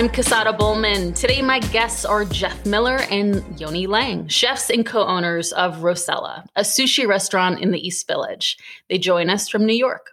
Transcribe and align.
I'm 0.00 0.08
Casada 0.08 0.56
Bowman. 0.56 1.12
Today, 1.12 1.42
my 1.42 1.58
guests 1.58 2.06
are 2.06 2.24
Jeff 2.24 2.64
Miller 2.64 3.00
and 3.10 3.44
Yoni 3.60 3.86
Lang, 3.86 4.28
chefs 4.28 4.70
and 4.70 4.86
co 4.86 5.04
owners 5.04 5.52
of 5.52 5.82
Rosella, 5.82 6.46
a 6.56 6.62
sushi 6.62 7.06
restaurant 7.06 7.60
in 7.60 7.70
the 7.70 7.86
East 7.86 8.06
Village. 8.06 8.56
They 8.88 8.96
join 8.96 9.28
us 9.28 9.50
from 9.50 9.66
New 9.66 9.74
York. 9.74 10.06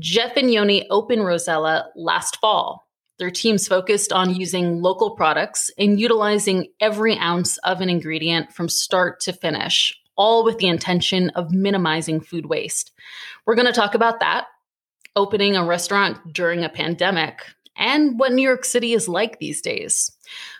Jeff 0.00 0.36
and 0.36 0.52
Yoni 0.52 0.90
opened 0.90 1.24
Rosella 1.24 1.90
last 1.94 2.38
fall. 2.40 2.88
Their 3.20 3.30
teams 3.30 3.68
focused 3.68 4.12
on 4.12 4.34
using 4.34 4.82
local 4.82 5.12
products 5.12 5.70
and 5.78 6.00
utilizing 6.00 6.66
every 6.80 7.16
ounce 7.16 7.56
of 7.58 7.80
an 7.80 7.88
ingredient 7.88 8.52
from 8.52 8.68
start 8.68 9.20
to 9.20 9.32
finish, 9.32 9.96
all 10.16 10.44
with 10.44 10.58
the 10.58 10.66
intention 10.66 11.30
of 11.36 11.52
minimizing 11.52 12.20
food 12.20 12.46
waste. 12.46 12.90
We're 13.46 13.54
going 13.54 13.66
to 13.66 13.72
talk 13.72 13.94
about 13.94 14.18
that, 14.18 14.48
opening 15.14 15.54
a 15.54 15.64
restaurant 15.64 16.18
during 16.32 16.64
a 16.64 16.68
pandemic, 16.68 17.42
and 17.80 18.18
what 18.18 18.32
New 18.32 18.46
York 18.46 18.64
City 18.64 18.92
is 18.92 19.08
like 19.08 19.38
these 19.38 19.60
days. 19.60 20.12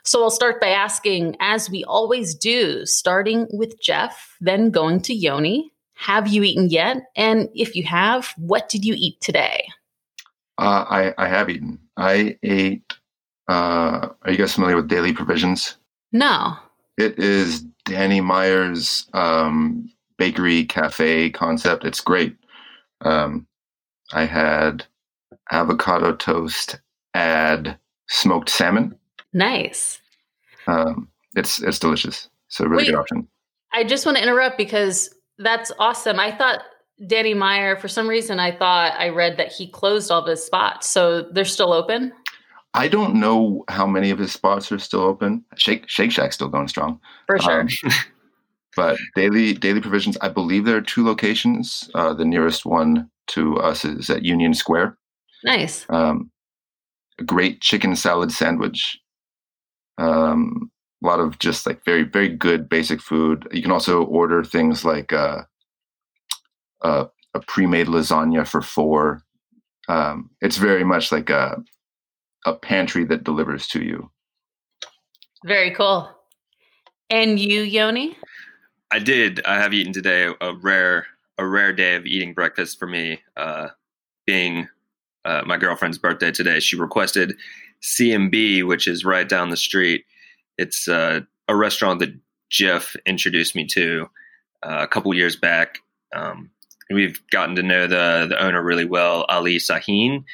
So 0.04 0.22
I'll 0.22 0.30
start 0.30 0.60
by 0.60 0.68
asking, 0.68 1.36
as 1.38 1.70
we 1.70 1.84
always 1.84 2.34
do, 2.34 2.84
starting 2.86 3.46
with 3.52 3.80
Jeff, 3.80 4.36
then 4.40 4.70
going 4.70 5.02
to 5.02 5.14
Yoni. 5.14 5.72
Have 5.94 6.26
you 6.26 6.42
eaten 6.42 6.70
yet? 6.70 7.02
And 7.14 7.50
if 7.54 7.76
you 7.76 7.84
have, 7.84 8.32
what 8.38 8.70
did 8.70 8.84
you 8.84 8.94
eat 8.96 9.20
today? 9.20 9.68
Uh, 10.58 10.84
I, 10.88 11.14
I 11.18 11.28
have 11.28 11.50
eaten. 11.50 11.78
I 11.96 12.38
ate. 12.42 12.94
Uh, 13.46 14.08
are 14.22 14.30
you 14.30 14.38
guys 14.38 14.54
familiar 14.54 14.76
with 14.76 14.88
Daily 14.88 15.12
Provisions? 15.12 15.76
No. 16.12 16.56
It 16.96 17.18
is 17.18 17.60
Danny 17.84 18.20
Meyer's 18.20 19.06
um, 19.12 19.90
bakery 20.16 20.64
cafe 20.64 21.30
concept. 21.30 21.84
It's 21.84 22.00
great. 22.00 22.36
Um, 23.02 23.46
I 24.12 24.24
had 24.24 24.84
avocado 25.50 26.14
toast 26.14 26.80
add 27.14 27.78
smoked 28.08 28.48
salmon. 28.48 28.96
Nice. 29.32 30.00
Um, 30.66 31.08
it's 31.36 31.62
it's 31.62 31.78
delicious. 31.78 32.28
So 32.48 32.64
really 32.64 32.84
Wait, 32.84 32.90
good 32.90 32.98
option. 32.98 33.28
I 33.72 33.84
just 33.84 34.04
want 34.04 34.18
to 34.18 34.22
interrupt 34.22 34.58
because 34.58 35.14
that's 35.38 35.72
awesome. 35.78 36.18
I 36.18 36.36
thought 36.36 36.62
Danny 37.06 37.34
Meyer, 37.34 37.76
for 37.76 37.88
some 37.88 38.08
reason, 38.08 38.40
I 38.40 38.54
thought 38.54 38.94
I 38.98 39.08
read 39.08 39.36
that 39.38 39.52
he 39.52 39.68
closed 39.68 40.10
all 40.10 40.22
of 40.22 40.28
his 40.28 40.44
spots. 40.44 40.88
So 40.88 41.22
they're 41.22 41.44
still 41.44 41.72
open. 41.72 42.12
I 42.74 42.88
don't 42.88 43.14
know 43.14 43.64
how 43.68 43.86
many 43.86 44.10
of 44.10 44.18
his 44.18 44.32
spots 44.32 44.70
are 44.70 44.78
still 44.78 45.00
open. 45.00 45.44
Shake 45.56 45.88
Shake 45.88 46.12
Shack's 46.12 46.34
still 46.36 46.48
going 46.48 46.68
strong. 46.68 47.00
For 47.26 47.38
sure. 47.38 47.62
Um, 47.62 47.68
but 48.76 48.98
daily 49.16 49.54
daily 49.54 49.80
provisions, 49.80 50.16
I 50.20 50.28
believe 50.28 50.64
there 50.64 50.76
are 50.76 50.82
two 50.82 51.04
locations. 51.04 51.90
Uh, 51.94 52.14
the 52.14 52.24
nearest 52.24 52.66
one 52.66 53.10
to 53.28 53.56
us 53.56 53.84
is 53.84 54.10
at 54.10 54.24
Union 54.24 54.54
Square. 54.54 54.96
Nice. 55.42 55.86
Um, 55.88 56.29
a 57.20 57.24
great 57.24 57.60
chicken 57.60 57.94
salad 57.94 58.32
sandwich. 58.32 58.98
Um, 59.98 60.70
a 61.02 61.06
lot 61.06 61.20
of 61.20 61.38
just 61.38 61.66
like 61.66 61.84
very 61.84 62.02
very 62.02 62.28
good 62.28 62.68
basic 62.68 63.00
food. 63.00 63.46
You 63.52 63.62
can 63.62 63.70
also 63.70 64.04
order 64.04 64.42
things 64.42 64.84
like 64.84 65.12
uh, 65.12 65.42
uh, 66.82 67.06
a 67.34 67.40
pre-made 67.40 67.86
lasagna 67.86 68.46
for 68.46 68.62
four. 68.62 69.22
Um, 69.88 70.30
it's 70.40 70.56
very 70.56 70.84
much 70.84 71.12
like 71.12 71.30
a 71.30 71.62
a 72.46 72.54
pantry 72.54 73.04
that 73.04 73.24
delivers 73.24 73.66
to 73.68 73.84
you. 73.84 74.10
Very 75.44 75.70
cool. 75.70 76.10
And 77.10 77.38
you, 77.38 77.62
Yoni? 77.62 78.16
I 78.90 78.98
did. 78.98 79.44
I 79.44 79.56
have 79.56 79.74
eaten 79.74 79.92
today 79.92 80.32
a 80.40 80.54
rare 80.54 81.06
a 81.38 81.46
rare 81.46 81.72
day 81.72 81.94
of 81.96 82.06
eating 82.06 82.34
breakfast 82.34 82.78
for 82.78 82.86
me. 82.86 83.20
Uh, 83.36 83.68
being 84.26 84.68
uh, 85.24 85.42
my 85.46 85.56
girlfriend's 85.56 85.98
birthday 85.98 86.30
today, 86.30 86.60
she 86.60 86.76
requested 86.76 87.36
CMB, 87.82 88.66
which 88.66 88.86
is 88.86 89.04
right 89.04 89.28
down 89.28 89.50
the 89.50 89.56
street. 89.56 90.04
It's 90.58 90.88
uh, 90.88 91.20
a 91.48 91.56
restaurant 91.56 92.00
that 92.00 92.14
Jeff 92.50 92.96
introduced 93.06 93.54
me 93.54 93.66
to 93.66 94.08
uh, 94.62 94.78
a 94.80 94.88
couple 94.88 95.14
years 95.14 95.36
back. 95.36 95.78
Um, 96.14 96.50
we've 96.90 97.20
gotten 97.30 97.54
to 97.56 97.62
know 97.62 97.86
the 97.86 98.26
the 98.28 98.42
owner 98.42 98.62
really 98.62 98.84
well, 98.84 99.24
Ali 99.28 99.56
Sahin. 99.56 100.24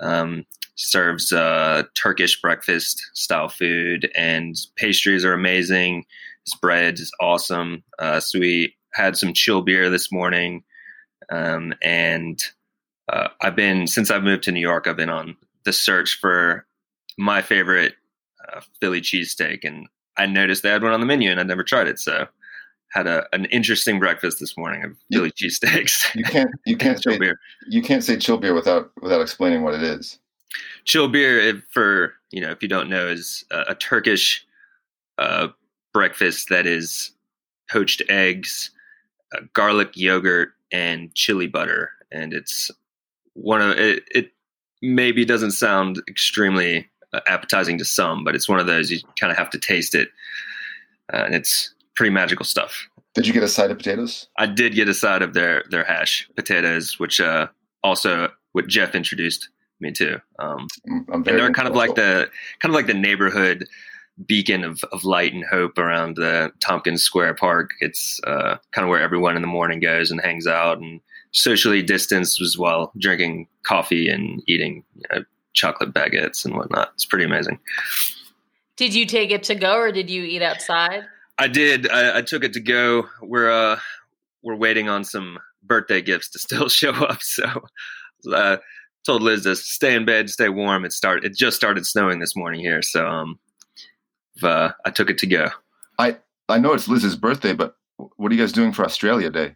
Um, 0.00 0.46
serves 0.76 1.32
uh, 1.32 1.82
Turkish 1.94 2.40
breakfast 2.40 3.10
style 3.14 3.48
food, 3.48 4.10
and 4.14 4.56
pastries 4.76 5.24
are 5.24 5.32
amazing. 5.32 6.06
His 6.44 6.54
bread 6.54 6.98
is 7.00 7.10
awesome. 7.20 7.82
Uh, 7.98 8.20
so 8.20 8.38
we 8.38 8.74
had 8.94 9.16
some 9.16 9.32
cilbir 9.32 9.90
this 9.90 10.10
morning, 10.10 10.62
um, 11.30 11.74
and 11.82 12.40
uh, 13.08 13.28
I've 13.40 13.56
been 13.56 13.86
since 13.86 14.10
I've 14.10 14.22
moved 14.22 14.42
to 14.44 14.52
New 14.52 14.60
York. 14.60 14.86
I've 14.86 14.96
been 14.96 15.10
on 15.10 15.36
the 15.64 15.72
search 15.72 16.18
for 16.20 16.66
my 17.16 17.42
favorite 17.42 17.94
uh, 18.52 18.60
Philly 18.80 19.00
cheesesteak, 19.00 19.64
and 19.64 19.86
I 20.16 20.26
noticed 20.26 20.62
they 20.62 20.70
had 20.70 20.82
one 20.82 20.92
on 20.92 21.00
the 21.00 21.06
menu, 21.06 21.30
and 21.30 21.40
I'd 21.40 21.46
never 21.46 21.64
tried 21.64 21.88
it. 21.88 21.98
So 21.98 22.26
had 22.90 23.06
a, 23.06 23.26
an 23.32 23.44
interesting 23.46 23.98
breakfast 23.98 24.40
this 24.40 24.56
morning 24.56 24.84
of 24.84 24.96
Philly 25.12 25.32
cheesesteaks. 25.32 26.06
You 26.14 26.24
can't 26.24 26.50
you 26.66 26.76
can't 26.76 27.02
say 27.02 27.18
beer. 27.18 27.38
you 27.68 27.82
can't 27.82 28.02
say 28.02 28.16
cilbir 28.16 28.54
without 28.54 28.90
without 29.02 29.20
explaining 29.20 29.62
what 29.62 29.74
it 29.74 29.82
is. 29.82 30.18
Cilbir, 30.86 31.62
for 31.70 32.14
you 32.30 32.40
know, 32.40 32.50
if 32.50 32.62
you 32.62 32.68
don't 32.68 32.88
know, 32.88 33.06
is 33.08 33.44
a, 33.50 33.64
a 33.68 33.74
Turkish 33.74 34.46
uh, 35.18 35.48
breakfast 35.92 36.48
that 36.48 36.66
is 36.66 37.12
poached 37.70 38.02
eggs, 38.08 38.70
uh, 39.34 39.40
garlic 39.52 39.90
yogurt, 39.94 40.50
and 40.72 41.14
chili 41.14 41.46
butter, 41.46 41.90
and 42.10 42.32
it's 42.32 42.70
one 43.42 43.62
of 43.62 43.76
it, 43.78 44.04
it 44.10 44.32
maybe 44.82 45.24
doesn't 45.24 45.52
sound 45.52 46.02
extremely 46.08 46.88
uh, 47.12 47.20
appetizing 47.28 47.78
to 47.78 47.84
some, 47.84 48.24
but 48.24 48.34
it's 48.34 48.48
one 48.48 48.60
of 48.60 48.66
those 48.66 48.90
you 48.90 49.00
kind 49.18 49.30
of 49.30 49.38
have 49.38 49.50
to 49.50 49.58
taste 49.58 49.94
it, 49.94 50.08
uh, 51.12 51.24
and 51.24 51.34
it's 51.34 51.74
pretty 51.94 52.10
magical 52.10 52.44
stuff. 52.44 52.88
Did 53.14 53.26
you 53.26 53.32
get 53.32 53.42
a 53.42 53.48
side 53.48 53.70
of 53.70 53.78
potatoes? 53.78 54.28
I 54.36 54.46
did 54.46 54.74
get 54.74 54.88
a 54.88 54.94
side 54.94 55.22
of 55.22 55.34
their 55.34 55.64
their 55.70 55.84
hash 55.84 56.28
potatoes, 56.36 56.98
which 56.98 57.20
uh, 57.20 57.48
also 57.82 58.30
what 58.52 58.66
Jeff 58.66 58.94
introduced 58.94 59.48
me 59.80 59.92
to. 59.92 60.20
Um, 60.38 60.68
and 60.84 61.24
they're 61.24 61.52
kind 61.52 61.68
of 61.68 61.74
like 61.74 61.94
the 61.94 62.30
kind 62.60 62.72
of 62.72 62.74
like 62.74 62.86
the 62.86 62.94
neighborhood 62.94 63.66
beacon 64.26 64.64
of, 64.64 64.82
of 64.92 65.04
light 65.04 65.32
and 65.32 65.44
hope 65.44 65.78
around 65.78 66.16
the 66.16 66.52
Tompkins 66.60 67.02
Square 67.02 67.34
Park. 67.34 67.70
It's 67.80 68.20
uh, 68.26 68.56
kind 68.72 68.84
of 68.84 68.90
where 68.90 69.00
everyone 69.00 69.36
in 69.36 69.42
the 69.42 69.48
morning 69.48 69.80
goes 69.80 70.10
and 70.10 70.20
hangs 70.20 70.46
out 70.46 70.78
and 70.78 71.00
socially 71.32 71.82
distanced 71.82 72.40
as 72.40 72.56
well, 72.56 72.92
drinking 72.98 73.48
coffee 73.62 74.08
and 74.08 74.42
eating 74.46 74.84
you 74.94 75.02
know, 75.12 75.24
chocolate 75.52 75.92
baguettes 75.92 76.44
and 76.44 76.56
whatnot. 76.56 76.90
It's 76.94 77.04
pretty 77.04 77.24
amazing. 77.24 77.58
Did 78.76 78.94
you 78.94 79.06
take 79.06 79.30
it 79.30 79.42
to 79.44 79.54
go 79.54 79.76
or 79.76 79.90
did 79.92 80.08
you 80.08 80.22
eat 80.22 80.42
outside? 80.42 81.04
I 81.38 81.48
did. 81.48 81.90
I, 81.90 82.18
I 82.18 82.22
took 82.22 82.44
it 82.44 82.52
to 82.54 82.60
go. 82.60 83.08
We're 83.22 83.50
uh, 83.50 83.78
we're 84.42 84.56
waiting 84.56 84.88
on 84.88 85.04
some 85.04 85.38
birthday 85.62 86.00
gifts 86.00 86.30
to 86.30 86.38
still 86.38 86.68
show 86.68 86.92
up. 86.92 87.22
So 87.22 87.44
uh, 88.32 88.58
told 89.04 89.22
Liz 89.22 89.44
to 89.44 89.56
stay 89.56 89.94
in 89.94 90.04
bed, 90.04 90.30
stay 90.30 90.48
warm. 90.48 90.84
It 90.84 90.92
start. 90.92 91.24
It 91.24 91.34
just 91.34 91.56
started 91.56 91.86
snowing 91.86 92.18
this 92.18 92.36
morning 92.36 92.60
here, 92.60 92.82
so 92.82 93.06
um, 93.06 93.38
uh, 94.42 94.70
I 94.84 94.90
took 94.90 95.10
it 95.10 95.18
to 95.18 95.26
go. 95.26 95.48
I 95.98 96.18
I 96.48 96.58
know 96.58 96.72
it's 96.72 96.88
Liz's 96.88 97.16
birthday, 97.16 97.52
but 97.52 97.76
what 98.16 98.30
are 98.30 98.34
you 98.34 98.40
guys 98.40 98.52
doing 98.52 98.72
for 98.72 98.84
Australia 98.84 99.30
Day? 99.30 99.54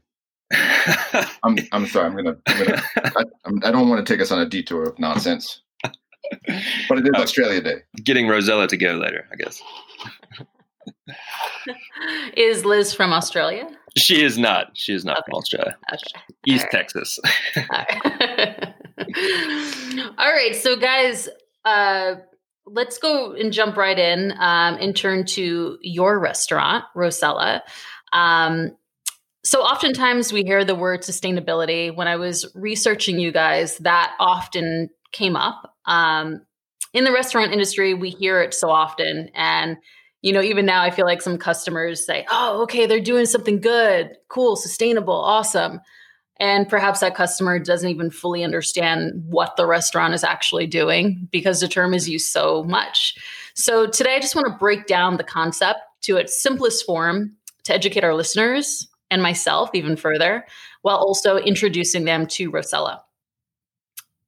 I'm 1.43 1.57
I'm 1.73 1.87
sorry. 1.87 2.07
I'm 2.07 2.17
gonna. 2.17 2.37
I'm 2.47 2.59
gonna 2.59 2.83
I, 2.97 3.25
I'm, 3.45 3.59
I 3.59 3.71
do 3.71 3.79
not 3.79 3.87
want 3.87 4.07
to 4.07 4.13
take 4.13 4.21
us 4.21 4.31
on 4.31 4.41
a 4.41 4.47
detour 4.47 4.85
of 4.85 4.99
nonsense. 4.99 5.63
But 6.89 6.99
it 6.99 7.05
is 7.05 7.11
uh, 7.15 7.19
Australia 7.21 7.61
Day. 7.61 7.77
Getting 8.03 8.29
Rosella 8.29 8.67
to 8.69 8.77
go 8.77 8.93
later, 8.93 9.27
I 9.33 9.37
guess. 9.37 9.63
is 12.37 12.65
Liz 12.65 12.95
from 12.95 13.13
Australia? 13.13 13.69
She 13.97 14.23
is 14.23 14.39
not. 14.39 14.69
She 14.75 14.95
is 14.95 15.05
not 15.05 15.19
okay. 15.19 15.25
from 15.27 15.39
Australia. 15.39 15.77
Okay. 15.93 16.03
East 16.47 16.65
right. 16.65 16.71
Texas. 16.71 17.19
All 17.57 17.65
right. 17.71 18.75
All 20.19 20.33
right. 20.33 20.57
So, 20.57 20.77
guys, 20.77 21.29
uh, 21.65 22.15
let's 22.67 22.99
go 22.99 23.33
and 23.33 23.53
jump 23.53 23.77
right 23.77 23.99
in 23.99 24.33
um, 24.39 24.77
and 24.81 24.97
turn 24.97 25.27
to 25.27 25.79
your 25.83 26.19
restaurant, 26.19 26.85
Rosella. 26.95 27.63
Um, 28.13 28.77
so, 29.45 29.63
oftentimes 29.63 30.33
we 30.33 30.43
hear 30.43 30.65
the 30.65 30.75
word 30.75 31.03
sustainability. 31.03 31.95
When 31.95 32.09
I 32.09 32.17
was 32.17 32.47
researching 32.55 33.19
you 33.19 33.33
guys, 33.33 33.77
that 33.79 34.15
often 34.21 34.89
came 35.13 35.37
up. 35.37 35.75
Um, 35.87 36.43
in 36.93 37.05
the 37.05 37.13
restaurant 37.13 37.53
industry, 37.53 37.95
we 37.95 38.11
hear 38.11 38.41
it 38.41 38.55
so 38.55 38.71
often. 38.71 39.31
And 39.35 39.79
you 40.23 40.33
know, 40.33 40.41
even 40.41 40.65
now 40.65 40.83
I 40.83 40.91
feel 40.91 41.05
like 41.05 41.21
some 41.21 41.37
customers 41.37 42.07
say, 42.07 42.25
oh, 42.31 42.63
okay, 42.63 42.87
they're 42.87 43.01
doing 43.01 43.27
something 43.27 43.61
good, 43.61 44.17
cool, 44.29 44.55
sustainable, 44.55 45.15
awesome. 45.15 45.81
And 46.39 46.69
perhaps 46.69 47.01
that 47.01 47.17
customer 47.17 47.59
doesn't 47.59 47.89
even 47.89 48.11
fully 48.11 48.45
understand 48.45 49.13
what 49.27 49.57
the 49.57 49.67
restaurant 49.67 50.15
is 50.15 50.25
actually 50.25 50.67
doing 50.67 51.29
because 51.31 51.61
the 51.61 51.69
term 51.69 51.93
is 51.93 52.09
used 52.09 52.29
so 52.29 52.63
much. 52.65 53.17
So 53.55 53.87
today 53.89 54.15
I 54.15 54.21
just 54.21 54.35
want 54.35 54.47
to 54.47 54.59
break 54.59 54.87
down 54.87 55.17
the 55.17 55.25
concept 55.25 55.81
to 56.03 56.17
its 56.17 56.41
simplest 56.41 56.87
form 56.87 57.37
to 57.65 57.75
educate 57.75 58.05
our 58.05 58.15
listeners 58.15 58.89
and 59.13 59.23
myself 59.23 59.71
even 59.75 59.97
further, 59.97 60.45
while 60.81 60.97
also 60.97 61.37
introducing 61.37 62.05
them 62.05 62.27
to 62.27 62.51
Rosella. 62.51 63.05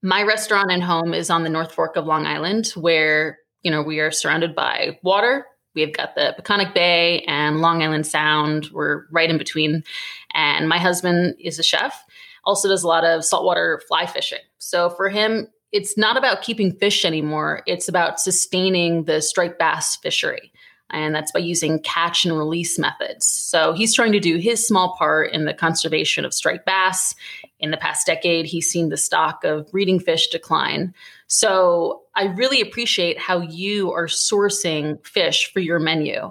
My 0.03 0.23
restaurant 0.23 0.71
and 0.71 0.83
home 0.83 1.15
is 1.15 1.31
on 1.31 1.43
the 1.43 1.49
North 1.49 1.73
Fork 1.73 1.97
of 1.97 2.07
Long 2.07 2.27
Island, 2.27 2.69
where 2.77 3.39
you 3.65 3.71
know, 3.71 3.83
we 3.83 3.99
are 3.99 4.13
surrounded 4.13 4.55
by 4.55 4.99
water. 5.03 5.47
We've 5.75 5.93
got 5.93 6.15
the 6.15 6.37
Peconic 6.39 6.73
Bay 6.75 7.25
and 7.27 7.61
Long 7.61 7.83
Island 7.83 8.07
Sound. 8.07 8.69
We're 8.73 9.07
right 9.11 9.29
in 9.29 9.39
between. 9.39 9.83
And 10.35 10.69
my 10.69 10.79
husband 10.79 11.35
is 11.41 11.59
a 11.59 11.65
chef, 11.65 12.05
also 12.45 12.69
does 12.69 12.85
a 12.85 12.89
lot 12.89 13.05
of 13.05 13.25
saltwater 13.25 13.83
fly 13.89 14.07
fishing. 14.07 14.39
So 14.59 14.91
for 14.91 15.09
him, 15.09 15.49
it's 15.73 15.99
not 15.99 16.17
about 16.17 16.43
keeping 16.43 16.77
fish 16.77 17.05
anymore. 17.05 17.63
It's 17.67 17.89
about 17.89 18.21
sustaining 18.21 19.05
the 19.05 19.21
striped 19.21 19.59
bass 19.59 19.97
fishery. 19.97 20.53
And 20.91 21.15
that's 21.15 21.33
by 21.33 21.41
using 21.41 21.81
catch 21.81 22.25
and 22.25 22.37
release 22.37 22.79
methods. 22.79 23.27
So 23.27 23.73
he's 23.73 23.95
trying 23.95 24.13
to 24.13 24.21
do 24.21 24.37
his 24.37 24.67
small 24.67 24.95
part 24.97 25.33
in 25.33 25.45
the 25.45 25.55
conservation 25.55 26.25
of 26.25 26.35
striped 26.35 26.67
bass. 26.67 27.15
In 27.59 27.71
the 27.71 27.77
past 27.77 28.07
decade, 28.07 28.47
he's 28.47 28.71
seen 28.71 28.91
the 28.91 28.97
stock 28.97 29.43
of 29.45 29.71
breeding 29.71 29.99
fish 29.99 30.29
decline. 30.29 30.95
So 31.27 32.03
I 32.15 32.27
really 32.27 32.61
appreciate 32.61 33.19
how 33.19 33.41
you 33.41 33.93
are 33.93 34.07
sourcing 34.07 35.05
fish 35.07 35.51
for 35.53 35.61
your 35.61 35.79
menu. 35.79 36.31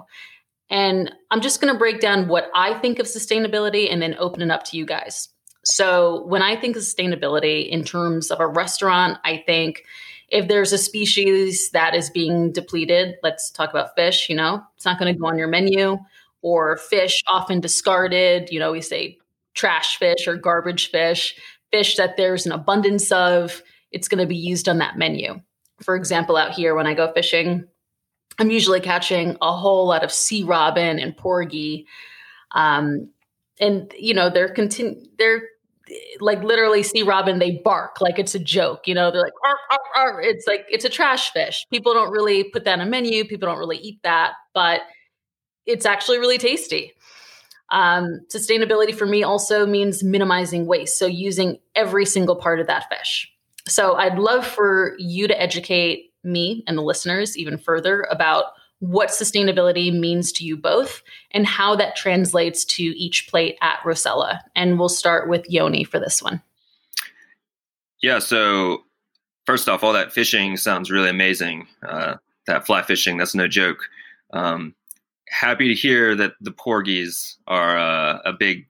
And 0.70 1.12
I'm 1.30 1.40
just 1.40 1.60
going 1.60 1.72
to 1.72 1.78
break 1.78 2.00
down 2.00 2.28
what 2.28 2.50
I 2.54 2.74
think 2.74 2.98
of 2.98 3.06
sustainability 3.06 3.92
and 3.92 4.00
then 4.00 4.16
open 4.18 4.42
it 4.42 4.50
up 4.50 4.64
to 4.64 4.76
you 4.76 4.86
guys. 4.86 5.28
So, 5.64 6.26
when 6.26 6.42
I 6.42 6.56
think 6.56 6.76
of 6.76 6.82
sustainability 6.82 7.68
in 7.68 7.84
terms 7.84 8.30
of 8.30 8.38
a 8.38 8.46
restaurant, 8.46 9.18
I 9.24 9.42
think 9.46 9.84
if 10.28 10.48
there's 10.48 10.72
a 10.72 10.78
species 10.78 11.70
that 11.70 11.94
is 11.94 12.10
being 12.10 12.52
depleted, 12.52 13.16
let's 13.22 13.50
talk 13.50 13.70
about 13.70 13.94
fish, 13.94 14.28
you 14.28 14.36
know, 14.36 14.62
it's 14.76 14.84
not 14.84 14.98
going 14.98 15.12
to 15.12 15.18
go 15.18 15.26
on 15.26 15.38
your 15.38 15.48
menu, 15.48 15.98
or 16.42 16.76
fish 16.76 17.22
often 17.28 17.60
discarded, 17.60 18.50
you 18.50 18.58
know, 18.58 18.72
we 18.72 18.80
say 18.80 19.18
trash 19.54 19.96
fish 19.98 20.26
or 20.26 20.36
garbage 20.36 20.90
fish, 20.90 21.36
fish 21.70 21.96
that 21.96 22.16
there's 22.16 22.46
an 22.46 22.52
abundance 22.52 23.10
of, 23.12 23.62
it's 23.92 24.08
going 24.08 24.20
to 24.20 24.26
be 24.26 24.36
used 24.36 24.68
on 24.68 24.78
that 24.78 24.98
menu. 24.98 25.40
For 25.80 25.94
example, 25.96 26.36
out 26.36 26.52
here 26.52 26.74
when 26.74 26.86
I 26.86 26.94
go 26.94 27.12
fishing, 27.12 27.66
I'm 28.38 28.50
usually 28.50 28.80
catching 28.80 29.36
a 29.40 29.56
whole 29.56 29.86
lot 29.86 30.02
of 30.02 30.12
sea 30.12 30.42
robin 30.42 30.98
and 30.98 31.16
porgy. 31.16 31.86
Um, 32.50 33.10
and 33.60 33.92
you 33.96 34.14
know 34.14 34.30
they're 34.30 34.52
continu- 34.52 35.06
they're 35.18 35.42
like 36.20 36.42
literally 36.42 36.82
sea 36.82 37.02
robin 37.02 37.38
they 37.38 37.60
bark 37.64 38.00
like 38.00 38.18
it's 38.18 38.34
a 38.34 38.38
joke 38.38 38.86
you 38.86 38.94
know? 38.94 39.10
They're 39.10 39.22
like 39.22 39.32
arr, 39.44 39.58
arr, 39.70 40.12
arr. 40.14 40.20
it's 40.22 40.46
like 40.46 40.66
it's 40.68 40.84
a 40.84 40.88
trash 40.88 41.30
fish. 41.32 41.66
People 41.70 41.94
don't 41.94 42.10
really 42.10 42.44
put 42.44 42.64
that 42.64 42.78
on 42.78 42.86
a 42.86 42.86
menu. 42.86 43.24
People 43.24 43.48
don't 43.48 43.58
really 43.58 43.78
eat 43.78 44.00
that 44.02 44.32
but 44.54 44.82
it's 45.66 45.86
actually 45.86 46.18
really 46.18 46.38
tasty. 46.38 46.92
Um, 47.70 48.20
sustainability 48.32 48.94
for 48.94 49.06
me 49.06 49.22
also 49.22 49.66
means 49.66 50.04
minimizing 50.04 50.66
waste 50.66 50.98
so 50.98 51.06
using 51.06 51.58
every 51.74 52.04
single 52.04 52.36
part 52.36 52.60
of 52.60 52.66
that 52.66 52.88
fish. 52.90 53.30
So 53.66 53.94
i'd 53.96 54.18
love 54.18 54.46
for 54.46 54.94
you 54.98 55.26
to 55.28 55.40
educate 55.40 56.12
me 56.22 56.64
and 56.66 56.76
the 56.78 56.82
listeners 56.82 57.36
even 57.36 57.58
further 57.58 58.06
about 58.10 58.44
what 58.80 59.10
sustainability 59.10 59.92
means 59.92 60.32
to 60.32 60.44
you 60.44 60.56
both 60.56 61.02
and 61.30 61.46
how 61.46 61.74
that 61.76 61.96
translates 61.96 62.64
to 62.64 62.82
each 62.82 63.28
plate 63.28 63.56
at 63.60 63.78
Rosella. 63.84 64.42
And 64.54 64.78
we'll 64.78 64.88
start 64.88 65.28
with 65.28 65.48
Yoni 65.48 65.84
for 65.84 65.98
this 65.98 66.22
one. 66.22 66.42
Yeah. 68.02 68.18
So, 68.18 68.84
first 69.46 69.68
off, 69.68 69.82
all 69.82 69.94
that 69.94 70.12
fishing 70.12 70.56
sounds 70.56 70.90
really 70.90 71.08
amazing. 71.08 71.66
Uh, 71.86 72.16
that 72.46 72.66
fly 72.66 72.82
fishing, 72.82 73.16
that's 73.16 73.34
no 73.34 73.48
joke. 73.48 73.78
Um, 74.32 74.74
happy 75.28 75.68
to 75.68 75.74
hear 75.74 76.14
that 76.14 76.32
the 76.40 76.50
porgies 76.50 77.38
are 77.46 77.78
uh, 77.78 78.18
a 78.24 78.32
big, 78.32 78.66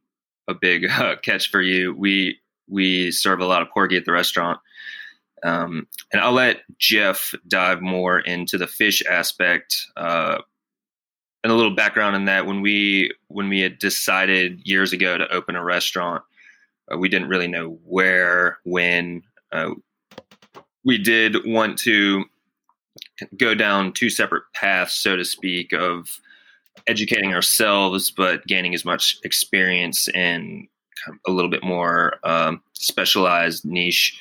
a 0.47 0.55
big 0.55 0.85
uh, 0.91 1.17
catch 1.17 1.51
for 1.51 1.61
you. 1.61 1.95
We 1.95 2.39
we 2.69 3.11
serve 3.11 3.41
a 3.41 3.47
lot 3.47 3.63
of 3.63 3.69
porgy 3.69 3.97
at 3.97 4.05
the 4.05 4.13
restaurant. 4.13 4.61
Um, 5.45 5.87
and 6.13 6.23
I'll 6.23 6.33
let 6.33 6.63
Jeff 6.79 7.35
dive 7.47 7.83
more 7.83 8.19
into 8.21 8.57
the 8.57 8.67
fish 8.67 9.03
aspect 9.09 9.87
uh, 9.97 10.39
and 11.43 11.53
a 11.53 11.55
little 11.55 11.75
background 11.75 12.17
in 12.17 12.25
that. 12.25 12.47
When 12.47 12.63
we 12.63 13.13
when 13.29 13.49
we 13.49 13.61
had 13.61 13.79
decided 13.79 14.67
years 14.67 14.93
ago 14.93 15.19
to 15.19 15.31
open 15.33 15.55
a 15.55 15.63
restaurant, 15.63 16.23
uh, 16.91 16.97
we 16.97 17.09
didn't 17.09 17.29
really 17.29 17.49
know 17.49 17.79
where, 17.85 18.59
when. 18.65 19.23
Uh, 19.53 19.75
we 20.85 20.99
did 20.99 21.37
want 21.47 21.79
to 21.79 22.25
go 23.39 23.55
down 23.55 23.93
two 23.93 24.11
separate 24.11 24.43
paths, 24.55 24.95
so 24.95 25.17
to 25.17 25.25
speak, 25.25 25.73
of 25.73 26.21
educating 26.87 27.33
ourselves, 27.33 28.11
but 28.11 28.47
gaining 28.47 28.75
as 28.75 28.85
much 28.85 29.17
experience 29.25 30.09
and 30.09 30.69
a 31.27 31.31
little 31.31 31.51
bit 31.51 31.63
more 31.63 32.15
um, 32.25 32.63
specialized 32.75 33.65
niche 33.65 34.19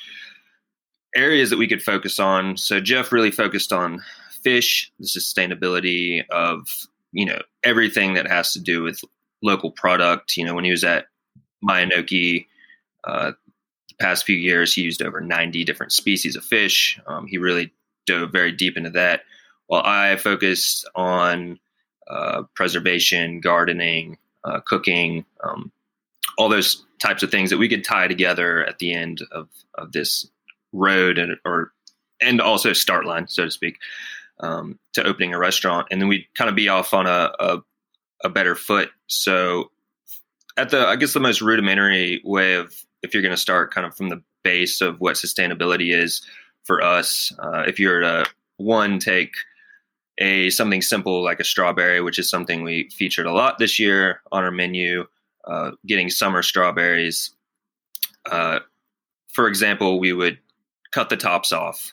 areas 1.14 1.50
that 1.50 1.58
we 1.58 1.68
could 1.68 1.82
focus 1.82 2.18
on. 2.18 2.56
So 2.56 2.80
Jeff 2.80 3.12
really 3.12 3.30
focused 3.30 3.72
on 3.72 4.02
fish, 4.42 4.92
the 4.98 5.06
sustainability 5.06 6.26
of 6.30 6.68
you 7.12 7.24
know 7.24 7.40
everything 7.62 8.14
that 8.14 8.28
has 8.28 8.52
to 8.52 8.60
do 8.60 8.82
with 8.82 9.00
local 9.42 9.70
product. 9.70 10.36
You 10.36 10.44
know, 10.44 10.54
when 10.54 10.64
he 10.64 10.70
was 10.70 10.84
at 10.84 11.06
Mayanoki, 11.64 12.46
uh, 13.04 13.32
the 13.88 13.94
past 13.98 14.24
few 14.24 14.36
years, 14.36 14.74
he 14.74 14.82
used 14.82 15.02
over 15.02 15.20
90 15.20 15.64
different 15.64 15.92
species 15.92 16.36
of 16.36 16.44
fish. 16.44 16.98
Um, 17.06 17.26
he 17.26 17.38
really 17.38 17.72
dove 18.06 18.32
very 18.32 18.52
deep 18.52 18.76
into 18.76 18.90
that. 18.90 19.22
While 19.66 19.82
I 19.84 20.16
focused 20.16 20.88
on 20.94 21.58
uh, 22.08 22.42
preservation, 22.54 23.40
gardening, 23.40 24.18
uh, 24.44 24.60
cooking, 24.60 25.24
um, 25.42 25.72
all 26.36 26.48
those 26.48 26.84
types 26.98 27.22
of 27.22 27.30
things 27.30 27.50
that 27.50 27.58
we 27.58 27.68
could 27.68 27.84
tie 27.84 28.08
together 28.08 28.64
at 28.64 28.78
the 28.78 28.92
end 28.92 29.22
of, 29.32 29.48
of 29.76 29.92
this 29.92 30.28
road 30.74 31.18
and 31.18 31.36
or 31.44 31.72
and 32.20 32.40
also 32.40 32.72
start 32.72 33.06
line, 33.06 33.28
so 33.28 33.44
to 33.44 33.50
speak, 33.50 33.78
um, 34.40 34.78
to 34.94 35.04
opening 35.04 35.32
a 35.32 35.38
restaurant, 35.38 35.86
and 35.90 36.00
then 36.00 36.08
we'd 36.08 36.26
kind 36.34 36.50
of 36.50 36.56
be 36.56 36.68
off 36.68 36.92
on 36.92 37.06
a, 37.06 37.32
a, 37.38 37.58
a 38.24 38.28
better 38.28 38.54
foot. 38.54 38.90
So, 39.06 39.70
at 40.56 40.70
the 40.70 40.86
I 40.86 40.96
guess 40.96 41.14
the 41.14 41.20
most 41.20 41.40
rudimentary 41.40 42.20
way 42.24 42.54
of 42.54 42.74
if 43.02 43.12
you're 43.12 43.22
going 43.22 43.34
to 43.34 43.40
start 43.40 43.72
kind 43.72 43.86
of 43.86 43.96
from 43.96 44.08
the 44.08 44.22
base 44.42 44.80
of 44.80 45.00
what 45.00 45.16
sustainability 45.16 45.94
is 45.94 46.22
for 46.64 46.82
us, 46.82 47.32
uh, 47.42 47.62
if 47.66 47.78
you're 47.78 48.00
to 48.00 48.26
one 48.56 48.98
take 48.98 49.34
a 50.18 50.48
something 50.50 50.80
simple 50.80 51.22
like 51.22 51.40
a 51.40 51.44
strawberry, 51.44 52.00
which 52.00 52.18
is 52.18 52.28
something 52.28 52.62
we 52.62 52.88
featured 52.90 53.26
a 53.26 53.32
lot 53.32 53.58
this 53.58 53.78
year 53.78 54.20
on 54.32 54.44
our 54.44 54.50
menu, 54.50 55.06
uh, 55.46 55.72
getting 55.86 56.08
summer 56.08 56.42
strawberries. 56.42 57.30
Uh, 58.30 58.60
for 59.32 59.48
example, 59.48 59.98
we 59.98 60.12
would 60.12 60.38
cut 60.94 61.08
the 61.08 61.16
tops 61.16 61.52
off 61.52 61.92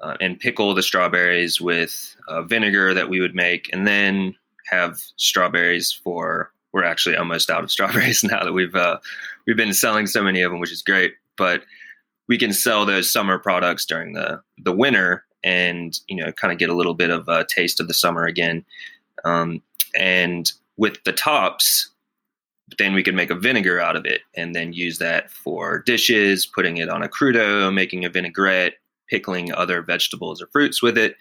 uh, 0.00 0.16
and 0.20 0.40
pickle 0.40 0.74
the 0.74 0.82
strawberries 0.82 1.60
with 1.60 2.16
uh, 2.28 2.42
vinegar 2.42 2.94
that 2.94 3.10
we 3.10 3.20
would 3.20 3.34
make, 3.34 3.70
and 3.72 3.86
then 3.86 4.34
have 4.70 4.98
strawberries 5.16 5.92
for. 5.92 6.50
We're 6.72 6.84
actually 6.84 7.16
almost 7.16 7.50
out 7.50 7.62
of 7.62 7.70
strawberries 7.70 8.24
now 8.30 8.42
that 8.42 8.54
we've 8.54 8.74
uh, 8.74 8.98
we've 9.46 9.56
been 9.56 9.74
selling 9.74 10.06
so 10.06 10.22
many 10.22 10.40
of 10.40 10.50
them, 10.50 10.60
which 10.60 10.72
is 10.72 10.82
great. 10.82 11.14
But 11.36 11.64
we 12.28 12.38
can 12.38 12.52
sell 12.52 12.86
those 12.86 13.12
summer 13.12 13.38
products 13.38 13.84
during 13.84 14.14
the 14.14 14.40
the 14.58 14.72
winter, 14.72 15.24
and 15.44 15.98
you 16.08 16.16
know, 16.16 16.32
kind 16.32 16.52
of 16.52 16.58
get 16.58 16.70
a 16.70 16.74
little 16.74 16.94
bit 16.94 17.10
of 17.10 17.28
a 17.28 17.44
taste 17.44 17.78
of 17.78 17.88
the 17.88 17.94
summer 17.94 18.24
again. 18.24 18.64
Um, 19.24 19.62
and 19.94 20.50
with 20.78 21.04
the 21.04 21.12
tops, 21.12 21.91
then 22.78 22.94
we 22.94 23.02
could 23.02 23.14
make 23.14 23.30
a 23.30 23.34
vinegar 23.34 23.80
out 23.80 23.96
of 23.96 24.04
it 24.04 24.22
and 24.36 24.54
then 24.54 24.72
use 24.72 24.98
that 24.98 25.30
for 25.30 25.80
dishes, 25.80 26.46
putting 26.46 26.76
it 26.78 26.88
on 26.88 27.02
a 27.02 27.08
crudo, 27.08 27.72
making 27.72 28.04
a 28.04 28.08
vinaigrette, 28.08 28.74
pickling 29.08 29.52
other 29.52 29.82
vegetables 29.82 30.40
or 30.40 30.46
fruits 30.48 30.82
with 30.82 30.96
it. 30.96 31.16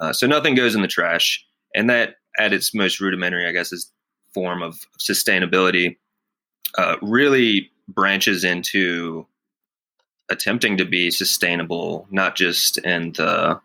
Uh, 0.00 0.12
so 0.12 0.26
nothing 0.26 0.54
goes 0.54 0.74
in 0.74 0.82
the 0.82 0.88
trash. 0.88 1.44
And 1.74 1.88
that, 1.88 2.16
at 2.38 2.52
its 2.52 2.74
most 2.74 3.00
rudimentary, 3.00 3.46
I 3.46 3.52
guess, 3.52 3.72
is 3.72 3.90
form 4.34 4.62
of 4.62 4.86
sustainability, 4.98 5.96
uh, 6.78 6.96
really 7.02 7.70
branches 7.88 8.44
into 8.44 9.26
attempting 10.28 10.76
to 10.76 10.84
be 10.84 11.10
sustainable, 11.10 12.06
not 12.10 12.36
just 12.36 12.78
in 12.78 13.12
the, 13.12 13.60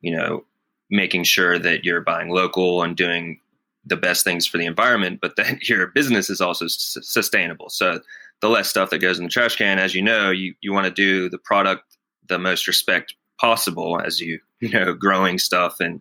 you 0.00 0.14
know, 0.14 0.44
making 0.90 1.24
sure 1.24 1.58
that 1.58 1.84
you're 1.84 2.02
buying 2.02 2.28
local 2.28 2.82
and 2.82 2.96
doing 2.96 3.40
the 3.86 3.96
best 3.96 4.24
things 4.24 4.46
for 4.46 4.58
the 4.58 4.66
environment, 4.66 5.20
but 5.20 5.36
then 5.36 5.58
your 5.62 5.88
business 5.88 6.30
is 6.30 6.40
also 6.40 6.66
s- 6.66 6.98
sustainable. 7.02 7.68
So 7.68 8.00
the 8.40 8.48
less 8.48 8.68
stuff 8.68 8.90
that 8.90 8.98
goes 8.98 9.18
in 9.18 9.24
the 9.24 9.30
trash 9.30 9.56
can, 9.56 9.78
as 9.78 9.94
you 9.94 10.02
know, 10.02 10.30
you, 10.30 10.54
you 10.60 10.72
want 10.72 10.86
to 10.86 10.92
do 10.92 11.28
the 11.28 11.38
product 11.38 11.84
the 12.28 12.38
most 12.38 12.66
respect 12.66 13.14
possible 13.40 14.00
as 14.00 14.20
you, 14.20 14.40
you 14.60 14.70
know, 14.70 14.94
growing 14.94 15.38
stuff 15.38 15.80
and, 15.80 16.00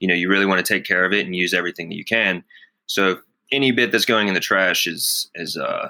you 0.00 0.08
know, 0.08 0.14
you 0.14 0.28
really 0.28 0.46
want 0.46 0.64
to 0.64 0.72
take 0.72 0.84
care 0.84 1.04
of 1.04 1.12
it 1.12 1.24
and 1.24 1.36
use 1.36 1.54
everything 1.54 1.88
that 1.88 1.96
you 1.96 2.04
can. 2.04 2.44
So 2.86 3.18
any 3.52 3.70
bit 3.70 3.92
that's 3.92 4.04
going 4.04 4.28
in 4.28 4.34
the 4.34 4.40
trash 4.40 4.86
is, 4.86 5.30
is, 5.34 5.56
uh, 5.56 5.88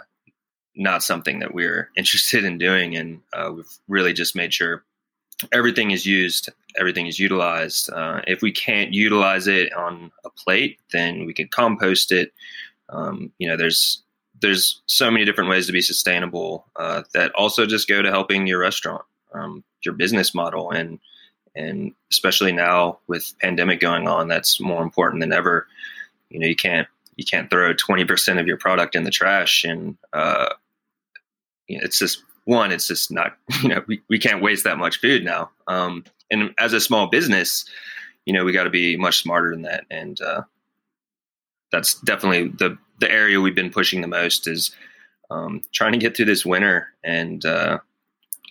not 0.76 1.02
something 1.02 1.38
that 1.38 1.54
we're 1.54 1.88
interested 1.96 2.44
in 2.44 2.58
doing. 2.58 2.96
And, 2.96 3.20
uh, 3.32 3.52
we've 3.54 3.78
really 3.88 4.12
just 4.12 4.36
made 4.36 4.52
sure 4.52 4.84
everything 5.52 5.90
is 5.90 6.06
used, 6.06 6.50
everything 6.78 7.06
is 7.06 7.18
utilized. 7.18 7.90
Uh, 7.90 8.20
if 8.26 8.42
we 8.42 8.52
can't 8.52 8.92
utilize 8.92 9.46
it 9.46 9.72
on 9.74 10.10
a 10.24 10.30
plate, 10.30 10.78
then 10.92 11.26
we 11.26 11.34
can 11.34 11.48
compost 11.48 12.12
it. 12.12 12.32
Um, 12.88 13.32
you 13.38 13.48
know, 13.48 13.56
there's 13.56 14.02
there's 14.40 14.82
so 14.86 15.10
many 15.10 15.24
different 15.24 15.50
ways 15.50 15.66
to 15.66 15.72
be 15.72 15.80
sustainable 15.80 16.66
uh, 16.76 17.02
that 17.14 17.32
also 17.34 17.66
just 17.66 17.88
go 17.88 18.02
to 18.02 18.10
helping 18.10 18.46
your 18.46 18.58
restaurant, 18.58 19.02
um, 19.32 19.64
your 19.84 19.94
business 19.94 20.34
model, 20.34 20.70
and 20.70 20.98
and 21.54 21.92
especially 22.10 22.52
now 22.52 22.98
with 23.06 23.32
pandemic 23.40 23.80
going 23.80 24.08
on, 24.08 24.28
that's 24.28 24.60
more 24.60 24.82
important 24.82 25.20
than 25.20 25.32
ever. 25.32 25.66
You 26.28 26.40
know, 26.40 26.46
you 26.46 26.56
can't 26.56 26.88
you 27.16 27.24
can't 27.24 27.48
throw 27.48 27.72
twenty 27.74 28.04
percent 28.04 28.38
of 28.38 28.46
your 28.46 28.58
product 28.58 28.96
in 28.96 29.04
the 29.04 29.10
trash, 29.10 29.64
and 29.64 29.96
uh, 30.12 30.48
it's 31.68 31.98
just 31.98 32.22
one, 32.44 32.72
it's 32.72 32.86
just 32.86 33.10
not 33.10 33.36
you 33.62 33.68
know 33.68 33.82
we, 33.86 34.02
we 34.08 34.18
can't 34.18 34.42
waste 34.42 34.64
that 34.64 34.78
much 34.78 35.00
food 35.00 35.24
now. 35.24 35.50
Um, 35.66 36.04
and 36.30 36.54
as 36.58 36.72
a 36.72 36.80
small 36.80 37.08
business, 37.08 37.64
you 38.24 38.32
know, 38.32 38.44
we 38.44 38.52
got 38.52 38.64
to 38.64 38.70
be 38.70 38.96
much 38.96 39.22
smarter 39.22 39.50
than 39.50 39.62
that, 39.62 39.84
and 39.90 40.20
uh, 40.20 40.42
that's 41.70 42.00
definitely 42.00 42.48
the 42.48 42.78
the 43.00 43.10
area 43.10 43.40
we've 43.40 43.54
been 43.54 43.70
pushing 43.70 44.00
the 44.00 44.06
most 44.06 44.46
is 44.46 44.74
um, 45.30 45.62
trying 45.72 45.92
to 45.92 45.98
get 45.98 46.16
through 46.16 46.26
this 46.26 46.46
winter 46.46 46.88
and 47.02 47.44
uh, 47.44 47.78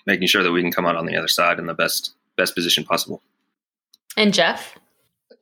making 0.05 0.27
sure 0.27 0.43
that 0.43 0.51
we 0.51 0.61
can 0.61 0.71
come 0.71 0.85
out 0.85 0.95
on 0.95 1.05
the 1.05 1.15
other 1.15 1.27
side 1.27 1.59
in 1.59 1.65
the 1.65 1.73
best 1.73 2.13
best 2.37 2.55
position 2.55 2.83
possible. 2.83 3.21
And 4.17 4.33
Jeff, 4.33 4.77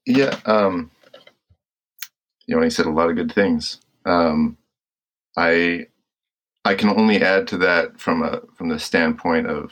yeah, 0.05 0.39
um, 0.46 0.91
you 2.46 2.55
know, 2.55 2.62
he 2.62 2.70
said 2.70 2.86
a 2.86 2.91
lot 2.91 3.10
of 3.10 3.15
good 3.15 3.34
things. 3.34 3.79
Um, 4.05 4.58
I 5.38 5.88
I 6.63 6.75
can 6.75 6.89
only 6.89 7.22
add 7.22 7.48
to 7.50 7.58
that 7.60 8.00
from 8.00 8.24
a 8.24 8.41
from 8.56 8.70
the 8.70 8.80
standpoint 8.80 9.48
of 9.48 9.72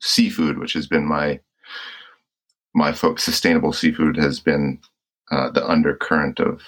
seafood, 0.00 0.58
which 0.58 0.74
has 0.74 0.86
been 0.86 1.06
my 1.06 1.40
my 2.74 2.92
focus. 2.92 3.24
Sustainable 3.24 3.72
seafood 3.72 4.16
has 4.16 4.40
been 4.40 4.78
uh, 5.30 5.50
the 5.50 5.66
undercurrent 5.66 6.40
of 6.40 6.62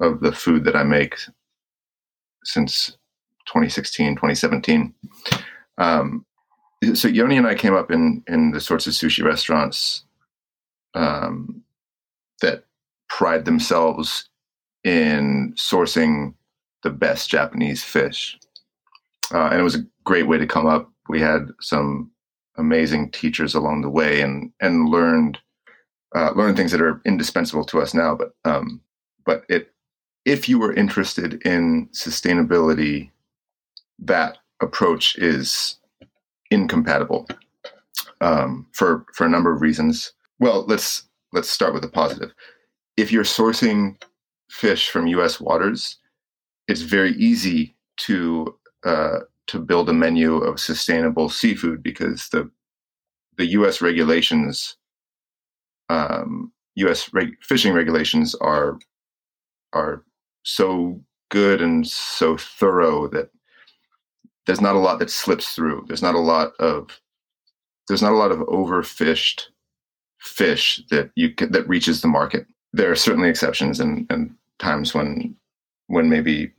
of 0.00 0.20
the 0.20 0.32
food 0.32 0.64
that 0.64 0.76
I 0.76 0.82
make 0.82 1.16
since 2.44 2.96
2016, 3.46 4.14
2017. 4.16 4.94
Um, 5.78 6.24
so 6.94 7.08
Yoni 7.08 7.36
and 7.36 7.46
I 7.46 7.54
came 7.54 7.74
up 7.74 7.90
in 7.90 8.22
in 8.26 8.50
the 8.50 8.60
sorts 8.60 8.86
of 8.86 8.92
sushi 8.92 9.24
restaurants 9.24 10.04
um, 10.94 11.62
that 12.40 12.64
pride 13.08 13.44
themselves 13.44 14.28
in 14.84 15.54
sourcing 15.56 16.34
the 16.82 16.90
best 16.90 17.30
Japanese 17.30 17.84
fish, 17.84 18.38
uh, 19.32 19.48
and 19.50 19.60
it 19.60 19.64
was 19.64 19.74
a 19.74 19.86
great 20.04 20.28
way 20.28 20.38
to 20.38 20.46
come 20.46 20.66
up. 20.66 20.90
We 21.08 21.20
had 21.20 21.48
some 21.60 22.10
amazing 22.56 23.10
teachers 23.10 23.54
along 23.54 23.82
the 23.82 23.90
way, 23.90 24.20
and 24.20 24.52
and 24.60 24.88
learned 24.88 25.38
uh, 26.14 26.32
learned 26.32 26.56
things 26.56 26.72
that 26.72 26.82
are 26.82 27.00
indispensable 27.04 27.64
to 27.66 27.80
us 27.80 27.94
now. 27.94 28.14
But 28.14 28.34
um, 28.44 28.80
but 29.24 29.44
it 29.48 29.72
if 30.24 30.48
you 30.48 30.58
were 30.58 30.72
interested 30.72 31.44
in 31.46 31.88
sustainability, 31.92 33.10
that 33.98 34.38
approach 34.60 35.16
is 35.18 35.76
incompatible 36.50 37.26
um, 38.20 38.66
for 38.72 39.04
for 39.14 39.26
a 39.26 39.30
number 39.30 39.52
of 39.52 39.60
reasons. 39.60 40.12
Well, 40.38 40.64
let's 40.66 41.04
let's 41.32 41.50
start 41.50 41.72
with 41.72 41.82
the 41.82 41.88
positive. 41.88 42.32
If 42.96 43.10
you're 43.10 43.24
sourcing 43.24 44.00
fish 44.50 44.90
from 44.90 45.06
U.S. 45.06 45.40
waters, 45.40 45.98
it's 46.68 46.82
very 46.82 47.12
easy 47.14 47.74
to 47.98 48.54
uh, 48.84 49.20
to 49.48 49.58
build 49.58 49.88
a 49.88 49.92
menu 49.92 50.36
of 50.36 50.60
sustainable 50.60 51.28
seafood 51.28 51.82
because 51.82 52.28
the 52.28 52.50
the 53.38 53.46
U.S. 53.46 53.80
regulations, 53.80 54.76
um, 55.88 56.52
U.S. 56.76 57.12
Reg- 57.12 57.42
fishing 57.42 57.72
regulations 57.72 58.34
are 58.36 58.78
are 59.72 60.04
so 60.44 61.00
good 61.30 61.62
and 61.62 61.86
so 61.86 62.36
thorough 62.36 63.08
that 63.08 63.30
there's 64.46 64.60
not 64.60 64.74
a 64.76 64.78
lot 64.78 64.98
that 64.98 65.10
slips 65.10 65.54
through. 65.54 65.84
There's 65.86 66.02
not 66.02 66.14
a 66.14 66.20
lot 66.20 66.52
of 66.58 67.00
there's 67.88 68.02
not 68.02 68.12
a 68.12 68.16
lot 68.16 68.32
of 68.32 68.38
overfished 68.40 69.42
fish 70.18 70.82
that 70.90 71.10
you 71.16 71.30
can, 71.34 71.52
that 71.52 71.68
reaches 71.68 72.00
the 72.00 72.08
market. 72.08 72.46
There 72.72 72.90
are 72.90 72.96
certainly 72.96 73.28
exceptions 73.28 73.80
and, 73.80 74.06
and 74.10 74.34
times 74.58 74.94
when 74.94 75.36
when 75.88 76.08
maybe 76.08 76.52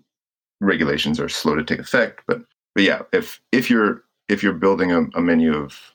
regulations 0.64 1.20
are 1.20 1.30
slow 1.30 1.56
to 1.56 1.64
take 1.64 1.80
effect. 1.80 2.22
But 2.28 2.42
but 2.76 2.84
yeah, 2.84 3.02
if 3.12 3.42
if 3.52 3.70
you're 3.70 4.04
if 4.30 4.42
you're 4.42 4.54
building 4.54 4.92
a, 4.92 5.04
a 5.16 5.22
menu 5.22 5.56
of 5.56 5.94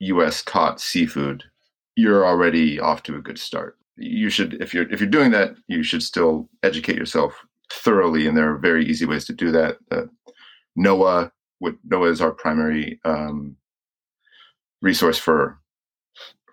U.S. 0.00 0.42
caught 0.42 0.80
seafood, 0.80 1.44
you're 1.96 2.26
already 2.26 2.78
off 2.78 3.02
to 3.04 3.16
a 3.16 3.22
good 3.22 3.38
start. 3.38 3.76
You 3.96 4.28
should 4.28 4.54
if 4.54 4.74
you're 4.74 4.90
if 4.92 5.00
you're 5.00 5.10
doing 5.10 5.30
that, 5.32 5.56
you 5.68 5.82
should 5.82 6.02
still 6.02 6.48
educate 6.62 6.96
yourself 6.96 7.44
thoroughly, 7.72 8.26
and 8.26 8.36
there 8.36 8.52
are 8.52 8.58
very 8.58 8.84
easy 8.86 9.06
ways 9.06 9.24
to 9.26 9.32
do 9.32 9.50
that. 9.52 9.78
Uh, 9.90 10.02
NOAA, 10.78 11.30
what 11.58 11.74
NOAA 11.88 12.10
is 12.10 12.20
our 12.20 12.32
primary 12.32 13.00
um, 13.04 13.56
resource 14.82 15.18
for 15.18 15.58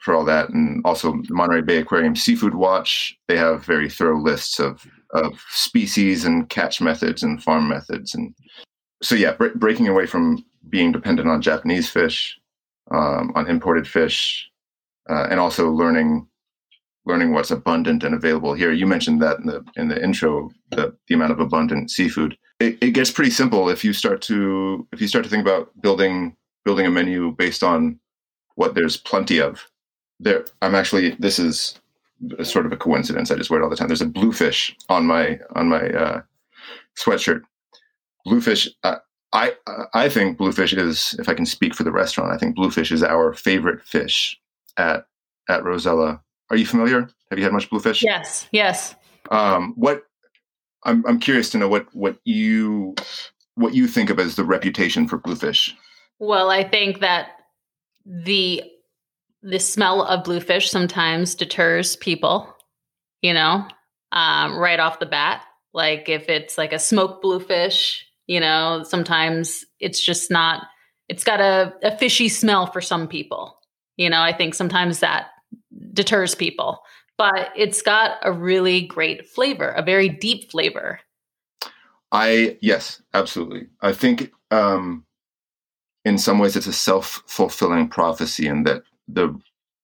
for 0.02 0.14
all 0.14 0.26
that, 0.26 0.50
and 0.50 0.82
also 0.86 1.22
Monterey 1.30 1.62
Bay 1.62 1.78
Aquarium 1.78 2.16
Seafood 2.16 2.56
Watch. 2.56 3.18
They 3.28 3.38
have 3.38 3.66
very 3.66 3.90
thorough 3.90 4.20
lists 4.20 4.60
of 4.60 4.86
of 5.14 5.40
species 5.50 6.26
and 6.26 6.50
catch 6.50 6.82
methods 6.82 7.24
and 7.24 7.42
farm 7.44 7.68
methods, 7.68 8.14
and 8.14 8.34
so 9.02 9.16
yeah, 9.16 9.34
bre- 9.34 9.56
breaking 9.56 9.88
away 9.88 10.06
from 10.06 10.44
being 10.70 10.92
dependent 10.92 11.30
on 11.30 11.42
Japanese 11.42 11.90
fish, 11.90 12.38
um, 12.92 13.32
on 13.36 13.50
imported 13.50 13.88
fish, 13.88 14.50
uh, 15.10 15.28
and 15.30 15.40
also 15.40 15.72
learning 15.72 16.28
learning 17.06 17.34
what's 17.34 17.52
abundant 17.52 18.04
and 18.04 18.16
available 18.16 18.54
here. 18.54 18.72
You 18.72 18.88
mentioned 18.88 19.22
that 19.22 19.40
in 19.40 19.46
the 19.46 19.66
in 19.76 19.88
the 19.88 20.04
intro, 20.04 20.50
the 20.72 20.96
the 21.08 21.16
amount 21.16 21.32
of 21.32 21.40
abundant 21.40 21.92
seafood 21.92 22.38
it, 22.64 22.78
it 22.82 22.92
gets 22.92 23.12
pretty 23.12 23.32
simple 23.32 23.70
if 23.70 23.84
you 23.84 23.94
start 23.94 24.22
to 24.24 24.88
if 24.92 25.02
you 25.02 25.08
start 25.08 25.24
to 25.24 25.30
think 25.30 25.42
about 25.42 25.70
building 25.82 26.36
building 26.66 26.86
a 26.86 26.92
menu 26.92 27.32
based 27.32 27.64
on 27.64 28.00
what 28.56 28.76
there's 28.76 28.98
plenty 28.98 29.40
of. 29.40 29.70
There, 30.20 30.46
I'm 30.62 30.76
actually 30.76 31.12
this 31.20 31.40
is 31.40 31.80
sort 32.44 32.66
of 32.66 32.72
a 32.72 32.78
coincidence. 32.78 33.32
I 33.32 33.36
just 33.36 33.50
wear 33.50 33.60
it 33.60 33.64
all 33.64 33.70
the 33.70 33.76
time. 33.76 33.88
There's 33.88 34.02
a 34.02 34.08
bluefish 34.08 34.76
on 34.90 35.06
my 35.06 35.40
on 35.56 35.70
my 35.70 35.90
uh, 35.90 36.22
sweatshirt. 36.98 37.42
Bluefish. 38.26 38.70
Uh, 38.84 38.98
I 39.34 39.54
I 39.94 40.10
think 40.10 40.38
bluefish 40.38 40.74
is, 40.74 41.16
if 41.20 41.28
I 41.28 41.34
can 41.34 41.46
speak 41.46 41.74
for 41.76 41.84
the 41.84 41.92
restaurant, 41.92 42.32
I 42.32 42.38
think 42.38 42.56
bluefish 42.56 42.92
is 42.92 43.04
our 43.04 43.34
favorite 43.34 43.82
fish 43.84 44.40
at 44.78 45.06
at 45.50 45.64
Rosella. 45.64 46.22
Are 46.50 46.58
you 46.58 46.66
familiar? 46.66 47.10
Have 47.30 47.40
you 47.40 47.44
had 47.44 47.54
much 47.54 47.70
bluefish? 47.70 48.04
Yes. 48.04 48.48
Yes. 48.52 48.96
Um, 49.32 49.74
what 49.76 50.04
I'm 50.84 51.06
I'm 51.06 51.20
curious 51.20 51.50
to 51.52 51.58
know 51.58 51.68
what 51.68 51.88
what 51.96 52.18
you 52.26 52.96
what 53.56 53.74
you 53.74 53.88
think 53.88 54.10
of 54.10 54.20
as 54.20 54.36
the 54.36 54.44
reputation 54.44 55.08
for 55.08 55.18
bluefish. 55.18 55.76
Well, 56.20 56.50
I 56.50 56.64
think 56.64 57.00
that 57.00 57.30
the 58.06 58.64
the 59.44 59.60
smell 59.60 60.04
of 60.04 60.24
bluefish 60.24 60.70
sometimes 60.70 61.36
deters 61.36 61.96
people, 61.96 62.54
you 63.22 63.34
know, 63.34 63.68
um, 64.12 64.58
right 64.58 64.80
off 64.80 65.00
the 65.00 65.06
bat. 65.06 65.44
Like 65.74 66.10
if 66.10 66.30
it's 66.30 66.58
like 66.58 66.74
a 66.74 66.80
smoked 66.80 67.22
bluefish, 67.22 68.06
you 68.28 68.40
know, 68.40 68.84
sometimes 68.84 69.66
it's 69.80 70.04
just 70.04 70.32
not. 70.32 70.66
It's 71.10 71.24
got 71.24 71.42
a, 71.42 71.74
a 71.84 71.96
fishy 71.98 72.30
smell 72.30 72.66
for 72.66 72.80
some 72.80 73.08
people. 73.08 73.60
You 73.98 74.10
know, 74.10 74.22
I 74.22 74.34
think 74.34 74.56
sometimes 74.56 75.00
that 75.02 75.28
deters 75.94 76.34
people 76.34 76.82
but 77.18 77.50
it's 77.56 77.82
got 77.82 78.18
a 78.24 78.32
really 78.32 78.82
great 78.82 79.28
flavor, 79.28 79.70
a 79.70 79.84
very 79.84 80.10
deep 80.10 80.52
flavor. 80.52 81.00
I 82.12 82.58
yes, 82.62 83.02
absolutely. 83.14 83.68
I 83.82 83.94
think 83.94 84.32
um, 84.52 85.06
in 86.06 86.18
some 86.18 86.40
ways 86.40 86.56
it's 86.56 86.68
a 86.68 86.74
self 86.74 87.24
fulfilling 87.28 87.88
prophecy, 87.88 88.48
in 88.48 88.64
that 88.64 88.84
the 89.08 89.38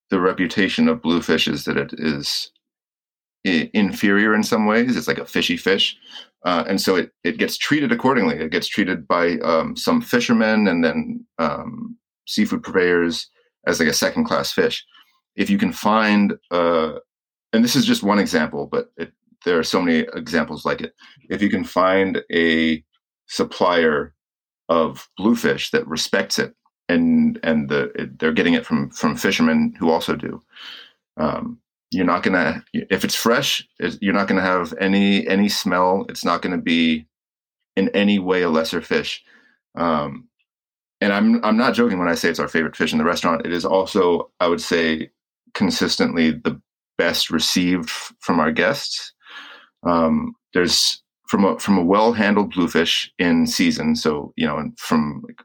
the 0.09 0.19
reputation 0.19 0.87
of 0.87 1.01
bluefish 1.01 1.47
is 1.47 1.65
that 1.65 1.77
it 1.77 1.93
is 1.93 2.51
inferior 3.43 4.33
in 4.33 4.43
some 4.43 4.65
ways. 4.65 4.95
It's 4.95 5.07
like 5.07 5.19
a 5.19 5.25
fishy 5.25 5.55
fish, 5.55 5.95
uh, 6.45 6.63
and 6.67 6.81
so 6.81 6.95
it 6.95 7.11
it 7.23 7.37
gets 7.37 7.57
treated 7.57 7.91
accordingly. 7.91 8.35
It 8.35 8.51
gets 8.51 8.67
treated 8.67 9.07
by 9.07 9.37
um, 9.39 9.75
some 9.75 10.01
fishermen 10.01 10.67
and 10.67 10.83
then 10.83 11.25
um, 11.37 11.97
seafood 12.27 12.63
purveyors 12.63 13.29
as 13.67 13.79
like 13.79 13.89
a 13.89 13.93
second 13.93 14.25
class 14.25 14.51
fish. 14.51 14.85
If 15.35 15.49
you 15.49 15.57
can 15.57 15.71
find 15.71 16.33
uh, 16.51 16.93
and 17.53 17.63
this 17.63 17.75
is 17.75 17.85
just 17.85 18.03
one 18.03 18.19
example, 18.19 18.67
but 18.67 18.91
it, 18.97 19.11
there 19.45 19.57
are 19.57 19.63
so 19.63 19.81
many 19.81 20.05
examples 20.13 20.65
like 20.65 20.81
it. 20.81 20.93
If 21.29 21.41
you 21.41 21.49
can 21.49 21.63
find 21.63 22.21
a 22.31 22.83
supplier 23.27 24.13
of 24.67 25.07
bluefish 25.17 25.71
that 25.71 25.87
respects 25.87 26.37
it, 26.37 26.53
and 26.89 27.39
and 27.43 27.69
the 27.69 27.91
it, 28.01 28.19
they're 28.19 28.33
getting 28.33 28.55
it 28.55 28.65
from 28.65 28.89
from 28.89 29.15
fishermen 29.15 29.75
who 29.79 29.89
also 29.89 30.15
do, 30.15 30.41
um, 31.17 31.59
you're 31.91 32.05
not 32.05 32.23
gonna 32.23 32.63
if 32.73 33.03
it's 33.05 33.15
fresh, 33.15 33.67
you're 34.01 34.13
not 34.13 34.27
gonna 34.27 34.41
have 34.41 34.73
any 34.79 35.27
any 35.27 35.47
smell. 35.49 36.05
It's 36.09 36.25
not 36.25 36.41
gonna 36.41 36.57
be 36.57 37.07
in 37.75 37.89
any 37.89 38.19
way 38.19 38.41
a 38.41 38.49
lesser 38.49 38.81
fish. 38.81 39.23
Um, 39.75 40.27
and 41.01 41.13
I'm 41.13 41.43
I'm 41.45 41.57
not 41.57 41.75
joking 41.75 41.99
when 41.99 42.09
I 42.09 42.15
say 42.15 42.29
it's 42.29 42.39
our 42.39 42.47
favorite 42.47 42.75
fish 42.75 42.91
in 42.91 42.97
the 42.97 43.05
restaurant. 43.05 43.45
It 43.45 43.53
is 43.53 43.65
also, 43.65 44.31
I 44.39 44.47
would 44.47 44.61
say, 44.61 45.11
consistently 45.53 46.31
the 46.31 46.59
best 46.97 47.29
received 47.29 47.89
from 47.89 48.39
our 48.39 48.51
guests. 48.51 49.13
Um, 49.83 50.35
there's 50.53 51.01
from 51.27 51.45
a 51.45 51.59
from 51.59 51.77
a 51.77 51.83
well 51.83 52.13
handled 52.13 52.53
bluefish 52.53 53.11
in 53.19 53.47
season, 53.47 53.95
so 53.95 54.33
you 54.35 54.45
know, 54.45 54.71
from 54.77 55.23
like 55.25 55.41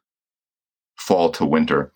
fall 1.04 1.30
to 1.30 1.44
winter 1.44 1.92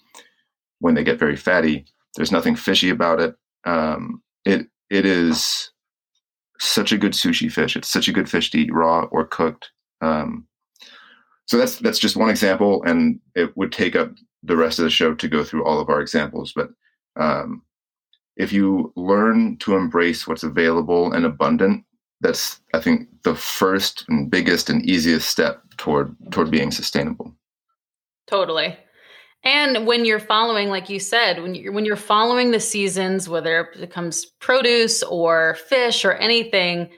when 0.80 0.94
they 0.94 1.04
get 1.04 1.18
very 1.18 1.36
fatty. 1.36 1.86
There's 2.16 2.32
nothing 2.32 2.56
fishy 2.56 2.90
about 2.90 3.20
it. 3.20 3.34
Um, 3.64 4.22
it 4.44 4.66
it 4.90 5.06
is 5.06 5.70
such 6.58 6.92
a 6.92 6.98
good 6.98 7.12
sushi 7.12 7.50
fish. 7.50 7.76
It's 7.76 7.88
such 7.88 8.08
a 8.08 8.12
good 8.12 8.28
fish 8.28 8.50
to 8.50 8.58
eat 8.58 8.72
raw 8.72 9.06
or 9.10 9.26
cooked. 9.26 9.70
Um, 10.00 10.46
so 11.46 11.56
that's 11.56 11.78
that's 11.78 11.98
just 11.98 12.16
one 12.16 12.30
example, 12.30 12.82
and 12.84 13.20
it 13.34 13.56
would 13.56 13.72
take 13.72 13.96
up 13.96 14.10
the 14.42 14.56
rest 14.56 14.78
of 14.78 14.84
the 14.84 14.90
show 14.90 15.14
to 15.14 15.28
go 15.28 15.42
through 15.42 15.64
all 15.64 15.80
of 15.80 15.88
our 15.88 16.00
examples. 16.00 16.52
But 16.54 16.68
um, 17.16 17.62
if 18.36 18.52
you 18.52 18.92
learn 18.96 19.56
to 19.58 19.76
embrace 19.76 20.26
what's 20.26 20.44
available 20.44 21.12
and 21.12 21.24
abundant, 21.24 21.84
that's 22.20 22.60
I 22.74 22.80
think 22.80 23.08
the 23.24 23.34
first 23.34 24.04
and 24.08 24.30
biggest 24.30 24.68
and 24.68 24.84
easiest 24.84 25.28
step 25.28 25.62
toward 25.78 26.14
toward 26.30 26.50
being 26.50 26.70
sustainable. 26.70 27.34
Totally. 28.26 28.76
And 29.44 29.86
when 29.86 30.04
you're 30.04 30.18
following, 30.18 30.68
like 30.68 30.88
you 30.88 30.98
said, 30.98 31.40
when 31.40 31.54
you're 31.54 31.72
when 31.72 31.84
you're 31.84 31.96
following 31.96 32.50
the 32.50 32.60
seasons, 32.60 33.28
whether 33.28 33.60
it 33.60 33.80
becomes 33.80 34.26
produce 34.40 35.02
or 35.02 35.54
fish 35.68 36.04
or 36.04 36.12
anything, 36.14 36.90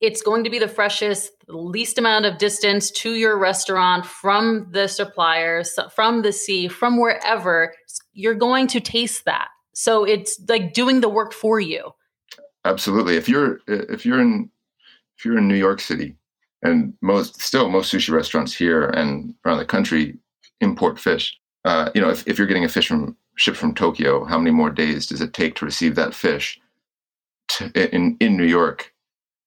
it's 0.00 0.20
going 0.20 0.44
to 0.44 0.50
be 0.50 0.58
the 0.58 0.68
freshest, 0.68 1.30
least 1.48 1.96
amount 1.96 2.26
of 2.26 2.38
distance 2.38 2.90
to 2.90 3.14
your 3.14 3.38
restaurant 3.38 4.04
from 4.04 4.66
the 4.70 4.88
suppliers, 4.88 5.78
from 5.94 6.22
the 6.22 6.32
sea, 6.32 6.68
from 6.68 7.00
wherever. 7.00 7.72
You're 8.12 8.34
going 8.34 8.66
to 8.68 8.80
taste 8.80 9.24
that. 9.24 9.48
So 9.74 10.04
it's 10.04 10.38
like 10.48 10.74
doing 10.74 11.00
the 11.00 11.08
work 11.08 11.32
for 11.32 11.58
you. 11.58 11.92
Absolutely. 12.64 13.16
If 13.16 13.28
you're 13.28 13.60
if 13.66 14.04
you're 14.04 14.20
in 14.20 14.50
if 15.16 15.24
you're 15.24 15.38
in 15.38 15.48
New 15.48 15.56
York 15.56 15.80
City, 15.80 16.16
and 16.62 16.94
most 17.00 17.40
still 17.40 17.68
most 17.68 17.92
sushi 17.92 18.10
restaurants 18.10 18.54
here 18.54 18.84
and 18.88 19.34
around 19.44 19.58
the 19.58 19.64
country 19.64 20.18
import 20.60 20.98
fish. 20.98 21.38
Uh, 21.64 21.90
you 21.94 22.00
know, 22.00 22.10
if, 22.10 22.26
if 22.26 22.38
you're 22.38 22.46
getting 22.46 22.64
a 22.64 22.68
fish 22.68 22.88
from 22.88 23.16
shipped 23.36 23.56
from 23.56 23.74
Tokyo, 23.74 24.24
how 24.24 24.38
many 24.38 24.50
more 24.50 24.70
days 24.70 25.06
does 25.06 25.20
it 25.20 25.32
take 25.32 25.54
to 25.56 25.64
receive 25.64 25.94
that 25.94 26.14
fish 26.14 26.60
to, 27.48 27.94
in 27.94 28.16
in 28.20 28.36
New 28.36 28.46
York 28.46 28.92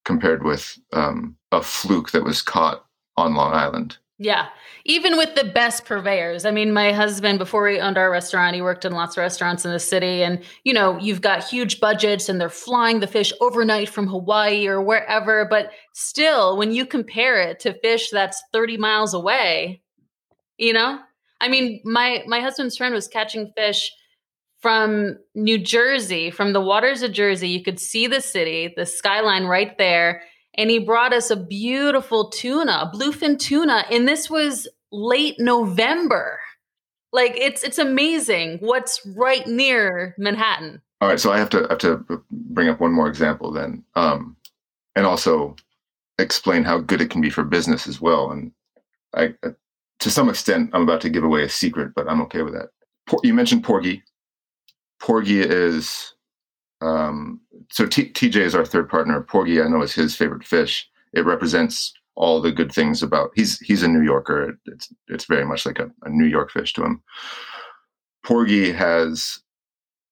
compared 0.06 0.44
with 0.44 0.78
um, 0.94 1.36
a 1.52 1.62
fluke 1.62 2.12
that 2.12 2.24
was 2.24 2.42
caught 2.42 2.86
on 3.18 3.36
Long 3.36 3.54
Island? 3.54 3.98
Yeah. 4.18 4.48
Even 4.86 5.18
with 5.18 5.36
the 5.36 5.44
best 5.44 5.84
purveyors. 5.84 6.46
I 6.46 6.52
mean, 6.52 6.72
my 6.72 6.94
husband, 6.94 7.38
before 7.38 7.68
he 7.68 7.80
owned 7.80 7.98
our 7.98 8.10
restaurant, 8.10 8.56
he 8.56 8.62
worked 8.62 8.86
in 8.86 8.94
lots 8.94 9.18
of 9.18 9.22
restaurants 9.22 9.66
in 9.66 9.72
the 9.72 9.80
city. 9.80 10.24
And, 10.24 10.42
you 10.64 10.74
know, 10.74 10.98
you've 11.00 11.22
got 11.22 11.44
huge 11.44 11.82
budgets 11.82 12.30
and 12.30 12.40
they're 12.40 12.50
flying 12.50 13.02
the 13.02 13.08
fish 13.08 13.34
overnight 13.42 13.90
from 13.90 14.08
Hawaii 14.08 14.68
or 14.68 14.82
wherever. 14.82 15.46
But 15.46 15.72
still, 15.94 16.56
when 16.56 16.72
you 16.72 16.86
compare 16.86 17.42
it 17.42 17.60
to 17.62 17.78
fish 17.82 18.10
that's 18.10 18.42
30 18.54 18.78
miles 18.78 19.14
away, 19.14 19.82
you 20.58 20.72
know, 20.72 21.00
I 21.46 21.48
mean, 21.48 21.80
my 21.86 22.24
my 22.26 22.40
husband's 22.40 22.76
friend 22.76 22.94
was 22.94 23.08
catching 23.08 23.52
fish 23.56 23.92
from 24.60 25.18
New 25.36 25.60
Jersey, 25.60 26.32
from 26.32 26.54
the 26.54 26.62
waters 26.62 27.04
of 27.04 27.12
Jersey. 27.12 27.50
You 27.50 27.64
could 27.64 27.80
see 27.80 28.08
the 28.08 28.20
city, 28.20 28.74
the 28.76 28.88
skyline 28.88 29.46
right 29.46 29.78
there. 29.78 30.24
And 30.56 30.72
he 30.72 30.80
brought 30.80 31.14
us 31.14 31.30
a 31.30 31.36
beautiful 31.36 32.30
tuna, 32.30 32.90
a 32.92 32.98
bluefin 32.98 33.38
tuna. 33.38 33.86
And 33.92 34.08
this 34.08 34.28
was 34.28 34.68
late 34.92 35.36
November. 35.38 36.40
Like 37.14 37.38
it's 37.38 37.64
it's 37.64 37.78
amazing 37.78 38.58
what's 38.60 39.06
right 39.16 39.46
near 39.46 40.16
Manhattan. 40.18 40.82
All 41.00 41.10
right, 41.10 41.20
so 41.20 41.32
I 41.32 41.38
have 41.38 41.50
to 41.52 41.68
have 41.70 41.78
to 41.80 42.24
bring 42.32 42.68
up 42.68 42.80
one 42.80 42.92
more 42.92 43.08
example 43.08 43.52
then, 43.52 43.84
um, 43.96 44.36
and 44.96 45.06
also 45.06 45.56
explain 46.18 46.64
how 46.64 46.80
good 46.80 47.02
it 47.02 47.12
can 47.12 47.22
be 47.22 47.30
for 47.30 47.44
business 47.44 47.86
as 47.86 48.02
well. 48.02 48.32
And 48.32 48.52
I, 49.14 49.36
to 50.00 50.10
some 50.10 50.30
extent, 50.30 50.70
I'm 50.74 50.84
about 50.84 51.02
to 51.02 51.10
give 51.10 51.24
away 51.24 51.44
a 51.44 51.50
secret, 51.50 51.92
but 51.96 52.10
I'm 52.10 52.22
okay 52.22 52.42
with 52.42 52.54
that. 52.54 52.70
You 53.24 53.34
mentioned 53.34 53.64
porgy. 53.64 54.04
Porgy 55.00 55.42
is 55.42 56.16
um, 56.82 57.40
so 57.72 57.86
T- 57.86 58.12
TJ 58.12 58.38
is 58.38 58.56
our 58.56 58.66
third 58.66 58.90
partner. 58.90 59.22
Porgy, 59.22 59.62
I 59.62 59.68
know, 59.68 59.82
is 59.82 59.94
his 59.94 60.16
favorite 60.16 60.44
fish. 60.44 60.88
It 61.14 61.26
represents 61.26 61.94
all 62.16 62.42
the 62.42 62.52
good 62.52 62.72
things 62.72 63.02
about. 63.02 63.32
He's 63.36 63.60
he's 63.60 63.84
a 63.84 63.88
New 63.88 64.02
Yorker. 64.02 64.58
It's 64.66 64.94
it's 65.08 65.26
very 65.26 65.46
much 65.46 65.66
like 65.66 65.80
a, 65.80 65.90
a 66.04 66.10
New 66.10 66.26
York 66.26 66.52
fish 66.52 66.74
to 66.74 66.84
him. 66.84 67.02
Porgy 68.24 68.72
has 68.72 69.40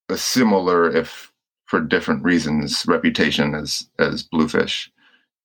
a 0.09 0.17
similar, 0.17 0.89
if 0.95 1.31
for 1.65 1.79
different 1.79 2.23
reasons, 2.23 2.85
reputation 2.87 3.55
as 3.55 3.87
as 3.99 4.23
bluefish. 4.23 4.91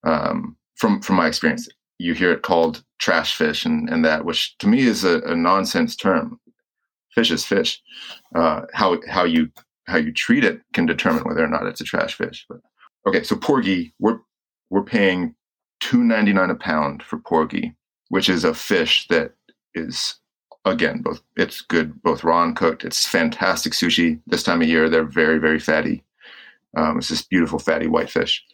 Um, 0.04 0.56
from 0.76 1.00
from 1.02 1.16
my 1.16 1.26
experience, 1.26 1.68
you 1.98 2.14
hear 2.14 2.32
it 2.32 2.42
called 2.42 2.82
trash 2.98 3.36
fish 3.36 3.64
and, 3.64 3.88
and 3.88 4.04
that, 4.04 4.24
which 4.24 4.56
to 4.58 4.66
me 4.68 4.80
is 4.80 5.04
a, 5.04 5.20
a 5.22 5.34
nonsense 5.34 5.96
term. 5.96 6.40
Fish 7.14 7.30
is 7.30 7.44
fish. 7.44 7.82
Uh, 8.34 8.62
how 8.72 8.98
how 9.08 9.24
you 9.24 9.50
how 9.86 9.96
you 9.96 10.12
treat 10.12 10.44
it 10.44 10.60
can 10.72 10.86
determine 10.86 11.24
whether 11.24 11.42
or 11.42 11.48
not 11.48 11.66
it's 11.66 11.80
a 11.80 11.84
trash 11.84 12.14
fish. 12.14 12.46
But 12.48 12.60
okay, 13.06 13.22
so 13.24 13.34
porgy, 13.36 13.92
we're 13.98 14.18
we're 14.70 14.84
paying 14.84 15.34
two 15.80 16.04
ninety 16.04 16.32
nine 16.32 16.50
a 16.50 16.54
pound 16.54 17.02
for 17.02 17.18
porgy, 17.18 17.74
which 18.08 18.28
is 18.28 18.44
a 18.44 18.54
fish 18.54 19.08
that 19.08 19.32
is 19.74 20.16
again 20.64 21.00
both 21.02 21.22
it's 21.36 21.60
good 21.60 22.00
both 22.02 22.22
raw 22.22 22.44
and 22.44 22.54
cooked. 22.54 22.84
It's 22.84 23.06
fantastic 23.06 23.72
sushi. 23.72 24.20
This 24.26 24.42
time 24.42 24.62
of 24.62 24.68
year, 24.68 24.88
they're 24.88 25.04
very 25.04 25.38
very 25.38 25.58
fatty. 25.58 26.04
Um, 26.76 26.98
it's 26.98 27.08
this 27.08 27.22
beautiful 27.22 27.58
fatty 27.58 27.88
white 27.88 28.10
fish. 28.10 28.44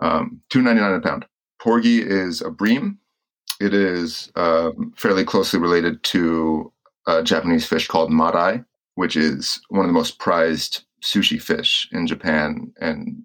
Um, 0.00 0.40
two 0.50 0.62
ninety 0.62 0.80
nine 0.80 0.92
a 0.92 1.00
pound. 1.00 1.26
Porgy 1.66 2.00
is 2.00 2.42
a 2.42 2.50
bream. 2.50 2.96
It 3.60 3.74
is 3.74 4.30
um, 4.36 4.92
fairly 4.96 5.24
closely 5.24 5.58
related 5.58 6.00
to 6.04 6.72
a 7.08 7.24
Japanese 7.24 7.66
fish 7.66 7.88
called 7.88 8.12
madai, 8.12 8.62
which 8.94 9.16
is 9.16 9.60
one 9.68 9.84
of 9.84 9.88
the 9.88 9.92
most 9.92 10.20
prized 10.20 10.84
sushi 11.02 11.42
fish 11.42 11.88
in 11.90 12.06
Japan. 12.06 12.72
And 12.80 13.24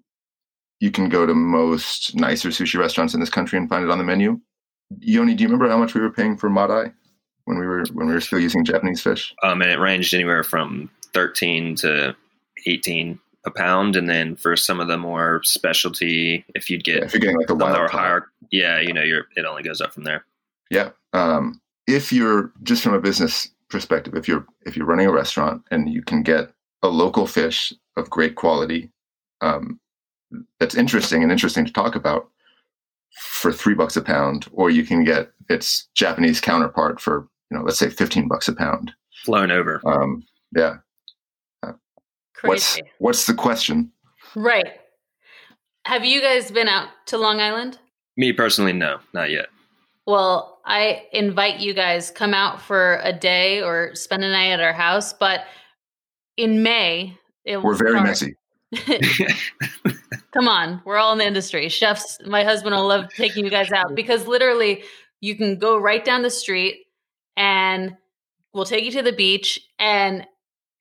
you 0.80 0.90
can 0.90 1.08
go 1.08 1.24
to 1.24 1.34
most 1.34 2.16
nicer 2.16 2.48
sushi 2.48 2.80
restaurants 2.80 3.14
in 3.14 3.20
this 3.20 3.30
country 3.30 3.60
and 3.60 3.68
find 3.68 3.84
it 3.84 3.90
on 3.92 3.98
the 3.98 4.04
menu. 4.04 4.40
Yoni, 4.98 5.34
do 5.36 5.42
you 5.44 5.48
remember 5.48 5.70
how 5.70 5.78
much 5.78 5.94
we 5.94 6.00
were 6.00 6.10
paying 6.10 6.36
for 6.36 6.50
madai 6.50 6.90
when 7.44 7.60
we 7.60 7.66
were 7.66 7.84
when 7.92 8.08
we 8.08 8.12
were 8.12 8.20
still 8.20 8.40
using 8.40 8.64
Japanese 8.64 9.00
fish? 9.00 9.32
Um, 9.44 9.62
and 9.62 9.70
it 9.70 9.78
ranged 9.78 10.14
anywhere 10.14 10.42
from 10.42 10.90
thirteen 11.14 11.76
to 11.76 12.16
eighteen 12.66 13.20
a 13.44 13.50
pound, 13.50 13.96
and 13.96 14.08
then 14.08 14.36
for 14.36 14.56
some 14.56 14.80
of 14.80 14.88
the 14.88 14.96
more 14.96 15.42
specialty, 15.44 16.44
if 16.54 16.70
you'd 16.70 16.84
get 16.84 16.98
yeah, 16.98 17.04
if 17.04 17.12
you're 17.12 17.20
getting 17.20 17.38
like 17.38 17.50
a 17.50 17.54
wild 17.54 17.90
higher, 17.90 18.31
yeah, 18.52 18.78
you 18.78 18.92
know, 18.92 19.02
you're 19.02 19.26
it 19.36 19.44
only 19.44 19.62
goes 19.62 19.80
up 19.80 19.92
from 19.92 20.04
there. 20.04 20.24
Yeah. 20.70 20.90
Um, 21.12 21.60
if 21.88 22.12
you're 22.12 22.52
just 22.62 22.82
from 22.82 22.94
a 22.94 23.00
business 23.00 23.48
perspective, 23.68 24.14
if 24.14 24.28
you're 24.28 24.46
if 24.66 24.76
you're 24.76 24.86
running 24.86 25.06
a 25.06 25.12
restaurant 25.12 25.62
and 25.70 25.92
you 25.92 26.02
can 26.02 26.22
get 26.22 26.52
a 26.82 26.88
local 26.88 27.26
fish 27.26 27.72
of 27.96 28.10
great 28.10 28.36
quality, 28.36 28.90
um, 29.40 29.80
that's 30.60 30.74
interesting 30.74 31.22
and 31.22 31.32
interesting 31.32 31.64
to 31.64 31.72
talk 31.72 31.96
about 31.96 32.28
for 33.18 33.52
three 33.52 33.74
bucks 33.74 33.96
a 33.96 34.02
pound, 34.02 34.46
or 34.52 34.70
you 34.70 34.84
can 34.84 35.02
get 35.02 35.32
its 35.48 35.88
Japanese 35.94 36.40
counterpart 36.40 37.00
for 37.00 37.28
you 37.50 37.56
know 37.56 37.64
let's 37.64 37.78
say 37.78 37.88
fifteen 37.88 38.28
bucks 38.28 38.48
a 38.48 38.54
pound. 38.54 38.92
Flown 39.24 39.50
over. 39.50 39.80
Um, 39.86 40.24
yeah. 40.54 40.76
Uh, 41.62 41.72
what's 42.42 42.78
what's 42.98 43.26
the 43.26 43.34
question? 43.34 43.90
Right. 44.34 44.68
Have 45.84 46.04
you 46.04 46.20
guys 46.20 46.50
been 46.50 46.68
out 46.68 46.88
to 47.06 47.18
Long 47.18 47.40
Island? 47.40 47.78
Me 48.16 48.32
personally, 48.32 48.72
no, 48.72 48.98
not 49.12 49.30
yet. 49.30 49.46
Well, 50.06 50.60
I 50.64 51.06
invite 51.12 51.60
you 51.60 51.74
guys 51.74 52.10
come 52.10 52.34
out 52.34 52.60
for 52.60 53.00
a 53.02 53.12
day 53.12 53.62
or 53.62 53.94
spend 53.94 54.24
a 54.24 54.30
night 54.30 54.50
at 54.52 54.60
our 54.60 54.72
house. 54.72 55.12
But 55.12 55.44
in 56.36 56.62
May, 56.62 57.16
we're 57.46 57.74
very 57.74 57.92
start. 57.92 58.06
messy. 58.06 58.34
come 60.32 60.48
on, 60.48 60.80
we're 60.84 60.96
all 60.96 61.12
in 61.12 61.18
the 61.18 61.26
industry. 61.26 61.68
Chefs, 61.68 62.18
my 62.26 62.42
husband 62.42 62.74
will 62.74 62.86
love 62.86 63.12
taking 63.14 63.44
you 63.44 63.50
guys 63.50 63.70
out 63.70 63.94
because 63.94 64.26
literally 64.26 64.82
you 65.20 65.36
can 65.36 65.58
go 65.58 65.78
right 65.78 66.04
down 66.04 66.22
the 66.22 66.30
street 66.30 66.86
and 67.36 67.96
we'll 68.54 68.64
take 68.64 68.84
you 68.84 68.90
to 68.92 69.02
the 69.02 69.12
beach 69.12 69.60
and 69.78 70.26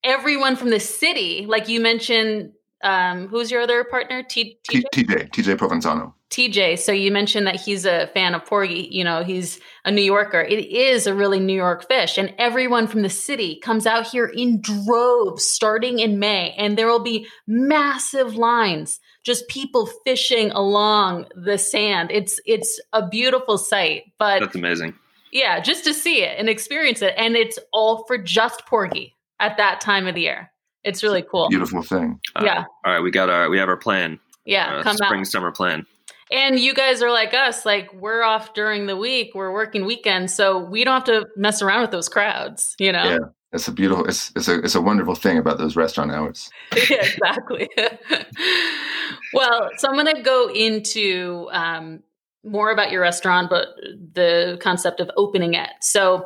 everyone 0.04 0.56
from 0.56 0.70
the 0.70 0.80
city, 0.80 1.46
like 1.48 1.68
you 1.68 1.80
mentioned, 1.80 2.54
um, 2.84 3.28
who's 3.28 3.52
your 3.52 3.62
other 3.62 3.84
partner? 3.84 4.24
T- 4.24 4.58
TJ? 4.70 4.84
TJ, 4.94 5.30
TJ 5.30 5.58
Provenzano. 5.58 6.14
TJ, 6.32 6.80
so 6.80 6.94
you 6.94 7.12
mentioned 7.12 7.46
that 7.46 7.60
he's 7.60 7.86
a 7.86 8.08
fan 8.14 8.34
of 8.34 8.46
porgy. 8.46 8.88
You 8.90 9.04
know, 9.04 9.22
he's 9.22 9.60
a 9.84 9.92
New 9.92 10.02
Yorker. 10.02 10.40
It 10.40 10.66
is 10.66 11.06
a 11.06 11.14
really 11.14 11.42
New 11.42 11.56
York 11.56 11.86
fish, 11.90 12.18
and 12.18 12.34
everyone 12.38 12.88
from 12.88 13.02
the 13.02 13.10
city 13.10 13.60
comes 13.60 13.86
out 13.86 14.08
here 14.08 14.28
in 14.28 14.62
droves 14.62 15.44
starting 15.44 16.00
in 16.00 16.20
May, 16.20 16.54
and 16.58 16.78
there 16.78 16.88
will 16.88 17.04
be 17.04 17.28
massive 17.48 18.36
lines, 18.36 19.02
just 19.26 19.50
people 19.50 19.90
fishing 20.06 20.52
along 20.52 21.26
the 21.36 21.58
sand. 21.58 22.12
It's 22.12 22.40
it's 22.46 22.80
a 22.94 23.06
beautiful 23.06 23.58
sight. 23.58 24.04
But 24.18 24.40
that's 24.40 24.56
amazing. 24.56 24.94
Yeah, 25.34 25.60
just 25.60 25.84
to 25.84 25.94
see 25.94 26.24
it 26.24 26.40
and 26.40 26.48
experience 26.48 27.02
it, 27.02 27.14
and 27.18 27.36
it's 27.36 27.60
all 27.74 28.06
for 28.06 28.18
just 28.18 28.66
porgy 28.66 29.18
at 29.42 29.58
that 29.58 29.82
time 29.82 30.08
of 30.08 30.16
the 30.16 30.22
year. 30.22 30.50
It's 30.86 31.04
really 31.04 31.24
cool. 31.30 31.50
Beautiful 31.50 31.84
thing. 31.84 32.22
Uh, 32.36 32.44
yeah. 32.46 32.64
All 32.86 32.94
right, 32.94 33.02
we 33.02 33.12
got 33.12 33.30
our 33.30 33.50
we 33.50 33.58
have 33.58 33.68
our 33.68 33.76
plan. 33.76 34.18
Yeah, 34.46 34.78
uh, 34.78 34.84
come 34.84 34.96
spring 34.96 35.20
out. 35.20 35.28
summer 35.28 35.52
plan. 35.52 35.86
And 36.32 36.58
you 36.60 36.74
guys 36.74 37.02
are 37.02 37.12
like 37.12 37.34
us, 37.34 37.66
like 37.66 37.94
we're 37.94 38.24
off 38.24 38.54
during 38.54 38.86
the 38.86 38.96
week, 38.96 39.32
we're 39.36 39.52
working 39.52 39.86
weekends, 39.86 40.34
so 40.34 40.58
we 40.58 40.84
don't 40.86 40.94
have 40.94 41.04
to 41.06 41.28
mess 41.36 41.62
around 41.62 41.82
with 41.82 41.92
those 41.92 42.08
crowds, 42.08 42.76
you 42.80 42.92
know? 42.92 43.04
Yeah. 43.04 43.18
it's 43.52 43.68
a 43.68 43.72
beautiful 43.72 44.06
it's 44.06 44.32
it's 44.36 44.48
a 44.48 44.60
it's 44.60 44.76
a 44.76 44.82
wonderful 44.82 45.14
thing 45.14 45.38
about 45.38 45.58
those 45.58 45.76
restaurant 45.76 46.10
hours 46.10 46.50
yeah 46.90 47.04
exactly 47.04 47.70
well 49.34 49.70
so 49.78 49.90
i'm 49.90 49.94
going 49.96 50.16
to 50.16 50.22
go 50.22 50.50
into 50.50 51.50
um, 51.52 52.02
more 52.46 52.72
about 52.72 52.92
your 52.92 53.02
restaurant 53.02 53.50
but 53.50 53.68
the 54.14 54.58
concept 54.62 55.02
of 55.02 55.12
opening 55.18 55.54
it 55.54 55.70
so 55.82 56.24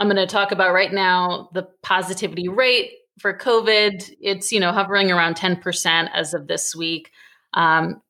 i'm 0.00 0.06
going 0.08 0.16
to 0.16 0.26
talk 0.26 0.50
about 0.50 0.72
right 0.72 0.92
now 0.92 1.50
the 1.52 1.68
positivity 1.82 2.48
rate 2.48 2.92
for 3.20 3.36
covid 3.36 4.10
it's 4.18 4.50
you 4.50 4.58
know 4.58 4.72
hovering 4.72 5.10
around 5.10 5.36
10% 5.36 6.08
as 6.14 6.32
of 6.32 6.46
this 6.46 6.74
week 6.74 7.10
um, 7.52 8.00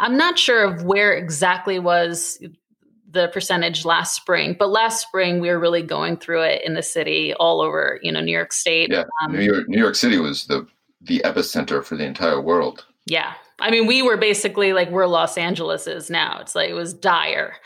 i'm 0.00 0.16
not 0.16 0.38
sure 0.38 0.64
of 0.64 0.82
where 0.82 1.12
exactly 1.12 1.78
was 1.78 2.38
the 3.12 3.28
percentage 3.28 3.84
last 3.84 4.14
spring, 4.14 4.54
but 4.58 4.70
last 4.70 5.02
spring 5.02 5.40
we 5.40 5.48
were 5.48 5.58
really 5.58 5.82
going 5.82 6.16
through 6.16 6.42
it 6.42 6.62
in 6.64 6.74
the 6.74 6.82
city, 6.82 7.34
all 7.34 7.60
over 7.60 7.98
you 8.02 8.12
know 8.12 8.20
New 8.20 8.32
York 8.32 8.52
State. 8.52 8.90
Yeah, 8.90 9.04
um, 9.22 9.32
New 9.32 9.42
York, 9.42 9.68
New 9.68 9.78
York 9.78 9.94
City 9.94 10.18
was 10.18 10.46
the 10.46 10.66
the 11.00 11.20
epicenter 11.24 11.84
for 11.84 11.96
the 11.96 12.04
entire 12.04 12.40
world. 12.40 12.86
Yeah, 13.06 13.34
I 13.58 13.70
mean 13.70 13.86
we 13.86 14.02
were 14.02 14.16
basically 14.16 14.72
like 14.72 14.90
we're 14.90 15.06
Los 15.06 15.36
Angeles 15.36 15.86
is 15.86 16.10
now. 16.10 16.38
It's 16.40 16.54
like 16.54 16.70
it 16.70 16.74
was 16.74 16.94
dire. 16.94 17.56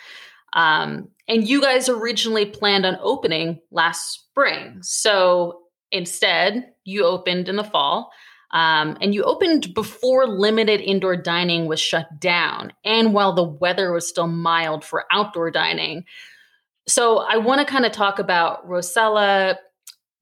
Um, 0.54 1.08
and 1.26 1.48
you 1.48 1.60
guys 1.60 1.88
originally 1.88 2.46
planned 2.46 2.86
on 2.86 2.96
opening 3.00 3.60
last 3.70 4.12
spring, 4.12 4.78
so 4.82 5.60
instead 5.90 6.72
you 6.84 7.04
opened 7.04 7.48
in 7.48 7.56
the 7.56 7.64
fall. 7.64 8.10
Um, 8.54 8.96
and 9.00 9.12
you 9.12 9.24
opened 9.24 9.74
before 9.74 10.28
limited 10.28 10.80
indoor 10.80 11.16
dining 11.16 11.66
was 11.66 11.80
shut 11.80 12.20
down 12.20 12.72
and 12.84 13.12
while 13.12 13.32
the 13.32 13.42
weather 13.42 13.92
was 13.92 14.08
still 14.08 14.28
mild 14.28 14.84
for 14.84 15.04
outdoor 15.10 15.50
dining. 15.50 16.04
So 16.86 17.18
I 17.18 17.38
want 17.38 17.60
to 17.60 17.66
kind 17.66 17.84
of 17.84 17.90
talk 17.90 18.20
about 18.20 18.66
Rosella, 18.68 19.58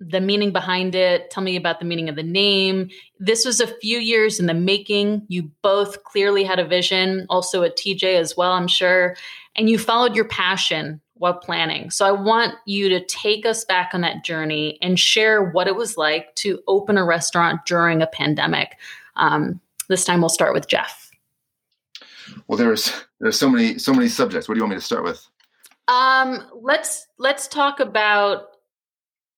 the 0.01 0.21
meaning 0.21 0.51
behind 0.51 0.95
it. 0.95 1.31
Tell 1.31 1.43
me 1.43 1.57
about 1.57 1.79
the 1.79 1.85
meaning 1.85 2.09
of 2.09 2.17
the 2.17 2.23
name. 2.23 2.89
This 3.19 3.45
was 3.45 3.61
a 3.61 3.67
few 3.67 3.99
years 3.99 4.41
in 4.41 4.47
the 4.47 4.55
making. 4.55 5.27
You 5.29 5.51
both 5.63 6.03
clearly 6.05 6.43
had 6.43 6.59
a 6.59 6.67
vision, 6.67 7.27
also 7.29 7.63
at 7.63 7.77
TJ 7.77 8.19
as 8.19 8.35
well, 8.35 8.53
I'm 8.53 8.67
sure. 8.67 9.15
And 9.57 9.69
you 9.69 9.79
followed 9.79 10.17
your 10.17 10.27
passion 10.27 11.03
while 11.23 11.35
planning. 11.35 11.89
So 11.89 12.05
I 12.05 12.11
want 12.11 12.57
you 12.67 12.89
to 12.89 13.05
take 13.07 13.47
us 13.47 13.65
back 13.65 13.93
on 13.95 14.01
that 14.01 14.25
journey 14.25 14.77
and 14.83 14.99
share 14.99 15.41
what 15.41 15.69
it 15.69 15.77
was 15.77 15.97
like 15.97 16.35
to 16.37 16.61
open 16.67 16.99
a 16.99 17.05
restaurant 17.05 17.65
during 17.65 18.03
a 18.03 18.09
pandemic. 18.09 18.77
Um, 19.15 19.61
this 19.89 20.05
time 20.05 20.19
we'll 20.19 20.31
start 20.31 20.53
with 20.53 20.67
Jeff. 20.67 21.13
Well, 22.49 22.59
there's 22.59 22.93
there's 23.21 23.39
so 23.39 23.49
many 23.49 23.79
so 23.79 23.95
many 23.95 24.09
subjects. 24.09 24.49
What 24.49 24.55
do 24.55 24.59
you 24.59 24.65
want 24.65 24.73
me 24.73 24.79
to 24.81 24.85
start 24.85 25.05
with? 25.05 25.25
Um, 25.87 26.45
let's 26.61 27.07
let's 27.19 27.47
talk 27.47 27.79
about. 27.79 28.49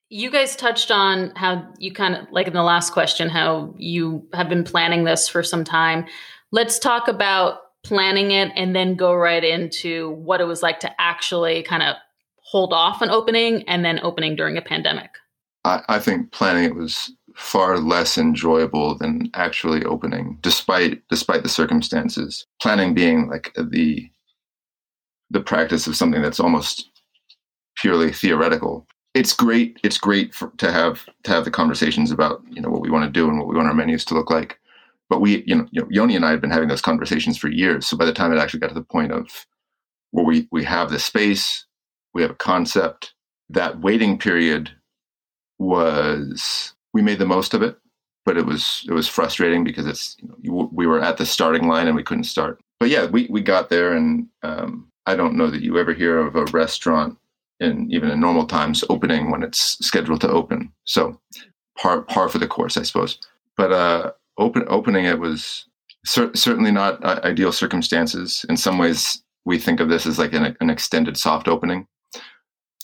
You 0.08 0.30
guys 0.30 0.54
touched 0.56 0.90
on 0.90 1.32
how 1.34 1.66
you 1.78 1.92
kind 1.92 2.14
of 2.14 2.30
like 2.30 2.46
in 2.46 2.52
the 2.54 2.62
last 2.62 2.92
question 2.92 3.28
how 3.28 3.74
you 3.76 4.26
have 4.32 4.48
been 4.48 4.64
planning 4.64 5.04
this 5.04 5.28
for 5.28 5.42
some 5.42 5.64
time. 5.64 6.06
Let's 6.50 6.78
talk 6.78 7.08
about 7.08 7.63
planning 7.84 8.30
it 8.32 8.50
and 8.56 8.74
then 8.74 8.96
go 8.96 9.14
right 9.14 9.44
into 9.44 10.10
what 10.10 10.40
it 10.40 10.44
was 10.44 10.62
like 10.62 10.80
to 10.80 11.00
actually 11.00 11.62
kind 11.62 11.82
of 11.82 11.96
hold 12.38 12.72
off 12.72 13.02
an 13.02 13.10
opening 13.10 13.62
and 13.68 13.84
then 13.84 14.00
opening 14.02 14.34
during 14.34 14.56
a 14.56 14.62
pandemic? 14.62 15.10
I, 15.64 15.82
I 15.88 15.98
think 15.98 16.32
planning 16.32 16.64
it 16.64 16.74
was 16.74 17.12
far 17.34 17.78
less 17.78 18.16
enjoyable 18.16 18.96
than 18.96 19.30
actually 19.34 19.84
opening, 19.84 20.38
despite 20.40 21.06
despite 21.08 21.42
the 21.42 21.48
circumstances. 21.48 22.46
Planning 22.60 22.94
being 22.94 23.28
like 23.28 23.52
the 23.56 24.10
the 25.30 25.40
practice 25.40 25.86
of 25.86 25.96
something 25.96 26.22
that's 26.22 26.40
almost 26.40 26.90
purely 27.76 28.12
theoretical. 28.12 28.86
It's 29.14 29.32
great. 29.32 29.78
It's 29.82 29.98
great 29.98 30.34
for, 30.34 30.50
to 30.58 30.70
have 30.70 31.06
to 31.24 31.30
have 31.30 31.44
the 31.44 31.50
conversations 31.50 32.10
about 32.10 32.42
you 32.50 32.60
know 32.60 32.70
what 32.70 32.82
we 32.82 32.90
want 32.90 33.04
to 33.04 33.10
do 33.10 33.28
and 33.28 33.38
what 33.38 33.48
we 33.48 33.56
want 33.56 33.68
our 33.68 33.74
menus 33.74 34.04
to 34.06 34.14
look 34.14 34.30
like 34.30 34.58
but 35.08 35.20
we, 35.20 35.44
you 35.46 35.54
know, 35.54 35.66
you 35.70 35.82
know, 35.82 35.88
Yoni 35.90 36.16
and 36.16 36.24
I 36.24 36.30
had 36.30 36.40
been 36.40 36.50
having 36.50 36.68
those 36.68 36.82
conversations 36.82 37.36
for 37.36 37.48
years. 37.48 37.86
So 37.86 37.96
by 37.96 38.04
the 38.04 38.12
time 38.12 38.32
it 38.32 38.38
actually 38.38 38.60
got 38.60 38.68
to 38.68 38.74
the 38.74 38.82
point 38.82 39.12
of 39.12 39.46
where 40.10 40.24
we 40.24 40.48
we 40.50 40.64
have 40.64 40.90
the 40.90 40.98
space, 40.98 41.66
we 42.14 42.22
have 42.22 42.30
a 42.30 42.36
concept, 42.36 43.14
that 43.50 43.80
waiting 43.80 44.18
period 44.18 44.70
was 45.58 46.74
we 46.92 47.02
made 47.02 47.18
the 47.18 47.26
most 47.26 47.54
of 47.54 47.62
it, 47.62 47.76
but 48.24 48.36
it 48.36 48.46
was 48.46 48.84
it 48.88 48.92
was 48.92 49.08
frustrating 49.08 49.64
because 49.64 49.86
it's 49.86 50.16
you 50.20 50.28
know, 50.50 50.70
we 50.72 50.86
were 50.86 51.00
at 51.00 51.16
the 51.16 51.26
starting 51.26 51.68
line 51.68 51.86
and 51.86 51.96
we 51.96 52.02
couldn't 52.02 52.24
start. 52.24 52.60
But 52.80 52.90
yeah, 52.90 53.06
we 53.06 53.26
we 53.30 53.40
got 53.40 53.70
there, 53.70 53.92
and 53.92 54.26
um, 54.42 54.88
I 55.06 55.16
don't 55.16 55.36
know 55.36 55.50
that 55.50 55.62
you 55.62 55.78
ever 55.78 55.92
hear 55.92 56.18
of 56.18 56.36
a 56.36 56.44
restaurant 56.46 57.16
in 57.60 57.90
even 57.90 58.10
in 58.10 58.20
normal 58.20 58.46
times 58.46 58.84
opening 58.88 59.30
when 59.30 59.42
it's 59.42 59.78
scheduled 59.84 60.20
to 60.22 60.30
open. 60.30 60.72
So 60.84 61.20
par 61.76 62.02
par 62.02 62.28
for 62.28 62.38
the 62.38 62.48
course, 62.48 62.76
I 62.76 62.82
suppose. 62.82 63.18
But 63.56 63.72
uh, 63.72 64.12
open 64.38 64.64
opening 64.68 65.04
it 65.04 65.18
was 65.18 65.66
cer- 66.04 66.34
certainly 66.34 66.70
not 66.70 67.04
uh, 67.04 67.20
ideal 67.24 67.52
circumstances. 67.52 68.44
In 68.48 68.56
some 68.56 68.78
ways, 68.78 69.22
we 69.44 69.58
think 69.58 69.80
of 69.80 69.88
this 69.88 70.06
as 70.06 70.18
like 70.18 70.32
an, 70.32 70.56
an 70.60 70.70
extended 70.70 71.16
soft 71.16 71.48
opening, 71.48 71.86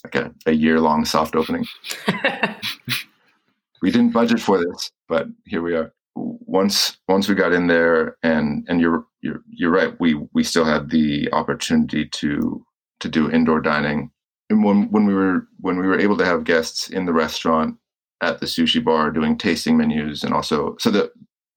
like 0.03 0.15
a, 0.15 0.33
a 0.45 0.51
year 0.51 0.79
long 0.79 1.05
soft 1.05 1.35
opening. 1.35 1.65
we 3.81 3.91
didn't 3.91 4.11
budget 4.11 4.39
for 4.39 4.57
this, 4.59 4.91
but 5.07 5.27
here 5.45 5.61
we 5.61 5.75
are. 5.75 5.93
Once 6.15 6.97
once 7.07 7.29
we 7.29 7.35
got 7.35 7.53
in 7.53 7.67
there, 7.67 8.17
and 8.21 8.65
and 8.67 8.81
you're 8.81 9.05
you're 9.21 9.41
you're 9.49 9.71
right. 9.71 9.97
We 9.99 10.15
we 10.33 10.43
still 10.43 10.65
had 10.65 10.89
the 10.89 11.31
opportunity 11.31 12.05
to 12.05 12.65
to 12.99 13.09
do 13.09 13.31
indoor 13.31 13.61
dining. 13.61 14.11
And 14.49 14.63
when 14.63 14.91
when 14.91 15.05
we 15.05 15.13
were 15.13 15.47
when 15.61 15.77
we 15.77 15.87
were 15.87 15.97
able 15.97 16.17
to 16.17 16.25
have 16.25 16.43
guests 16.43 16.89
in 16.89 17.05
the 17.05 17.13
restaurant 17.13 17.77
at 18.21 18.39
the 18.39 18.45
sushi 18.45 18.83
bar 18.83 19.09
doing 19.09 19.37
tasting 19.37 19.77
menus 19.77 20.23
and 20.23 20.33
also 20.33 20.75
so 20.79 20.91
the 20.91 21.11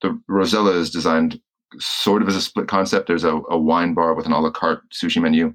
the 0.04 0.20
Rosella 0.28 0.72
is 0.72 0.90
designed 0.90 1.40
sort 1.78 2.22
of 2.22 2.28
as 2.28 2.36
a 2.36 2.40
split 2.40 2.68
concept. 2.68 3.08
There's 3.08 3.24
a, 3.24 3.40
a 3.48 3.58
wine 3.58 3.94
bar 3.94 4.14
with 4.14 4.26
an 4.26 4.32
a 4.32 4.40
la 4.40 4.50
carte 4.50 4.82
sushi 4.90 5.20
menu. 5.20 5.54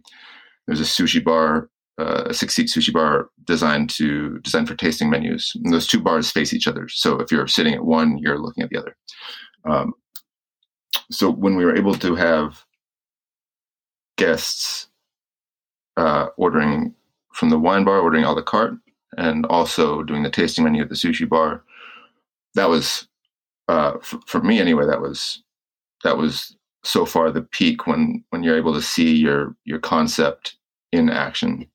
There's 0.66 0.82
a 0.82 0.84
sushi 0.84 1.24
bar, 1.24 1.70
uh, 2.00 2.24
a 2.26 2.34
six 2.34 2.56
seat 2.56 2.68
sushi 2.68 2.92
bar 2.92 3.30
designed 3.46 3.92
to 3.92 4.40
designed 4.40 4.68
for 4.68 4.76
tasting 4.76 5.10
menus. 5.10 5.54
And 5.64 5.72
those 5.72 5.88
two 5.88 6.02
bars 6.02 6.32
face 6.32 6.52
each 6.52 6.68
other. 6.68 6.90
So 6.90 7.20
if 7.20 7.32
you're 7.32 7.48
sitting 7.48 7.76
at 7.76 7.86
one, 7.86 8.18
you're 8.18 8.40
looking 8.40 8.64
at 8.64 8.72
the 8.72 8.80
other. 8.80 8.98
Um, 9.66 9.94
so 11.12 11.32
when 11.32 11.56
we 11.56 11.64
were 11.64 11.76
able 11.76 11.94
to 11.96 12.16
have 12.16 12.66
guests 14.18 14.88
uh, 15.96 16.28
ordering 16.38 16.96
from 17.34 17.50
the 17.50 17.60
wine 17.60 17.84
bar, 17.84 18.00
ordering 18.00 18.24
a 18.24 18.32
la 18.32 18.42
carte, 18.42 18.78
and 19.18 19.46
also 19.46 20.02
doing 20.02 20.24
the 20.24 20.30
tasting 20.30 20.64
menu 20.64 20.82
at 20.82 20.90
the 20.90 20.96
sushi 20.96 21.30
bar, 21.30 21.64
that 22.56 22.70
was 22.70 23.09
uh, 23.70 24.00
for, 24.02 24.20
for 24.26 24.42
me 24.42 24.60
anyway, 24.60 24.86
that 24.88 25.00
was 25.00 25.44
that 26.04 26.18
was 26.18 26.56
so 26.84 27.06
far 27.06 27.30
the 27.30 27.44
peak 27.44 27.86
when 27.86 28.24
when 28.32 28.42
you're 28.42 28.58
able 28.58 28.74
to 28.74 28.82
see 28.82 29.16
your 29.16 29.56
your 29.64 29.78
concept 29.78 30.58
in 30.92 31.10
action, 31.10 31.70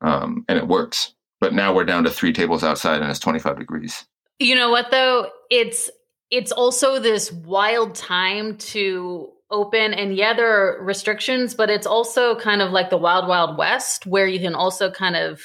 um, 0.00 0.44
and 0.48 0.58
it 0.58 0.66
works. 0.66 1.14
But 1.40 1.54
now 1.54 1.72
we're 1.72 1.84
down 1.84 2.02
to 2.04 2.10
three 2.10 2.32
tables 2.32 2.64
outside, 2.64 3.00
and 3.00 3.10
it's 3.10 3.20
25 3.20 3.58
degrees. 3.58 4.04
You 4.40 4.56
know 4.56 4.70
what 4.70 4.90
though? 4.90 5.30
It's 5.48 5.88
it's 6.32 6.50
also 6.50 6.98
this 6.98 7.30
wild 7.30 7.94
time 7.94 8.56
to 8.56 9.30
open 9.48 9.94
and 9.94 10.16
yeah 10.16 10.34
there 10.34 10.50
are 10.50 10.82
restrictions 10.82 11.54
but 11.54 11.70
it's 11.70 11.86
also 11.86 12.34
kind 12.34 12.60
of 12.60 12.72
like 12.72 12.90
the 12.90 12.96
wild 12.96 13.28
wild 13.28 13.56
west 13.56 14.04
where 14.04 14.26
you 14.26 14.40
can 14.40 14.56
also 14.56 14.90
kind 14.90 15.14
of 15.14 15.40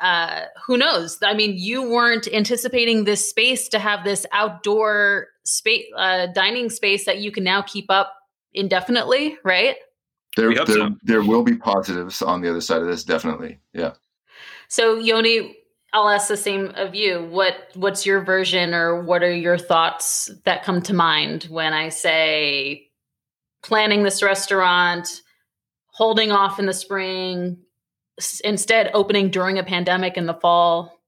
uh, 0.00 0.42
who 0.66 0.76
knows? 0.76 1.18
I 1.22 1.34
mean, 1.34 1.54
you 1.56 1.88
weren't 1.88 2.26
anticipating 2.32 3.04
this 3.04 3.28
space 3.28 3.68
to 3.68 3.78
have 3.78 4.04
this 4.04 4.26
outdoor 4.32 5.28
space, 5.44 5.86
uh, 5.96 6.26
dining 6.34 6.70
space 6.70 7.04
that 7.06 7.18
you 7.18 7.30
can 7.30 7.44
now 7.44 7.62
keep 7.62 7.86
up 7.90 8.14
indefinitely, 8.52 9.36
right? 9.44 9.76
There, 10.36 10.52
there, 10.52 10.66
so. 10.66 10.96
there 11.02 11.22
will 11.22 11.42
be 11.42 11.56
positives 11.56 12.22
on 12.22 12.40
the 12.40 12.50
other 12.50 12.60
side 12.60 12.80
of 12.80 12.88
this, 12.88 13.04
definitely. 13.04 13.60
Yeah. 13.72 13.92
So, 14.68 14.98
Yoni, 14.98 15.56
I'll 15.92 16.08
ask 16.08 16.26
the 16.26 16.36
same 16.36 16.72
of 16.74 16.96
you. 16.96 17.24
What 17.24 17.68
What's 17.74 18.04
your 18.04 18.24
version, 18.24 18.74
or 18.74 19.00
what 19.02 19.22
are 19.22 19.32
your 19.32 19.56
thoughts 19.56 20.28
that 20.44 20.64
come 20.64 20.82
to 20.82 20.94
mind 20.94 21.44
when 21.44 21.72
I 21.72 21.90
say 21.90 22.88
planning 23.62 24.02
this 24.02 24.22
restaurant, 24.22 25.22
holding 25.86 26.32
off 26.32 26.58
in 26.58 26.66
the 26.66 26.72
spring, 26.72 27.58
instead 28.44 28.90
opening 28.94 29.30
during 29.30 29.58
a 29.58 29.64
pandemic 29.64 30.16
in 30.16 30.26
the 30.26 30.34
fall? 30.34 31.00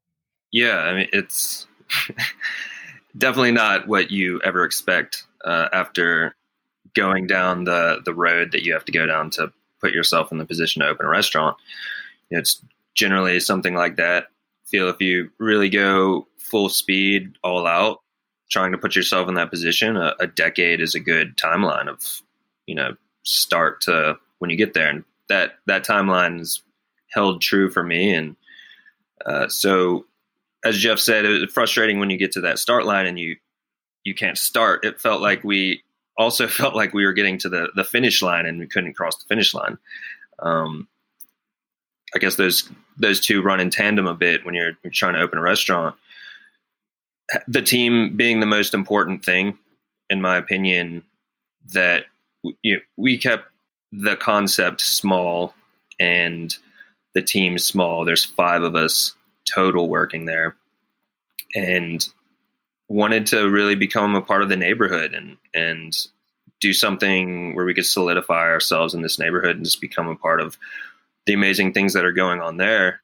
Yeah, 0.53 0.79
I 0.79 0.95
mean 0.95 1.09
it's 1.13 1.67
definitely 3.19 3.53
not 3.53 3.89
what 3.89 4.11
you 4.11 4.41
ever 4.43 4.65
expect 4.65 5.25
uh, 5.45 5.69
after 5.73 6.35
going 6.95 7.27
down 7.27 7.65
the 7.65 8.01
the 8.05 8.15
road 8.15 8.53
that 8.53 8.63
you 8.63 8.73
have 8.73 8.85
to 8.87 8.93
go 8.93 9.07
down 9.07 9.31
to 9.31 9.53
put 9.81 9.93
yourself 9.93 10.33
in 10.33 10.39
the 10.39 10.47
position 10.47 10.81
to 10.81 10.89
open 10.89 11.07
a 11.07 11.11
restaurant. 11.11 11.57
It's 12.31 12.63
generally 12.95 13.39
something 13.41 13.75
like 13.75 13.97
that. 13.97 14.29
Feel 14.65 14.89
if 14.89 15.01
you 15.01 15.31
really 15.39 15.69
go 15.69 16.27
full 16.39 16.69
speed, 16.69 17.37
all 17.45 17.67
out, 17.67 18.01
trying 18.51 18.73
to 18.73 18.79
put 18.79 18.97
yourself 18.97 19.29
in 19.29 19.35
that 19.35 19.51
position, 19.51 19.97
a, 19.97 20.15
a 20.19 20.27
decade 20.27 20.81
is 20.81 20.95
a 20.95 21.01
good 21.01 21.37
timeline 21.37 21.89
of 21.89 22.23
you 22.67 22.75
know 22.75 22.97
start 23.23 23.81
to 23.83 24.17
when 24.39 24.51
you 24.51 24.57
get 24.57 24.75
there, 24.75 24.89
and 24.89 25.05
that 25.29 25.59
that 25.67 25.85
timeline 25.85 26.41
is 26.41 26.63
held 27.17 27.41
true 27.41 27.69
for 27.71 27.83
me. 27.83 28.15
And 28.15 28.37
uh, 29.25 29.49
so 29.49 30.05
as 30.65 30.77
Jeff 30.79 30.99
said, 30.99 31.25
it 31.25 31.41
was 31.41 31.53
frustrating 31.53 31.99
when 31.99 32.11
you 32.11 32.19
get 32.19 32.33
to 32.33 32.41
that 32.43 32.59
start 32.59 32.85
line 32.85 33.07
and 33.07 33.19
you 33.19 33.37
you 34.05 34.15
can't 34.15 34.39
start. 34.39 34.85
It 34.85 35.01
felt 35.01 35.21
like 35.21 35.43
we 35.43 35.83
also 36.17 36.47
felt 36.61 36.77
like 36.77 36.95
we 36.95 37.05
were 37.05 37.13
getting 37.13 37.39
to 37.39 37.49
the 37.49 37.71
the 37.75 37.85
finish 37.85 38.23
line 38.23 38.47
and 38.47 38.59
we 38.59 38.67
couldn't 38.67 38.95
cross 38.95 39.17
the 39.17 39.27
finish 39.27 39.55
line. 39.55 39.79
Um, 40.39 40.87
I 42.15 42.19
guess 42.19 42.37
those 42.37 42.71
those 42.99 43.21
two 43.21 43.43
run 43.43 43.61
in 43.61 43.71
tandem 43.71 44.07
a 44.07 44.15
bit 44.15 44.45
when 44.45 44.55
you're, 44.55 44.73
you're 44.83 44.93
trying 44.93 45.15
to 45.15 45.21
open 45.21 45.39
a 45.39 45.43
restaurant. 45.43 45.97
The 47.49 47.63
team 47.63 48.17
being 48.17 48.41
the 48.41 48.47
most 48.47 48.73
important 48.73 49.25
thing, 49.25 49.59
in 50.09 50.21
my 50.21 50.37
opinion, 50.37 51.03
that 51.73 52.05
you 52.63 52.77
know, 52.77 52.81
we 52.97 53.19
kept 53.19 53.49
the 53.93 54.17
concept 54.17 54.81
small 54.81 55.55
and 55.99 56.57
the 57.17 57.23
team's 57.23 57.65
small. 57.65 58.05
There's 58.05 58.27
five 58.27 58.63
of 58.63 58.77
us 58.77 59.15
total 59.51 59.89
working 59.89 60.27
there, 60.27 60.55
and 61.55 62.07
wanted 62.89 63.25
to 63.29 63.49
really 63.49 63.75
become 63.75 64.15
a 64.15 64.21
part 64.21 64.43
of 64.43 64.51
the 64.51 64.57
neighborhood 64.57 65.15
and 65.15 65.39
and 65.55 65.97
do 66.61 66.75
something 66.75 67.55
where 67.55 67.65
we 67.65 67.73
could 67.73 67.87
solidify 67.87 68.51
ourselves 68.51 68.93
in 68.93 69.01
this 69.01 69.19
neighborhood 69.19 69.57
and 69.57 69.65
just 69.65 69.81
become 69.81 70.09
a 70.09 70.17
part 70.17 70.43
of 70.43 70.59
the 71.25 71.33
amazing 71.33 71.73
things 71.73 71.95
that 71.95 72.05
are 72.05 72.13
going 72.13 72.43
on 72.43 72.59
there. 72.59 73.01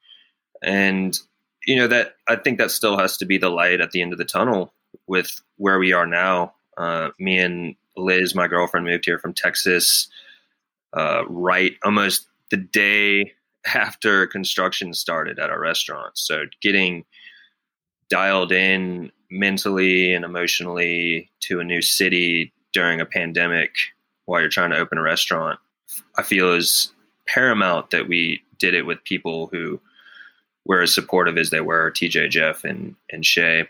And 0.62 1.18
you 1.66 1.76
know 1.76 1.86
that 1.86 2.16
I 2.28 2.36
think 2.36 2.58
that 2.58 2.70
still 2.70 2.98
has 2.98 3.16
to 3.16 3.24
be 3.24 3.38
the 3.38 3.48
light 3.48 3.80
at 3.80 3.92
the 3.92 4.02
end 4.02 4.12
of 4.12 4.18
the 4.18 4.26
tunnel 4.26 4.74
with 5.06 5.40
where 5.56 5.78
we 5.78 5.94
are 5.94 6.06
now. 6.06 6.52
Uh, 6.76 7.12
me 7.18 7.38
and 7.38 7.76
Liz, 7.96 8.34
my 8.34 8.46
girlfriend, 8.46 8.84
moved 8.84 9.06
here 9.06 9.18
from 9.18 9.32
Texas 9.32 10.08
uh, 10.92 11.22
right 11.28 11.76
almost 11.82 12.26
the 12.50 12.58
day 12.58 13.32
after 13.74 14.26
construction 14.26 14.94
started 14.94 15.38
at 15.38 15.50
our 15.50 15.60
restaurant. 15.60 16.12
So 16.18 16.44
getting 16.60 17.04
dialed 18.10 18.52
in 18.52 19.10
mentally 19.30 20.12
and 20.12 20.24
emotionally 20.24 21.30
to 21.40 21.60
a 21.60 21.64
new 21.64 21.80
city 21.80 22.52
during 22.72 23.00
a 23.00 23.06
pandemic 23.06 23.74
while 24.26 24.40
you're 24.40 24.50
trying 24.50 24.70
to 24.70 24.78
open 24.78 24.98
a 24.98 25.02
restaurant, 25.02 25.58
I 26.16 26.22
feel 26.22 26.52
is 26.52 26.92
paramount 27.26 27.90
that 27.90 28.08
we 28.08 28.42
did 28.58 28.74
it 28.74 28.86
with 28.86 29.02
people 29.04 29.48
who 29.48 29.80
were 30.64 30.82
as 30.82 30.94
supportive 30.94 31.38
as 31.38 31.50
they 31.50 31.60
were 31.60 31.90
TJ, 31.90 32.30
Jeff, 32.30 32.64
and, 32.64 32.94
and 33.10 33.24
Shay 33.24 33.68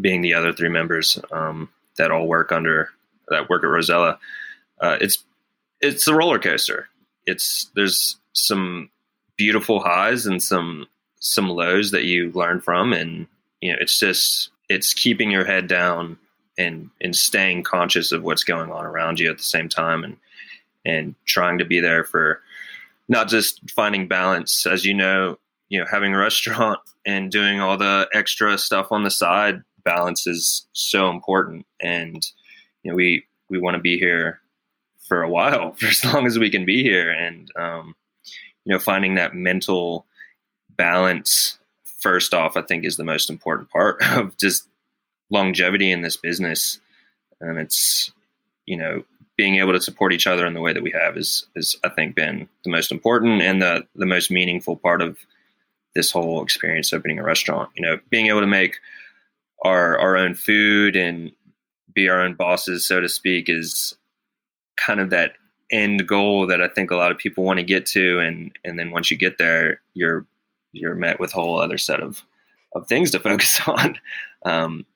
being 0.00 0.22
the 0.22 0.34
other 0.34 0.52
three 0.52 0.68
members 0.68 1.18
um, 1.32 1.68
that 1.96 2.10
all 2.10 2.26
work 2.26 2.52
under 2.52 2.90
that 3.28 3.48
work 3.50 3.62
at 3.62 3.68
Rosella. 3.68 4.18
Uh, 4.80 4.96
it's 5.00 5.24
it's 5.80 6.08
a 6.08 6.14
roller 6.14 6.38
coaster. 6.38 6.88
It's 7.26 7.70
there's 7.74 8.16
some 8.32 8.90
beautiful 9.38 9.80
highs 9.80 10.26
and 10.26 10.42
some 10.42 10.86
some 11.20 11.48
lows 11.48 11.90
that 11.92 12.04
you 12.04 12.30
learn 12.32 12.60
from, 12.60 12.92
and 12.92 13.26
you 13.62 13.72
know 13.72 13.78
it's 13.80 13.98
just 13.98 14.50
it's 14.68 14.92
keeping 14.92 15.30
your 15.30 15.46
head 15.46 15.66
down 15.66 16.18
and 16.58 16.90
and 17.00 17.16
staying 17.16 17.62
conscious 17.62 18.12
of 18.12 18.22
what's 18.22 18.44
going 18.44 18.70
on 18.70 18.84
around 18.84 19.18
you 19.18 19.30
at 19.30 19.38
the 19.38 19.42
same 19.42 19.70
time, 19.70 20.04
and 20.04 20.16
and 20.84 21.14
trying 21.24 21.56
to 21.58 21.64
be 21.64 21.80
there 21.80 22.04
for 22.04 22.42
not 23.08 23.28
just 23.28 23.70
finding 23.70 24.06
balance, 24.06 24.66
as 24.66 24.84
you 24.84 24.92
know, 24.92 25.38
you 25.70 25.78
know, 25.78 25.86
having 25.90 26.12
a 26.12 26.18
restaurant 26.18 26.78
and 27.06 27.32
doing 27.32 27.60
all 27.60 27.78
the 27.78 28.06
extra 28.12 28.58
stuff 28.58 28.92
on 28.92 29.04
the 29.04 29.10
side. 29.10 29.62
Balance 29.84 30.26
is 30.26 30.66
so 30.74 31.08
important, 31.08 31.64
and 31.80 32.22
you 32.82 32.90
know 32.90 32.96
we 32.96 33.24
we 33.48 33.58
want 33.58 33.76
to 33.76 33.80
be 33.80 33.98
here 33.98 34.40
for 35.06 35.22
a 35.22 35.30
while, 35.30 35.72
for 35.78 35.86
as 35.86 36.04
long 36.04 36.26
as 36.26 36.38
we 36.38 36.50
can 36.50 36.66
be 36.66 36.82
here, 36.82 37.10
and 37.10 37.50
um, 37.56 37.94
you 38.68 38.74
know, 38.74 38.78
finding 38.78 39.14
that 39.14 39.34
mental 39.34 40.04
balance 40.76 41.58
first 42.00 42.34
off, 42.34 42.54
I 42.54 42.60
think 42.60 42.84
is 42.84 42.98
the 42.98 43.04
most 43.04 43.30
important 43.30 43.70
part 43.70 44.02
of 44.12 44.36
just 44.36 44.68
longevity 45.30 45.90
in 45.90 46.02
this 46.02 46.18
business. 46.18 46.78
And 47.40 47.58
it's, 47.58 48.12
you 48.66 48.76
know, 48.76 49.04
being 49.38 49.56
able 49.56 49.72
to 49.72 49.80
support 49.80 50.12
each 50.12 50.26
other 50.26 50.46
in 50.46 50.52
the 50.52 50.60
way 50.60 50.74
that 50.74 50.82
we 50.82 50.90
have 50.90 51.16
is, 51.16 51.46
is 51.56 51.76
I 51.82 51.88
think 51.88 52.14
been 52.14 52.46
the 52.62 52.70
most 52.70 52.92
important 52.92 53.40
and 53.40 53.62
the, 53.62 53.86
the 53.94 54.04
most 54.04 54.30
meaningful 54.30 54.76
part 54.76 55.00
of 55.00 55.16
this 55.94 56.10
whole 56.10 56.42
experience 56.42 56.92
opening 56.92 57.18
a 57.18 57.24
restaurant, 57.24 57.70
you 57.74 57.80
know, 57.80 57.98
being 58.10 58.26
able 58.26 58.40
to 58.40 58.46
make 58.46 58.76
our, 59.64 59.98
our 59.98 60.14
own 60.14 60.34
food 60.34 60.94
and 60.94 61.32
be 61.94 62.10
our 62.10 62.20
own 62.20 62.34
bosses, 62.34 62.86
so 62.86 63.00
to 63.00 63.08
speak, 63.08 63.48
is 63.48 63.96
kind 64.76 65.00
of 65.00 65.08
that 65.08 65.32
end 65.70 66.06
goal 66.06 66.46
that 66.46 66.62
I 66.62 66.68
think 66.68 66.90
a 66.90 66.96
lot 66.96 67.10
of 67.10 67.18
people 67.18 67.44
want 67.44 67.58
to 67.58 67.64
get 67.64 67.86
to. 67.86 68.18
And, 68.18 68.52
and 68.64 68.78
then 68.78 68.90
once 68.90 69.10
you 69.10 69.16
get 69.16 69.38
there, 69.38 69.80
you're, 69.94 70.26
you're 70.72 70.94
met 70.94 71.20
with 71.20 71.32
a 71.32 71.34
whole 71.34 71.60
other 71.60 71.78
set 71.78 72.00
of, 72.00 72.22
of 72.74 72.86
things 72.86 73.10
to 73.12 73.18
focus 73.20 73.60
on. 73.66 73.98
Um, 74.44 74.86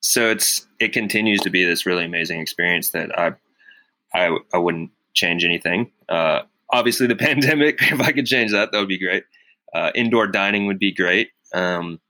so 0.00 0.30
it's, 0.30 0.66
it 0.78 0.92
continues 0.92 1.40
to 1.42 1.50
be 1.50 1.64
this 1.64 1.86
really 1.86 2.04
amazing 2.04 2.40
experience 2.40 2.90
that 2.90 3.16
I, 3.18 3.34
I, 4.14 4.36
I 4.52 4.58
wouldn't 4.58 4.90
change 5.14 5.44
anything. 5.44 5.90
Uh, 6.08 6.42
obviously 6.70 7.06
the 7.06 7.16
pandemic, 7.16 7.78
if 7.82 8.00
I 8.00 8.12
could 8.12 8.26
change 8.26 8.52
that, 8.52 8.72
that 8.72 8.78
would 8.78 8.88
be 8.88 8.98
great. 8.98 9.24
Uh, 9.74 9.90
indoor 9.94 10.26
dining 10.26 10.66
would 10.66 10.78
be 10.78 10.92
great. 10.92 11.30
Um, 11.52 12.00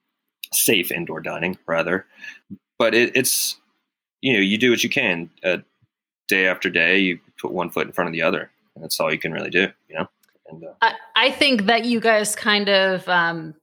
safe 0.52 0.90
indoor 0.90 1.20
dining 1.20 1.58
rather, 1.66 2.06
but 2.78 2.94
it, 2.94 3.16
it's, 3.16 3.56
you 4.20 4.32
know, 4.32 4.40
you 4.40 4.56
do 4.58 4.70
what 4.70 4.82
you 4.82 4.88
can. 4.88 5.30
Uh, 5.44 5.58
day 6.28 6.46
after 6.46 6.70
day, 6.70 6.98
you 6.98 7.20
put 7.38 7.52
one 7.52 7.70
foot 7.70 7.86
in 7.86 7.92
front 7.92 8.08
of 8.08 8.12
the 8.12 8.22
other. 8.22 8.50
And 8.74 8.84
that's 8.84 8.98
all 9.00 9.12
you 9.12 9.18
can 9.18 9.32
really 9.32 9.50
do, 9.50 9.68
you 9.88 9.96
know? 9.96 10.08
And, 10.48 10.64
uh, 10.64 10.72
I, 10.82 10.94
I 11.14 11.30
think 11.30 11.66
that 11.66 11.84
you 11.84 12.00
guys 12.00 12.36
kind 12.36 12.68
of, 12.68 13.08
um, 13.08 13.54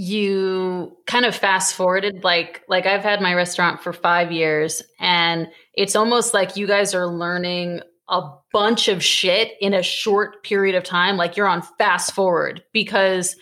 you 0.00 0.96
kind 1.06 1.24
of 1.24 1.34
fast 1.34 1.74
forwarded 1.74 2.22
like 2.22 2.62
like 2.68 2.86
I've 2.86 3.02
had 3.02 3.20
my 3.20 3.34
restaurant 3.34 3.82
for 3.82 3.92
5 3.92 4.30
years 4.30 4.80
and 5.00 5.48
it's 5.74 5.96
almost 5.96 6.32
like 6.32 6.56
you 6.56 6.68
guys 6.68 6.94
are 6.94 7.08
learning 7.08 7.80
a 8.08 8.22
bunch 8.52 8.86
of 8.86 9.02
shit 9.02 9.54
in 9.60 9.74
a 9.74 9.82
short 9.82 10.44
period 10.44 10.76
of 10.76 10.84
time 10.84 11.16
like 11.16 11.36
you're 11.36 11.48
on 11.48 11.62
fast 11.78 12.14
forward 12.14 12.62
because 12.72 13.34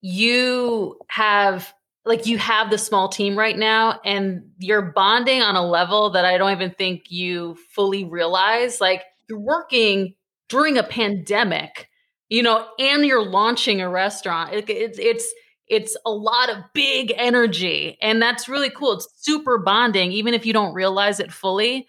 you 0.00 0.98
have 1.08 1.74
like 2.08 2.24
you 2.24 2.38
have 2.38 2.70
the 2.70 2.78
small 2.78 3.10
team 3.10 3.38
right 3.38 3.56
now 3.56 4.00
and 4.02 4.50
you're 4.58 4.92
bonding 4.92 5.42
on 5.42 5.56
a 5.56 5.64
level 5.64 6.10
that 6.10 6.24
I 6.24 6.38
don't 6.38 6.52
even 6.52 6.70
think 6.70 7.10
you 7.10 7.58
fully 7.74 8.04
realize. 8.04 8.80
Like 8.80 9.02
you're 9.28 9.38
working 9.38 10.14
during 10.48 10.78
a 10.78 10.82
pandemic, 10.82 11.90
you 12.30 12.42
know, 12.42 12.66
and 12.78 13.04
you're 13.04 13.22
launching 13.22 13.82
a 13.82 13.90
restaurant. 13.90 14.54
It, 14.54 14.70
it, 14.70 14.98
it's 14.98 15.32
it's 15.66 15.98
a 16.06 16.10
lot 16.10 16.48
of 16.48 16.56
big 16.72 17.12
energy, 17.14 17.98
and 18.00 18.22
that's 18.22 18.48
really 18.48 18.70
cool. 18.70 18.94
It's 18.94 19.08
super 19.18 19.58
bonding, 19.58 20.12
even 20.12 20.32
if 20.32 20.46
you 20.46 20.54
don't 20.54 20.72
realize 20.72 21.20
it 21.20 21.30
fully. 21.30 21.86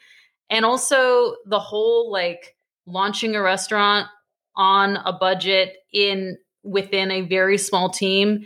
And 0.50 0.66
also 0.66 1.36
the 1.46 1.62
whole 1.62 2.12
like 2.12 2.58
launching 2.86 3.38
a 3.38 3.42
restaurant 3.42 4.08
on 4.58 4.98
a 4.98 5.14
budget 5.14 5.78
in 5.94 6.38
within 6.62 7.10
a 7.10 7.22
very 7.22 7.58
small 7.58 7.90
team 7.90 8.46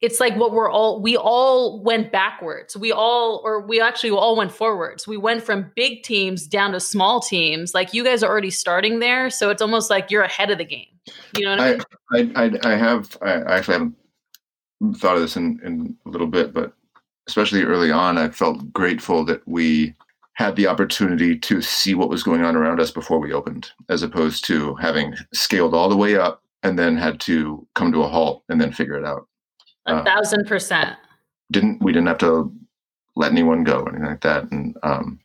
it's 0.00 0.18
like 0.18 0.34
what 0.36 0.52
we're 0.52 0.70
all 0.70 1.00
we 1.00 1.16
all 1.16 1.82
went 1.82 2.10
backwards. 2.10 2.76
We 2.76 2.90
all 2.92 3.40
or 3.44 3.60
we 3.60 3.80
actually 3.80 4.10
all 4.10 4.36
went 4.36 4.52
forwards. 4.52 5.06
We 5.06 5.16
went 5.16 5.42
from 5.42 5.70
big 5.76 6.02
teams 6.02 6.46
down 6.46 6.72
to 6.72 6.80
small 6.80 7.20
teams. 7.20 7.74
Like 7.74 7.92
you 7.92 8.02
guys 8.02 8.22
are 8.22 8.30
already 8.30 8.50
starting 8.50 9.00
there 9.00 9.30
so 9.30 9.50
it's 9.50 9.62
almost 9.62 9.90
like 9.90 10.10
you're 10.10 10.22
ahead 10.22 10.50
of 10.50 10.58
the 10.58 10.64
game. 10.64 10.86
You 11.36 11.44
know 11.44 11.50
what 11.50 11.60
i, 11.60 11.78
I 12.12 12.22
mean? 12.22 12.36
I 12.36 12.44
i, 12.44 12.72
I 12.72 12.76
have 12.76 13.16
i 13.22 13.32
actually 13.56 13.74
haven't 13.74 13.96
thought 14.96 15.16
of 15.16 15.22
this 15.22 15.36
in 15.36 15.60
in 15.64 15.96
a 16.06 16.08
little 16.08 16.26
bit 16.26 16.52
but 16.52 16.72
especially 17.26 17.62
early 17.62 17.90
on 17.90 18.18
i 18.18 18.28
felt 18.28 18.72
grateful 18.72 19.24
that 19.24 19.46
we 19.46 19.94
had 20.34 20.56
the 20.56 20.66
opportunity 20.66 21.38
to 21.38 21.60
see 21.60 21.94
what 21.94 22.08
was 22.08 22.22
going 22.22 22.42
on 22.42 22.56
around 22.56 22.80
us 22.80 22.90
before 22.90 23.18
we 23.18 23.32
opened 23.32 23.70
as 23.88 24.02
opposed 24.02 24.44
to 24.46 24.74
having 24.76 25.14
scaled 25.34 25.74
all 25.74 25.88
the 25.88 25.96
way 25.96 26.16
up 26.16 26.42
and 26.62 26.78
then 26.78 26.96
had 26.96 27.20
to 27.20 27.66
come 27.74 27.92
to 27.92 28.02
a 28.02 28.08
halt 28.08 28.42
and 28.48 28.60
then 28.60 28.72
figure 28.72 28.98
it 28.98 29.04
out 29.04 29.26
a 29.90 29.96
uh, 29.96 30.04
thousand 30.04 30.46
percent. 30.46 30.96
Didn't 31.50 31.82
we 31.82 31.92
didn't 31.92 32.08
have 32.08 32.18
to 32.18 32.52
let 33.16 33.32
anyone 33.32 33.64
go 33.64 33.80
or 33.80 33.88
anything 33.88 34.06
like 34.06 34.20
that, 34.22 34.50
and 34.50 34.76
um, 34.82 35.20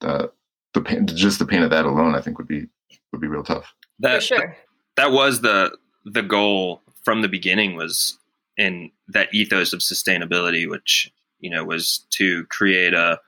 the 0.00 0.30
the 0.74 0.80
pain, 0.80 1.06
just 1.06 1.38
the 1.38 1.46
pain 1.46 1.62
of 1.62 1.70
that 1.70 1.86
alone, 1.86 2.14
I 2.14 2.20
think 2.20 2.38
would 2.38 2.48
be 2.48 2.66
would 3.12 3.20
be 3.20 3.26
real 3.26 3.42
tough. 3.42 3.72
That, 4.00 4.16
For 4.16 4.20
sure. 4.20 4.56
That 4.96 5.12
was 5.12 5.40
the 5.40 5.76
the 6.04 6.22
goal 6.22 6.82
from 7.02 7.22
the 7.22 7.28
beginning 7.28 7.76
was 7.76 8.18
in 8.56 8.90
that 9.08 9.32
ethos 9.32 9.72
of 9.72 9.80
sustainability, 9.80 10.68
which 10.68 11.12
you 11.40 11.50
know 11.50 11.64
was 11.64 12.06
to 12.10 12.44
create 12.46 12.94
a 12.94 13.20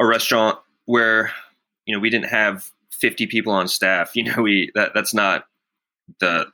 a 0.00 0.06
restaurant 0.06 0.58
where 0.86 1.32
you 1.86 1.94
know 1.94 2.00
we 2.00 2.10
didn't 2.10 2.28
have 2.28 2.70
50 2.90 3.26
people 3.26 3.52
on 3.52 3.68
staff 3.68 4.14
you 4.14 4.24
know 4.24 4.42
we 4.42 4.70
that 4.74 4.92
that's 4.94 5.14
not 5.14 5.46
the 6.20 6.46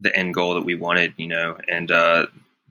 the 0.00 0.14
end 0.16 0.34
goal 0.34 0.54
that 0.54 0.64
we 0.64 0.74
wanted, 0.74 1.14
you 1.16 1.28
know, 1.28 1.56
and 1.68 1.90
uh, 1.90 2.26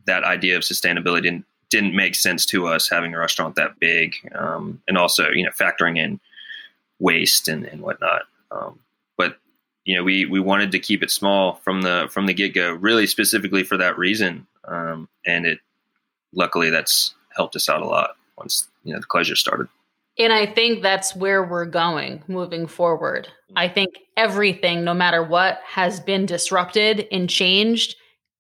that 0.05 0.23
idea 0.23 0.55
of 0.57 0.63
sustainability 0.63 1.23
didn't 1.23 1.45
didn't 1.69 1.95
make 1.95 2.13
sense 2.13 2.45
to 2.45 2.67
us 2.67 2.88
having 2.89 3.15
a 3.15 3.17
restaurant 3.17 3.55
that 3.55 3.79
big, 3.79 4.15
um, 4.36 4.81
and 4.88 4.97
also 4.97 5.29
you 5.29 5.43
know 5.43 5.51
factoring 5.51 5.97
in 5.97 6.19
waste 6.99 7.47
and, 7.47 7.65
and 7.65 7.81
whatnot. 7.81 8.23
Um, 8.51 8.79
but 9.17 9.38
you 9.86 9.95
know, 9.95 10.03
we 10.03 10.25
we 10.25 10.39
wanted 10.39 10.71
to 10.71 10.79
keep 10.79 11.03
it 11.03 11.12
small 11.12 11.55
from 11.63 11.81
the 11.81 12.07
from 12.12 12.25
the 12.25 12.33
get 12.33 12.53
go, 12.53 12.73
really 12.73 13.07
specifically 13.07 13.63
for 13.63 13.77
that 13.77 13.97
reason. 13.97 14.47
um, 14.65 15.09
and 15.25 15.45
it 15.45 15.59
luckily 16.33 16.69
that's 16.69 17.13
helped 17.36 17.55
us 17.55 17.69
out 17.69 17.81
a 17.81 17.86
lot 17.86 18.15
once 18.38 18.67
you 18.83 18.93
know 18.93 18.99
the 18.99 19.05
closure 19.05 19.36
started. 19.36 19.67
And 20.17 20.32
I 20.32 20.45
think 20.45 20.82
that's 20.82 21.15
where 21.15 21.43
we're 21.43 21.65
going 21.65 22.23
moving 22.28 22.67
forward. 22.67 23.28
Mm. 23.52 23.54
I 23.56 23.67
think 23.67 23.95
everything, 24.15 24.84
no 24.84 24.93
matter 24.93 25.23
what, 25.23 25.60
has 25.65 25.99
been 25.99 26.26
disrupted 26.26 27.08
and 27.12 27.30
changed. 27.30 27.95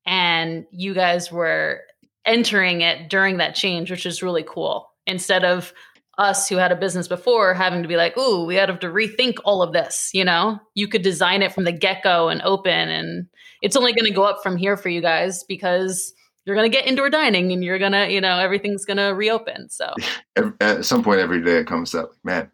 And 0.05 0.65
you 0.71 0.93
guys 0.93 1.31
were 1.31 1.81
entering 2.25 2.81
it 2.81 3.09
during 3.09 3.37
that 3.37 3.55
change, 3.55 3.89
which 3.89 4.05
is 4.05 4.23
really 4.23 4.43
cool. 4.47 4.89
Instead 5.07 5.43
of 5.43 5.73
us 6.17 6.47
who 6.47 6.57
had 6.57 6.71
a 6.71 6.75
business 6.75 7.07
before 7.07 7.53
having 7.53 7.81
to 7.81 7.87
be 7.87 7.95
like, 7.95 8.17
ooh, 8.17 8.45
we 8.45 8.55
have 8.55 8.79
to 8.79 8.87
rethink 8.87 9.35
all 9.43 9.63
of 9.63 9.73
this, 9.73 10.11
you 10.13 10.23
know? 10.23 10.59
You 10.75 10.87
could 10.87 11.01
design 11.01 11.41
it 11.41 11.53
from 11.53 11.63
the 11.63 11.71
get 11.71 12.03
go 12.03 12.29
and 12.29 12.41
open, 12.43 12.71
and 12.71 13.27
it's 13.61 13.75
only 13.75 13.93
going 13.93 14.05
to 14.05 14.13
go 14.13 14.23
up 14.23 14.43
from 14.43 14.55
here 14.55 14.77
for 14.77 14.89
you 14.89 15.01
guys 15.01 15.43
because 15.43 16.13
you're 16.45 16.55
going 16.55 16.69
to 16.69 16.75
get 16.75 16.87
indoor 16.87 17.09
dining 17.09 17.51
and 17.51 17.63
you're 17.63 17.79
going 17.79 17.91
to, 17.91 18.11
you 18.11 18.21
know, 18.21 18.39
everything's 18.39 18.85
going 18.85 18.97
to 18.97 19.13
reopen. 19.13 19.69
So 19.69 19.93
at 20.61 20.85
some 20.85 21.03
point 21.03 21.19
every 21.19 21.41
day 21.41 21.57
it 21.57 21.67
comes 21.67 21.95
up, 21.95 22.11
man, 22.23 22.49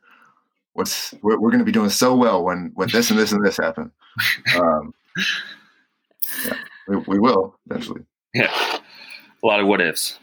what's, 0.73 1.13
we're, 1.21 1.39
we're 1.39 1.49
going 1.49 1.59
to 1.59 1.65
be 1.65 1.71
doing 1.71 1.89
so 1.89 2.15
well 2.15 2.43
when, 2.43 2.71
when 2.75 2.89
this 2.91 3.09
and 3.09 3.19
this 3.19 3.31
and 3.31 3.45
this 3.45 3.57
happen. 3.57 3.91
Um, 4.57 4.93
yeah, 6.45 6.57
we, 6.89 6.97
we 7.07 7.19
will 7.19 7.55
eventually. 7.69 8.01
Yeah. 8.33 8.51
A 9.41 9.47
lot 9.47 9.61
of 9.61 9.67
what 9.67 9.79
ifs. 9.79 10.19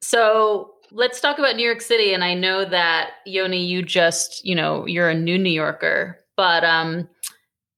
So 0.00 0.74
let's 0.90 1.20
talk 1.20 1.38
about 1.38 1.56
New 1.56 1.64
York 1.64 1.82
City. 1.82 2.14
And 2.14 2.24
I 2.24 2.32
know 2.34 2.64
that 2.64 3.10
Yoni, 3.26 3.62
you 3.64 3.82
just, 3.82 4.44
you 4.44 4.54
know, 4.54 4.86
you're 4.86 5.10
a 5.10 5.14
new 5.14 5.36
New 5.36 5.50
Yorker, 5.50 6.18
but 6.36 6.64
um, 6.64 7.08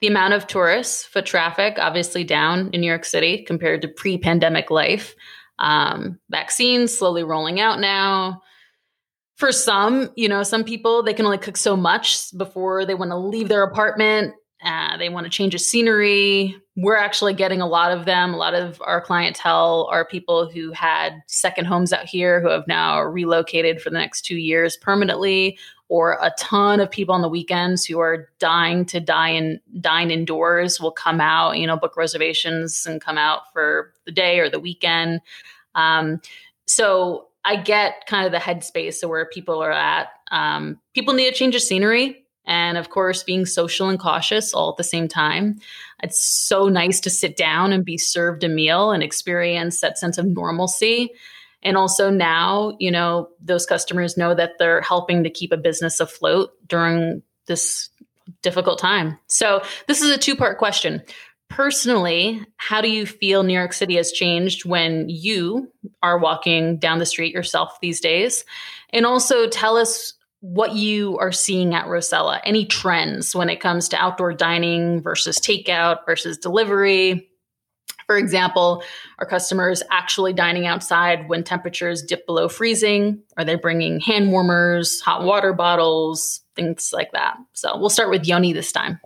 the 0.01 0.07
amount 0.07 0.35
of 0.35 0.47
tourists, 0.47 1.05
foot 1.05 1.27
traffic, 1.27 1.77
obviously 1.79 2.25
down 2.25 2.71
in 2.73 2.81
New 2.81 2.87
York 2.87 3.05
City 3.05 3.43
compared 3.45 3.83
to 3.83 3.89
pre-pandemic 3.89 4.71
life. 4.71 5.15
Um, 5.59 6.19
vaccines 6.31 6.97
slowly 6.97 7.25
rolling 7.25 7.61
out 7.61 7.81
now. 7.81 8.43
For 9.37 9.53
some, 9.53 10.11
you 10.17 10.29
know, 10.29 10.43
some 10.43 10.65
people 10.65 11.03
they 11.03 11.15
can 11.15 11.25
only 11.25 11.39
cook 11.39 11.57
so 11.57 11.77
much 11.77 12.37
before 12.37 12.85
they 12.85 12.95
want 12.95 13.11
to 13.11 13.17
leave 13.17 13.49
their 13.49 13.63
apartment. 13.63 14.35
Uh, 14.65 14.97
they 14.97 15.09
want 15.09 15.25
to 15.25 15.31
change 15.31 15.53
the 15.53 15.59
scenery. 15.59 16.57
We're 16.77 16.97
actually 16.97 17.35
getting 17.35 17.61
a 17.61 17.67
lot 17.67 17.93
of 17.93 18.05
them. 18.05 18.35
A 18.35 18.37
lot 18.37 18.55
of 18.55 18.83
our 18.85 19.01
clientele 19.01 19.89
are 19.93 20.05
people 20.05 20.51
who 20.51 20.73
had 20.73 21.23
second 21.29 21.67
homes 21.67 21.93
out 21.93 22.07
here 22.07 22.41
who 22.41 22.49
have 22.49 22.67
now 22.67 23.01
relocated 23.01 23.81
for 23.81 23.91
the 23.91 23.99
next 23.99 24.23
two 24.23 24.37
years 24.37 24.77
permanently, 24.77 25.57
or 25.89 26.19
a 26.21 26.33
ton 26.39 26.81
of 26.81 26.91
people 26.91 27.15
on 27.15 27.23
the 27.23 27.29
weekends 27.29 27.85
who 27.85 27.99
are 27.99 28.29
dying 28.39 28.85
to 28.87 29.01
dine 29.01 29.61
dine 29.81 30.11
indoors 30.11 30.81
will 30.81 30.93
come 30.93 31.21
out, 31.21 31.59
you 31.59 31.67
know, 31.67 31.77
book 31.77 31.97
reservations 31.97 32.87
and 32.87 33.01
come 33.01 33.19
out 33.19 33.53
for 33.53 33.93
the 34.05 34.13
day 34.13 34.39
or 34.39 34.51
the 34.51 34.61
weekend. 34.61 35.21
Um, 35.75 36.21
so 36.67 37.29
I 37.45 37.57
get 37.57 38.07
kind 38.07 38.27
of 38.27 38.33
the 38.33 38.39
headspace 38.39 39.03
of 39.03 39.11
where 39.11 39.25
people 39.25 39.63
are 39.63 39.73
at. 39.73 40.09
Um, 40.31 40.79
people 40.95 41.15
need 41.15 41.29
a 41.29 41.33
change 41.33 41.55
of 41.55 41.63
scenery 41.63 42.25
and 42.49 42.79
of 42.79 42.91
course 42.91 43.23
being 43.23 43.47
social 43.47 43.89
and 43.89 44.01
cautious 44.01 44.53
all 44.53 44.71
at 44.71 44.77
the 44.77 44.85
same 44.85 45.07
time 45.07 45.61
it's 46.03 46.19
so 46.19 46.69
nice 46.69 46.99
to 47.01 47.11
sit 47.11 47.37
down 47.37 47.73
and 47.73 47.85
be 47.85 47.99
served 47.99 48.43
a 48.43 48.49
meal 48.49 48.91
and 48.91 49.03
experience 49.03 49.81
that 49.81 49.99
sense 49.99 50.19
of 50.19 50.27
normalcy 50.27 51.11
and 51.63 51.77
also 51.77 52.11
now 52.11 52.77
you 52.79 52.91
know 52.91 53.29
those 53.41 53.67
customers 53.67 54.17
know 54.17 54.35
that 54.35 54.53
they're 54.59 54.81
helping 54.81 55.25
to 55.25 55.31
keep 55.31 55.53
a 55.53 55.57
business 55.57 56.01
afloat 56.01 56.51
during 56.67 57.23
this 57.47 57.91
difficult 58.43 58.79
time. 58.79 59.19
So 59.27 59.63
this 59.87 60.03
is 60.03 60.11
a 60.11 60.19
two 60.19 60.37
part 60.37 60.59
question. 60.59 61.03
Personally 61.49 62.45
how 62.57 62.81
do 62.81 62.91
you 62.91 63.07
feel 63.07 63.43
new 63.43 63.55
york 63.55 63.73
city 63.73 63.97
has 63.97 64.13
changed 64.13 64.67
when 64.67 65.09
you 65.09 65.73
are 66.03 66.19
walking 66.19 66.79
down 66.79 66.99
the 66.99 67.07
street 67.07 67.33
yourself 67.33 67.79
these 67.81 68.01
days? 68.01 68.45
And 68.91 69.07
also 69.07 69.49
tell 69.49 69.77
us 69.77 70.15
what 70.41 70.75
you 70.75 71.19
are 71.19 71.33
seeing 71.33 71.75
at 71.75 71.89
Rosella, 71.89 72.41
any 72.45 72.65
trends 72.65 73.35
when 73.35 73.51
it 73.51 73.61
comes 73.61 73.89
to 73.89 73.97
outdoor 73.97 74.33
dining 74.33 75.03
versus 75.03 75.39
takeout 75.39 75.99
versus 76.07 76.39
delivery. 76.39 77.28
For 78.09 78.17
example, 78.17 78.83
are 79.19 79.27
customers 79.27 79.83
actually 79.91 80.33
dining 80.33 80.67
outside 80.67 81.29
when 81.29 81.45
temperatures 81.45 82.03
dip 82.03 82.25
below 82.25 82.49
freezing? 82.49 83.23
Are 83.37 83.45
they 83.45 83.55
bringing 83.55 84.01
hand 84.01 84.33
warmers, 84.33 85.03
hot 85.03 85.25
water 85.25 85.53
bottles, 85.53 86.41
things 86.57 86.91
like 86.91 87.13
that? 87.13 87.37
So 87.53 87.77
we'll 87.77 87.91
start 87.91 88.09
with 88.09 88.27
Yoni 88.27 88.55
this 88.55 88.73
time. 88.73 88.99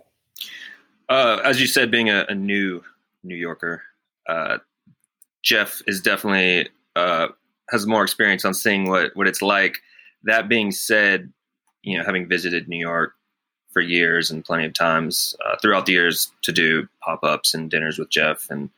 Uh, 1.09 1.41
as 1.43 1.59
you 1.59 1.67
said, 1.67 1.91
being 1.91 2.09
a, 2.09 2.25
a 2.29 2.33
new 2.33 2.81
New 3.25 3.35
Yorker, 3.35 3.83
uh, 4.25 4.59
Jeff 5.41 5.81
is 5.85 5.99
definitely 5.99 6.69
uh, 6.95 7.27
has 7.71 7.85
more 7.85 8.03
experience 8.03 8.45
on 8.45 8.53
seeing 8.53 8.89
what 8.89 9.11
what 9.15 9.27
it's 9.27 9.41
like 9.41 9.81
that 10.23 10.47
being 10.47 10.71
said, 10.71 11.29
you 11.81 11.97
know, 11.97 12.05
having 12.05 12.29
visited 12.29 12.69
New 12.69 12.79
York 12.79 13.15
for 13.73 13.81
years 13.81 14.31
and 14.31 14.45
plenty 14.45 14.65
of 14.65 14.73
times 14.73 15.35
uh, 15.45 15.57
throughout 15.61 15.87
the 15.87 15.91
years 15.91 16.31
to 16.43 16.53
do 16.53 16.87
pop 17.01 17.21
ups 17.23 17.53
and 17.53 17.69
dinners 17.69 17.99
with 17.99 18.09
Jeff 18.09 18.49
and 18.49 18.69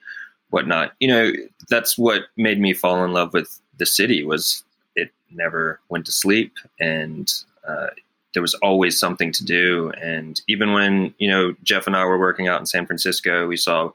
whatnot, 0.49 0.93
you 0.99 1.07
know, 1.07 1.31
that's 1.69 1.97
what 1.97 2.23
made 2.37 2.59
me 2.59 2.73
fall 2.73 3.03
in 3.03 3.13
love 3.13 3.33
with 3.33 3.59
the 3.77 3.85
city. 3.85 4.23
Was 4.23 4.63
it 4.95 5.11
never 5.29 5.79
went 5.89 6.05
to 6.05 6.11
sleep 6.11 6.53
and 6.79 7.31
uh, 7.67 7.87
there 8.33 8.41
was 8.41 8.53
always 8.55 8.99
something 8.99 9.31
to 9.31 9.45
do. 9.45 9.91
And 10.01 10.39
even 10.47 10.73
when 10.73 11.13
you 11.17 11.29
know 11.29 11.55
Jeff 11.63 11.87
and 11.87 11.95
I 11.95 12.05
were 12.05 12.19
working 12.19 12.47
out 12.47 12.59
in 12.59 12.65
San 12.65 12.85
Francisco, 12.85 13.47
we 13.47 13.57
saw 13.57 13.91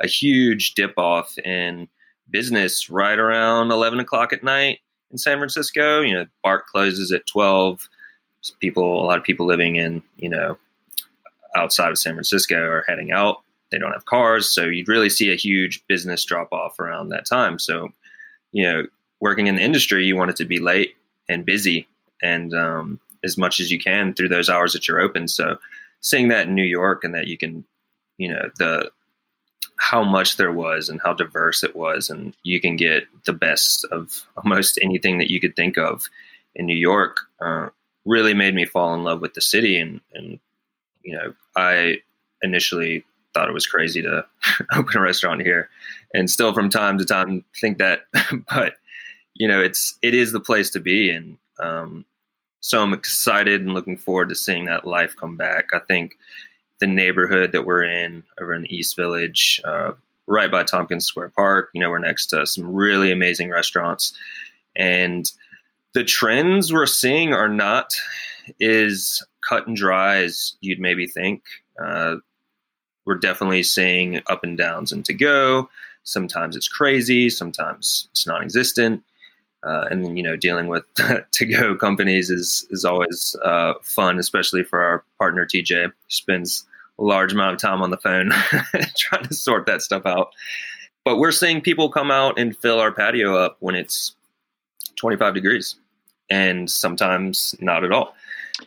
a 0.00 0.06
huge 0.06 0.74
dip 0.74 0.94
off 0.96 1.38
in 1.38 1.88
business 2.30 2.90
right 2.90 3.18
around 3.18 3.70
eleven 3.70 4.00
o'clock 4.00 4.32
at 4.32 4.42
night 4.42 4.80
in 5.12 5.18
San 5.18 5.38
Francisco. 5.38 6.00
You 6.00 6.14
know, 6.14 6.26
BART 6.42 6.66
closes 6.66 7.12
at 7.12 7.26
12. 7.26 7.88
People, 8.58 9.00
a 9.00 9.06
lot 9.06 9.18
of 9.18 9.24
people 9.24 9.46
living 9.46 9.76
in, 9.76 10.02
you 10.16 10.28
know, 10.28 10.58
outside 11.54 11.90
of 11.90 11.98
San 11.98 12.14
Francisco 12.14 12.56
are 12.56 12.84
heading 12.88 13.12
out. 13.12 13.42
They 13.72 13.78
don't 13.78 13.92
have 13.92 14.04
cars. 14.04 14.48
So 14.48 14.66
you'd 14.66 14.88
really 14.88 15.10
see 15.10 15.32
a 15.32 15.36
huge 15.36 15.84
business 15.88 16.24
drop 16.24 16.52
off 16.52 16.78
around 16.78 17.08
that 17.08 17.26
time. 17.26 17.58
So, 17.58 17.88
you 18.52 18.62
know, 18.62 18.86
working 19.20 19.48
in 19.48 19.56
the 19.56 19.62
industry, 19.62 20.06
you 20.06 20.14
want 20.14 20.30
it 20.30 20.36
to 20.36 20.44
be 20.44 20.60
late 20.60 20.94
and 21.28 21.44
busy 21.44 21.88
and 22.22 22.54
um, 22.54 23.00
as 23.24 23.36
much 23.36 23.58
as 23.58 23.70
you 23.70 23.80
can 23.80 24.14
through 24.14 24.28
those 24.28 24.48
hours 24.48 24.72
that 24.74 24.86
you're 24.86 25.00
open. 25.00 25.26
So 25.26 25.58
seeing 26.00 26.28
that 26.28 26.46
in 26.46 26.54
New 26.54 26.62
York 26.62 27.02
and 27.02 27.14
that 27.14 27.26
you 27.26 27.38
can, 27.38 27.64
you 28.18 28.28
know, 28.28 28.50
the 28.58 28.90
how 29.78 30.04
much 30.04 30.36
there 30.36 30.52
was 30.52 30.88
and 30.88 31.00
how 31.02 31.12
diverse 31.12 31.64
it 31.64 31.74
was. 31.74 32.10
And 32.10 32.36
you 32.44 32.60
can 32.60 32.76
get 32.76 33.04
the 33.24 33.32
best 33.32 33.84
of 33.90 34.22
almost 34.36 34.78
anything 34.80 35.18
that 35.18 35.30
you 35.30 35.40
could 35.40 35.56
think 35.56 35.76
of 35.76 36.08
in 36.54 36.66
New 36.66 36.76
York. 36.76 37.18
Uh, 37.40 37.68
really 38.04 38.34
made 38.34 38.54
me 38.54 38.64
fall 38.64 38.94
in 38.94 39.04
love 39.04 39.20
with 39.20 39.34
the 39.34 39.40
city. 39.40 39.78
And, 39.78 40.00
and, 40.12 40.38
you 41.02 41.14
know, 41.14 41.34
I 41.56 41.98
initially 42.42 43.04
thought 43.34 43.48
it 43.48 43.54
was 43.54 43.66
crazy 43.66 44.02
to 44.02 44.24
open 44.74 44.96
a 44.96 45.00
restaurant 45.00 45.42
here 45.42 45.68
and 46.14 46.30
still 46.30 46.52
from 46.52 46.68
time 46.68 46.98
to 46.98 47.04
time 47.04 47.44
think 47.60 47.78
that, 47.78 48.00
but 48.50 48.74
you 49.34 49.48
know, 49.48 49.60
it's, 49.60 49.98
it 50.02 50.14
is 50.14 50.32
the 50.32 50.40
place 50.40 50.70
to 50.70 50.80
be. 50.80 51.10
And, 51.10 51.38
um, 51.58 52.04
so 52.60 52.80
I'm 52.80 52.92
excited 52.92 53.60
and 53.60 53.74
looking 53.74 53.96
forward 53.96 54.28
to 54.28 54.34
seeing 54.34 54.66
that 54.66 54.86
life 54.86 55.16
come 55.18 55.36
back. 55.36 55.70
I 55.72 55.80
think, 55.80 56.16
the 56.82 56.86
neighborhood 56.88 57.52
that 57.52 57.64
we're 57.64 57.84
in 57.84 58.24
over 58.40 58.52
in 58.52 58.62
the 58.62 58.76
East 58.76 58.96
Village, 58.96 59.60
uh, 59.64 59.92
right 60.26 60.50
by 60.50 60.64
Tompkins 60.64 61.06
Square 61.06 61.28
Park. 61.28 61.70
You 61.74 61.80
know, 61.80 61.88
we're 61.88 62.00
next 62.00 62.26
to 62.26 62.44
some 62.44 62.66
really 62.66 63.12
amazing 63.12 63.50
restaurants. 63.50 64.12
And 64.74 65.30
the 65.94 66.02
trends 66.02 66.72
we're 66.72 66.86
seeing 66.86 67.34
are 67.34 67.48
not 67.48 67.94
as 68.60 69.22
cut 69.48 69.68
and 69.68 69.76
dry 69.76 70.24
as 70.24 70.56
you'd 70.60 70.80
maybe 70.80 71.06
think. 71.06 71.44
Uh, 71.80 72.16
we're 73.04 73.16
definitely 73.16 73.62
seeing 73.62 74.20
up 74.28 74.44
and 74.44 74.56
downs 74.56 74.92
and 74.92 75.04
to 75.04 75.14
go. 75.14 75.68
Sometimes 76.04 76.56
it's 76.56 76.68
crazy, 76.68 77.30
sometimes 77.30 78.08
it's 78.10 78.26
non 78.26 78.42
existent. 78.42 79.02
Uh, 79.64 79.86
and 79.90 80.04
then, 80.04 80.16
you 80.16 80.22
know, 80.24 80.36
dealing 80.36 80.66
with 80.66 80.84
to 81.32 81.46
go 81.46 81.76
companies 81.76 82.30
is 82.30 82.66
is 82.70 82.84
always 82.84 83.36
uh, 83.44 83.74
fun, 83.82 84.18
especially 84.18 84.64
for 84.64 84.82
our 84.82 85.04
partner 85.18 85.46
TJ. 85.46 85.86
He 85.86 86.14
spends 86.14 86.64
a 86.98 87.04
large 87.04 87.32
amount 87.32 87.54
of 87.54 87.60
time 87.60 87.82
on 87.82 87.90
the 87.90 87.96
phone 87.96 88.30
trying 88.96 89.24
to 89.24 89.34
sort 89.34 89.66
that 89.66 89.82
stuff 89.82 90.04
out. 90.04 90.32
But 91.04 91.18
we're 91.18 91.32
seeing 91.32 91.60
people 91.60 91.88
come 91.90 92.10
out 92.10 92.38
and 92.38 92.56
fill 92.56 92.78
our 92.78 92.92
patio 92.92 93.36
up 93.36 93.56
when 93.60 93.74
it's 93.74 94.14
25 94.96 95.34
degrees, 95.34 95.76
and 96.30 96.70
sometimes 96.70 97.54
not 97.60 97.84
at 97.84 97.92
all. 97.92 98.14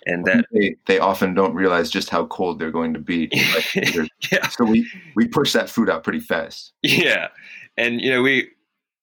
And 0.06 0.26
that 0.26 0.46
they, 0.52 0.76
they 0.88 1.00
often 1.00 1.34
don't 1.34 1.54
realize 1.54 1.90
just 1.90 2.10
how 2.10 2.26
cold 2.26 2.60
they're 2.60 2.72
going 2.72 2.94
to 2.94 3.00
be. 3.00 3.30
Like 3.56 4.10
yeah. 4.32 4.48
So 4.50 4.66
we 4.66 4.90
we 5.16 5.28
push 5.28 5.54
that 5.54 5.70
food 5.70 5.90
out 5.90 6.04
pretty 6.04 6.20
fast. 6.20 6.74
Yeah, 6.82 7.28
and 7.78 8.02
you 8.02 8.12
know 8.12 8.22
we 8.22 8.50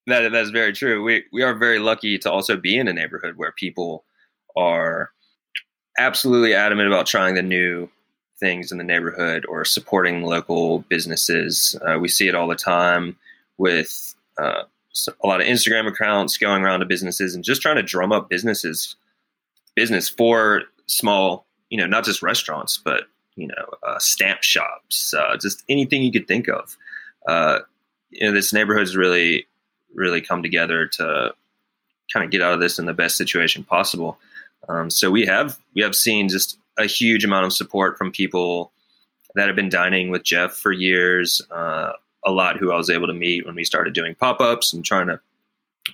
that 0.07 0.33
that's 0.33 0.51
very 0.51 0.73
true. 0.73 1.03
We 1.03 1.25
we 1.33 1.43
are 1.43 1.55
very 1.55 1.79
lucky 1.79 2.19
to 2.19 2.31
also 2.31 2.57
be 2.57 2.77
in 2.77 2.89
a 2.89 2.93
neighborhood 2.93 3.37
where 3.37 3.53
people 3.53 4.05
are 4.57 5.11
absolutely 5.99 6.55
adamant 6.55 6.89
about 6.89 7.07
trying 7.07 7.35
the 7.35 7.43
new 7.43 7.89
things 8.41 8.73
in 8.73 8.79
the 8.79 8.85
neighborhood 8.85 9.47
or 9.49 9.65
supporting 9.65 10.25
local 10.25 10.81
businesses. 10.89 11.77
Uh, 11.87 11.99
we 11.99 12.09
see 12.09 12.27
it 12.27 12.35
all 12.35 12.49
the 12.49 12.57
time 12.57 13.17
with 13.59 14.15
uh, 14.39 14.63
a 15.23 15.27
lot 15.27 15.41
of 15.41 15.47
Instagram 15.47 15.87
accounts 15.87 16.37
going 16.37 16.63
around 16.63 16.81
to 16.81 16.87
businesses 16.87 17.35
and 17.35 17.45
just 17.45 17.63
trying 17.63 17.77
to 17.77 17.83
drum 17.83 18.11
up 18.11 18.29
businesses, 18.29 18.97
business 19.77 20.09
for 20.09 20.63
small, 20.87 21.47
you 21.71 21.79
know, 21.79 21.87
not 21.87 22.05
just 22.05 22.23
restaurants, 22.23 22.79
but 22.79 23.05
you 23.37 23.47
know, 23.47 23.67
uh, 23.87 23.99
stamp 23.99 24.43
shops, 24.43 25.15
uh, 25.15 25.37
just 25.41 25.63
anything 25.69 26.03
you 26.03 26.13
could 26.13 26.29
think 26.29 26.49
of. 26.49 26.77
Uh, 27.27 27.61
you 28.11 28.27
know, 28.27 28.33
this 28.33 28.53
neighborhood's 28.53 28.97
really, 28.97 29.47
really 29.95 30.21
come 30.21 30.43
together 30.43 30.87
to 30.87 31.35
kind 32.13 32.25
of 32.25 32.31
get 32.31 32.43
out 32.43 32.53
of 32.53 32.61
this 32.61 32.79
in 32.79 32.87
the 32.87 32.93
best 32.93 33.17
situation 33.17 33.65
possible. 33.65 34.19
Um, 34.69 34.91
so 34.91 35.11
we 35.11 35.27
have 35.27 35.59
we 35.75 35.83
have 35.83 35.97
seen 35.97 36.29
just 36.29 36.59
a 36.79 36.87
huge 36.87 37.25
amount 37.25 37.47
of 37.47 37.53
support 37.53 37.99
from 37.99 38.13
people 38.13 38.73
that 39.35 39.47
have 39.47 39.57
been 39.57 39.69
dining 39.69 40.11
with 40.11 40.23
Jeff 40.23 40.53
for 40.53 40.73
years. 40.73 41.41
Uh, 41.51 41.93
a 42.25 42.31
lot 42.31 42.59
who 42.59 42.71
I 42.71 42.77
was 42.77 42.91
able 42.91 43.09
to 43.09 43.13
meet 43.13 43.47
when 43.47 43.55
we 43.55 43.65
started 43.65 43.95
doing 43.95 44.15
pop 44.15 44.41
ups 44.41 44.73
and 44.73 44.85
trying 44.85 45.09
to 45.09 45.21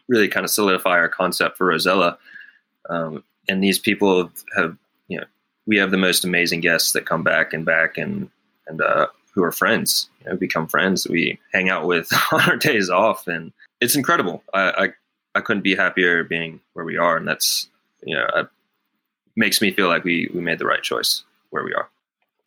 really 0.08 0.28
kind 0.28 0.44
of 0.44 0.50
solidify 0.50 0.98
our 0.98 1.08
concept 1.08 1.56
for 1.56 1.66
Rosella. 1.66 2.18
Um, 2.90 3.24
and 3.48 3.62
these 3.62 3.78
people 3.78 4.18
have, 4.18 4.32
have, 4.56 4.76
you 5.08 5.18
know, 5.18 5.26
we 5.66 5.76
have 5.76 5.90
the 5.90 5.96
most 5.96 6.24
amazing 6.24 6.60
guests 6.60 6.92
that 6.92 7.06
come 7.06 7.22
back 7.22 7.52
and 7.52 7.64
back 7.64 7.98
and 7.98 8.30
and 8.66 8.80
uh, 8.80 9.06
who 9.34 9.42
are 9.42 9.52
friends. 9.52 10.08
You 10.20 10.30
know, 10.30 10.36
become 10.36 10.66
friends. 10.66 11.06
We 11.08 11.38
hang 11.52 11.70
out 11.70 11.86
with 11.86 12.10
on 12.32 12.40
our 12.42 12.56
days 12.56 12.90
off, 12.90 13.26
and 13.26 13.52
it's 13.80 13.96
incredible. 13.96 14.42
I, 14.54 14.60
I 14.70 14.88
I 15.34 15.40
couldn't 15.40 15.62
be 15.62 15.74
happier 15.74 16.24
being 16.24 16.60
where 16.72 16.84
we 16.84 16.96
are, 16.96 17.16
and 17.16 17.26
that's 17.26 17.68
you 18.02 18.14
know 18.14 18.26
it 18.34 18.48
makes 19.36 19.60
me 19.60 19.70
feel 19.70 19.88
like 19.88 20.04
we 20.04 20.30
we 20.34 20.40
made 20.40 20.58
the 20.58 20.66
right 20.66 20.82
choice 20.82 21.22
where 21.50 21.64
we 21.64 21.74
are. 21.74 21.88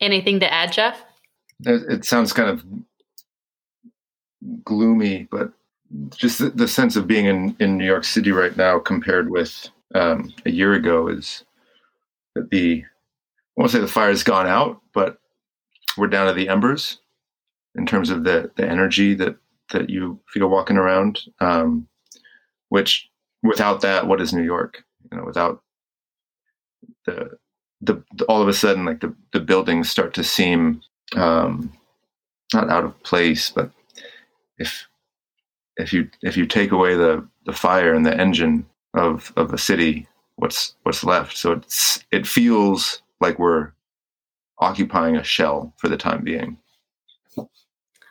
Anything 0.00 0.40
to 0.40 0.52
add, 0.52 0.72
Jeff? 0.72 1.00
It, 1.64 1.82
it 1.90 2.04
sounds 2.04 2.32
kind 2.32 2.50
of 2.50 2.64
gloomy, 4.64 5.28
but 5.30 5.52
just 6.10 6.38
the, 6.38 6.50
the, 6.50 6.66
sense 6.66 6.96
of 6.96 7.06
being 7.06 7.26
in, 7.26 7.54
in 7.60 7.76
New 7.76 7.84
York 7.84 8.04
City 8.04 8.32
right 8.32 8.56
now 8.56 8.78
compared 8.78 9.30
with 9.30 9.68
um, 9.94 10.32
a 10.44 10.50
year 10.50 10.74
ago 10.74 11.08
is 11.08 11.44
that 12.34 12.50
the 12.50 12.84
I 12.84 13.60
won't 13.60 13.70
say 13.70 13.80
the 13.80 13.88
fire's 13.88 14.22
gone 14.22 14.46
out, 14.46 14.80
but 14.94 15.18
we're 15.96 16.06
down 16.06 16.26
to 16.26 16.32
the 16.32 16.48
embers 16.48 16.98
in 17.74 17.86
terms 17.86 18.10
of 18.10 18.24
the 18.24 18.50
the 18.56 18.68
energy 18.68 19.14
that 19.14 19.36
that 19.72 19.90
you 19.90 20.18
feel 20.28 20.48
walking 20.48 20.76
around. 20.76 21.20
Um, 21.40 21.88
which 22.68 23.10
without 23.42 23.82
that, 23.82 24.06
what 24.06 24.20
is 24.20 24.32
New 24.32 24.42
York? 24.42 24.84
You 25.10 25.18
know, 25.18 25.24
without 25.24 25.62
the 27.04 27.38
the, 27.80 28.02
the 28.14 28.24
all 28.24 28.40
of 28.40 28.48
a 28.48 28.54
sudden 28.54 28.84
like 28.84 29.00
the 29.00 29.14
the 29.32 29.40
buildings 29.40 29.90
start 29.90 30.14
to 30.14 30.24
seem 30.24 30.80
um, 31.16 31.72
not 32.54 32.70
out 32.70 32.84
of 32.84 33.02
place, 33.02 33.50
but 33.50 33.70
if 34.58 34.86
if 35.76 35.92
you 35.92 36.08
if 36.22 36.36
you 36.36 36.46
take 36.46 36.72
away 36.72 36.94
the 36.94 37.26
the 37.44 37.52
fire 37.52 37.92
and 37.92 38.06
the 38.06 38.16
engine 38.18 38.64
of 38.94 39.32
of 39.36 39.52
a 39.52 39.58
city, 39.58 40.08
what's 40.36 40.74
what's 40.82 41.04
left? 41.04 41.36
So 41.36 41.52
it's 41.52 42.04
it 42.10 42.26
feels 42.26 43.02
like 43.20 43.38
we're 43.38 43.72
occupying 44.58 45.16
a 45.16 45.24
shell 45.24 45.72
for 45.76 45.88
the 45.88 45.96
time 45.96 46.22
being. 46.22 46.58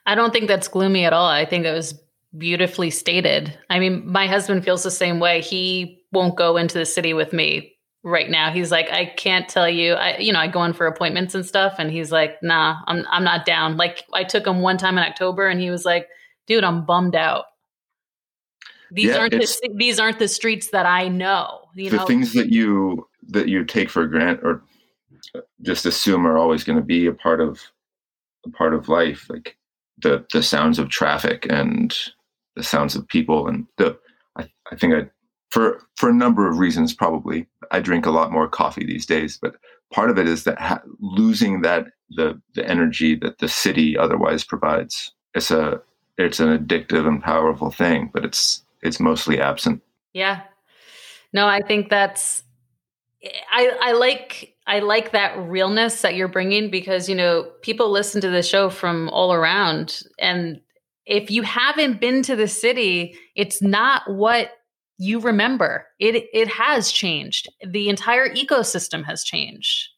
I 0.05 0.15
don't 0.15 0.33
think 0.33 0.47
that's 0.47 0.67
gloomy 0.67 1.05
at 1.05 1.13
all. 1.13 1.27
I 1.27 1.45
think 1.45 1.65
it 1.65 1.71
was 1.71 1.99
beautifully 2.37 2.89
stated. 2.89 3.57
I 3.69 3.79
mean, 3.79 4.09
my 4.09 4.27
husband 4.27 4.63
feels 4.63 4.83
the 4.83 4.91
same 4.91 5.19
way. 5.19 5.41
He 5.41 6.03
won't 6.11 6.35
go 6.35 6.57
into 6.57 6.77
the 6.77 6.85
city 6.85 7.13
with 7.13 7.33
me 7.33 7.75
right 8.03 8.29
now. 8.29 8.51
He's 8.51 8.71
like, 8.71 8.91
I 8.91 9.05
can't 9.05 9.47
tell 9.47 9.69
you. 9.69 9.93
I, 9.93 10.17
you 10.17 10.33
know, 10.33 10.39
I 10.39 10.47
go 10.47 10.63
in 10.63 10.73
for 10.73 10.87
appointments 10.87 11.35
and 11.35 11.45
stuff, 11.45 11.75
and 11.77 11.91
he's 11.91 12.11
like, 12.11 12.41
Nah, 12.41 12.77
I'm, 12.87 13.05
I'm 13.09 13.23
not 13.23 13.45
down. 13.45 13.77
Like, 13.77 14.05
I 14.13 14.23
took 14.23 14.47
him 14.47 14.61
one 14.61 14.77
time 14.77 14.97
in 14.97 15.03
October, 15.03 15.47
and 15.47 15.59
he 15.59 15.69
was 15.69 15.85
like, 15.85 16.07
Dude, 16.47 16.63
I'm 16.63 16.85
bummed 16.85 17.15
out. 17.15 17.45
These 18.91 19.07
yeah, 19.07 19.17
aren't 19.17 19.31
the, 19.31 19.69
these 19.75 19.99
aren't 19.99 20.19
the 20.19 20.27
streets 20.27 20.67
that 20.67 20.85
I 20.85 21.07
know. 21.07 21.61
You 21.75 21.89
the 21.89 21.97
know? 21.97 22.05
things 22.05 22.33
that 22.33 22.49
you 22.49 23.07
that 23.29 23.47
you 23.47 23.63
take 23.63 23.89
for 23.89 24.05
granted 24.05 24.43
or 24.43 24.63
uh, 25.33 25.41
just 25.61 25.85
assume 25.85 26.27
are 26.27 26.37
always 26.37 26.63
going 26.63 26.77
to 26.77 26.83
be 26.83 27.05
a 27.05 27.13
part 27.13 27.39
of 27.39 27.61
a 28.45 28.49
part 28.49 28.73
of 28.73 28.89
life, 28.89 29.29
like 29.29 29.57
the 30.01 30.25
the 30.33 30.43
sounds 30.43 30.79
of 30.79 30.89
traffic 30.89 31.47
and 31.49 31.97
the 32.55 32.63
sounds 32.63 32.95
of 32.95 33.07
people 33.07 33.47
and 33.47 33.65
the 33.77 33.97
I, 34.35 34.49
I 34.71 34.75
think 34.75 34.93
I 34.93 35.09
for 35.49 35.81
for 35.95 36.09
a 36.09 36.13
number 36.13 36.49
of 36.49 36.59
reasons 36.59 36.93
probably 36.93 37.47
I 37.71 37.79
drink 37.79 38.05
a 38.05 38.11
lot 38.11 38.31
more 38.31 38.47
coffee 38.47 38.85
these 38.85 39.05
days 39.05 39.37
but 39.41 39.55
part 39.93 40.09
of 40.09 40.17
it 40.17 40.27
is 40.27 40.43
that 40.43 40.59
ha- 40.59 40.81
losing 40.99 41.61
that 41.61 41.87
the 42.09 42.41
the 42.55 42.67
energy 42.67 43.15
that 43.15 43.39
the 43.39 43.47
city 43.47 43.97
otherwise 43.97 44.43
provides 44.43 45.11
it's 45.33 45.51
a 45.51 45.81
it's 46.17 46.39
an 46.39 46.57
addictive 46.57 47.07
and 47.07 47.21
powerful 47.21 47.71
thing 47.71 48.09
but 48.13 48.25
it's 48.25 48.63
it's 48.81 48.99
mostly 48.99 49.39
absent 49.39 49.81
yeah 50.13 50.41
no 51.33 51.47
I 51.47 51.61
think 51.61 51.89
that's 51.89 52.43
I 53.51 53.71
I 53.81 53.91
like 53.93 54.55
I 54.67 54.79
like 54.79 55.11
that 55.11 55.37
realness 55.37 56.01
that 56.01 56.15
you're 56.15 56.27
bringing 56.27 56.69
because 56.69 57.07
you 57.07 57.15
know 57.15 57.51
people 57.61 57.89
listen 57.89 58.21
to 58.21 58.29
the 58.29 58.43
show 58.43 58.69
from 58.69 59.09
all 59.09 59.33
around 59.33 60.01
and 60.19 60.61
if 61.05 61.31
you 61.31 61.41
haven't 61.41 61.99
been 61.99 62.23
to 62.23 62.35
the 62.35 62.47
city, 62.47 63.17
it's 63.35 63.61
not 63.61 64.03
what 64.09 64.51
you 64.97 65.19
remember. 65.19 65.85
It 65.99 66.27
it 66.33 66.47
has 66.47 66.91
changed. 66.91 67.49
The 67.67 67.89
entire 67.89 68.29
ecosystem 68.33 69.03
has 69.05 69.23
changed. 69.23 69.89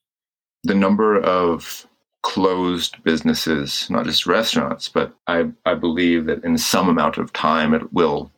The 0.64 0.74
number 0.74 1.20
of 1.22 1.86
closed 2.22 3.04
businesses, 3.04 3.90
not 3.90 4.06
just 4.06 4.26
restaurants, 4.26 4.88
but 4.88 5.14
I, 5.28 5.52
I 5.66 5.74
believe 5.74 6.26
that 6.28 6.44
in 6.46 6.58
some 6.58 6.88
amount 6.88 7.18
of 7.18 7.34
time 7.34 7.74
it 7.74 7.92
will 7.92 8.32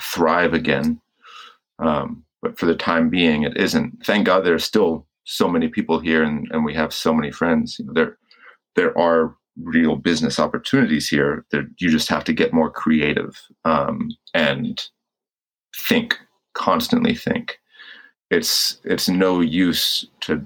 thrive 0.00 0.54
again. 0.54 1.00
Um, 1.78 2.24
but 2.40 2.58
for 2.58 2.66
the 2.66 2.74
time 2.74 3.08
being, 3.08 3.42
it 3.44 3.56
isn't. 3.56 4.04
Thank 4.04 4.26
God 4.26 4.44
there 4.44 4.54
are 4.54 4.58
still 4.58 5.06
so 5.24 5.48
many 5.48 5.68
people 5.68 6.00
here 6.00 6.22
and, 6.22 6.48
and 6.50 6.64
we 6.64 6.74
have 6.74 6.92
so 6.92 7.14
many 7.14 7.30
friends. 7.30 7.78
You 7.78 7.86
know, 7.86 7.92
there 7.92 8.18
there 8.74 8.98
are 8.98 9.36
real 9.62 9.96
business 9.96 10.38
opportunities 10.38 11.08
here. 11.08 11.44
That 11.50 11.68
you 11.78 11.90
just 11.90 12.08
have 12.08 12.24
to 12.24 12.32
get 12.32 12.52
more 12.52 12.70
creative 12.70 13.40
um, 13.64 14.10
and 14.34 14.82
think 15.88 16.18
constantly. 16.54 17.14
Think 17.14 17.58
it's 18.30 18.80
it's 18.84 19.08
no 19.08 19.40
use 19.40 20.06
to 20.22 20.44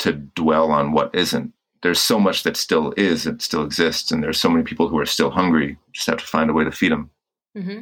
to 0.00 0.12
dwell 0.12 0.70
on 0.72 0.92
what 0.92 1.14
isn't. 1.14 1.52
There's 1.82 2.00
so 2.00 2.20
much 2.20 2.42
that 2.42 2.58
still 2.58 2.92
is, 2.98 3.26
it 3.26 3.40
still 3.40 3.64
exists, 3.64 4.10
and 4.10 4.22
there's 4.22 4.40
so 4.40 4.50
many 4.50 4.64
people 4.64 4.88
who 4.88 4.98
are 4.98 5.06
still 5.06 5.30
hungry. 5.30 5.78
Just 5.92 6.08
have 6.08 6.18
to 6.18 6.26
find 6.26 6.50
a 6.50 6.52
way 6.52 6.64
to 6.64 6.72
feed 6.72 6.92
them. 6.92 7.10
Mm-hmm. 7.56 7.80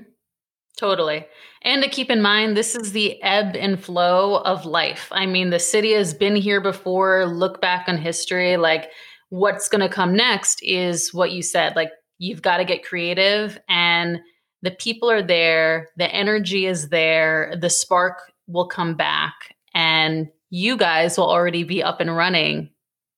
Totally. 0.79 1.27
And 1.63 1.83
to 1.83 1.91
keep 1.91 2.09
in 2.09 2.23
mind, 2.23 2.57
this 2.57 2.77
is 2.77 2.93
the 2.93 3.21
ebb 3.23 3.57
and 3.57 3.83
flow 3.83 4.37
of 4.37 4.65
life. 4.65 5.09
I 5.11 5.27
mean, 5.27 5.51
the 5.51 5.59
city 5.59 5.93
has 5.93 6.15
been 6.15 6.37
here 6.37 6.61
before. 6.61 7.27
Look 7.27 7.61
back 7.61 7.89
on 7.89 7.99
history. 7.99 8.57
Like 8.57 8.91
what's 9.31 9.69
going 9.69 9.81
to 9.81 9.95
come 9.95 10.15
next 10.15 10.63
is 10.63 11.13
what 11.13 11.33
you 11.33 11.43
said 11.43 11.77
like 11.77 11.91
you've 12.19 12.43
got 12.43 12.59
to 12.59 12.65
get 12.65 12.85
creative 12.85 13.59
and 13.69 14.21
the 14.63 14.71
people 14.71 15.11
are 15.11 15.23
there 15.23 15.89
the 15.97 16.13
energy 16.15 16.67
is 16.67 16.89
there 16.89 17.55
the 17.61 17.71
spark 17.71 18.33
will 18.47 18.67
come 18.67 18.95
back 18.95 19.55
and 19.75 20.29
you 20.51 20.77
guys 20.77 21.19
will 21.19 21.29
already 21.29 21.63
be 21.63 21.83
up 21.83 22.01
and 22.01 22.17
running 22.17 22.71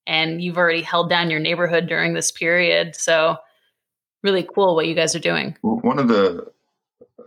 and 0.06 0.42
you've 0.42 0.58
already 0.58 0.82
held 0.82 1.08
down 1.08 1.30
your 1.30 1.40
neighborhood 1.40 1.86
during 1.86 2.14
this 2.14 2.32
period 2.32 2.96
so 2.96 3.36
really 4.24 4.46
cool 4.54 4.74
what 4.74 4.86
you 4.86 4.94
guys 4.94 5.14
are 5.14 5.20
doing 5.20 5.56
one 5.62 5.98
of 5.98 6.08
the 6.08 6.44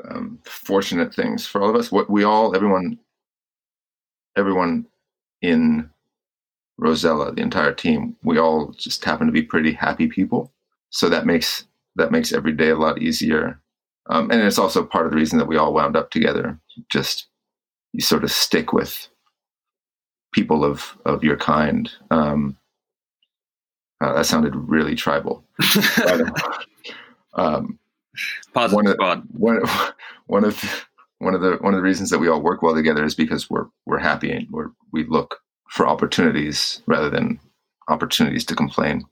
um, 0.10 0.40
fortunate 0.44 1.14
things 1.14 1.48
for 1.48 1.62
all 1.62 1.70
of 1.70 1.76
us 1.76 1.92
what 1.92 2.10
we 2.10 2.24
all 2.24 2.56
everyone 2.56 2.98
everyone 4.36 4.86
in 5.42 5.90
Rosella, 6.78 7.34
the 7.34 7.42
entire 7.42 7.74
team, 7.74 8.16
we 8.24 8.38
all 8.38 8.72
just 8.72 9.04
happen 9.06 9.28
to 9.28 9.34
be 9.34 9.44
pretty 9.44 9.74
happy 9.74 10.08
people. 10.08 10.52
So 10.90 11.10
that 11.10 11.26
makes 11.26 11.66
that 11.96 12.12
makes 12.12 12.34
every 12.34 12.54
day 12.54 12.70
a 12.70 12.76
lot 12.76 13.02
easier. 13.02 13.60
Um, 14.10 14.32
and 14.32 14.42
it's 14.42 14.58
also 14.58 14.84
part 14.84 15.06
of 15.06 15.12
the 15.12 15.18
reason 15.18 15.38
that 15.38 15.48
we 15.48 15.58
all 15.58 15.74
wound 15.74 15.96
up 15.96 16.10
together. 16.10 16.60
Just 16.90 17.28
you 17.94 18.02
sort 18.02 18.24
of 18.24 18.32
stick 18.32 18.74
with 18.74 19.08
people 20.34 20.66
of 20.66 20.98
of 21.06 21.24
your 21.24 21.38
kind. 21.38 21.92
Um, 22.10 22.58
uh, 24.02 24.14
that 24.14 24.26
sounded 24.26 24.56
really 24.56 24.96
tribal. 24.96 25.46
um, 27.36 27.80
Positive 28.54 28.76
one 28.76 28.88
of, 28.88 29.24
one, 29.34 29.62
one 30.28 30.46
of 30.46 30.86
one 31.20 31.34
of 31.34 31.42
the 31.42 31.58
one 31.62 31.74
of 31.74 31.78
the 31.78 31.84
reasons 31.84 32.10
that 32.10 32.20
we 32.20 32.28
all 32.28 32.42
work 32.42 32.62
well 32.62 32.76
together 32.76 33.04
is 33.04 33.16
because 33.16 33.50
we're 33.50 33.68
we're 33.86 34.00
happy 34.00 34.32
and 34.32 34.48
we're 34.52 34.70
we 34.92 35.06
look 35.06 35.40
for 35.70 35.88
opportunities 35.88 36.82
rather 36.86 37.10
than 37.10 37.40
opportunities 37.88 38.46
to 38.46 38.56
complain. 38.56 39.04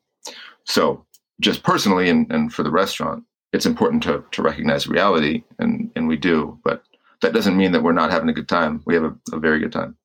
So, 0.65 1.05
just 1.39 1.63
personally 1.63 2.09
and, 2.09 2.31
and 2.31 2.53
for 2.53 2.63
the 2.63 2.69
restaurant, 2.69 3.23
it's 3.51 3.65
important 3.65 4.03
to, 4.03 4.23
to 4.31 4.41
recognize 4.41 4.87
reality, 4.87 5.43
and, 5.59 5.91
and 5.95 6.07
we 6.07 6.17
do. 6.17 6.59
But 6.63 6.83
that 7.21 7.33
doesn't 7.33 7.57
mean 7.57 7.71
that 7.71 7.83
we're 7.83 7.91
not 7.91 8.11
having 8.11 8.29
a 8.29 8.33
good 8.33 8.47
time. 8.47 8.81
We 8.85 8.93
have 8.93 9.03
a, 9.03 9.15
a 9.33 9.39
very 9.39 9.59
good 9.59 9.71
time. 9.71 9.97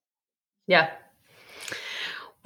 Yeah. 0.66 0.90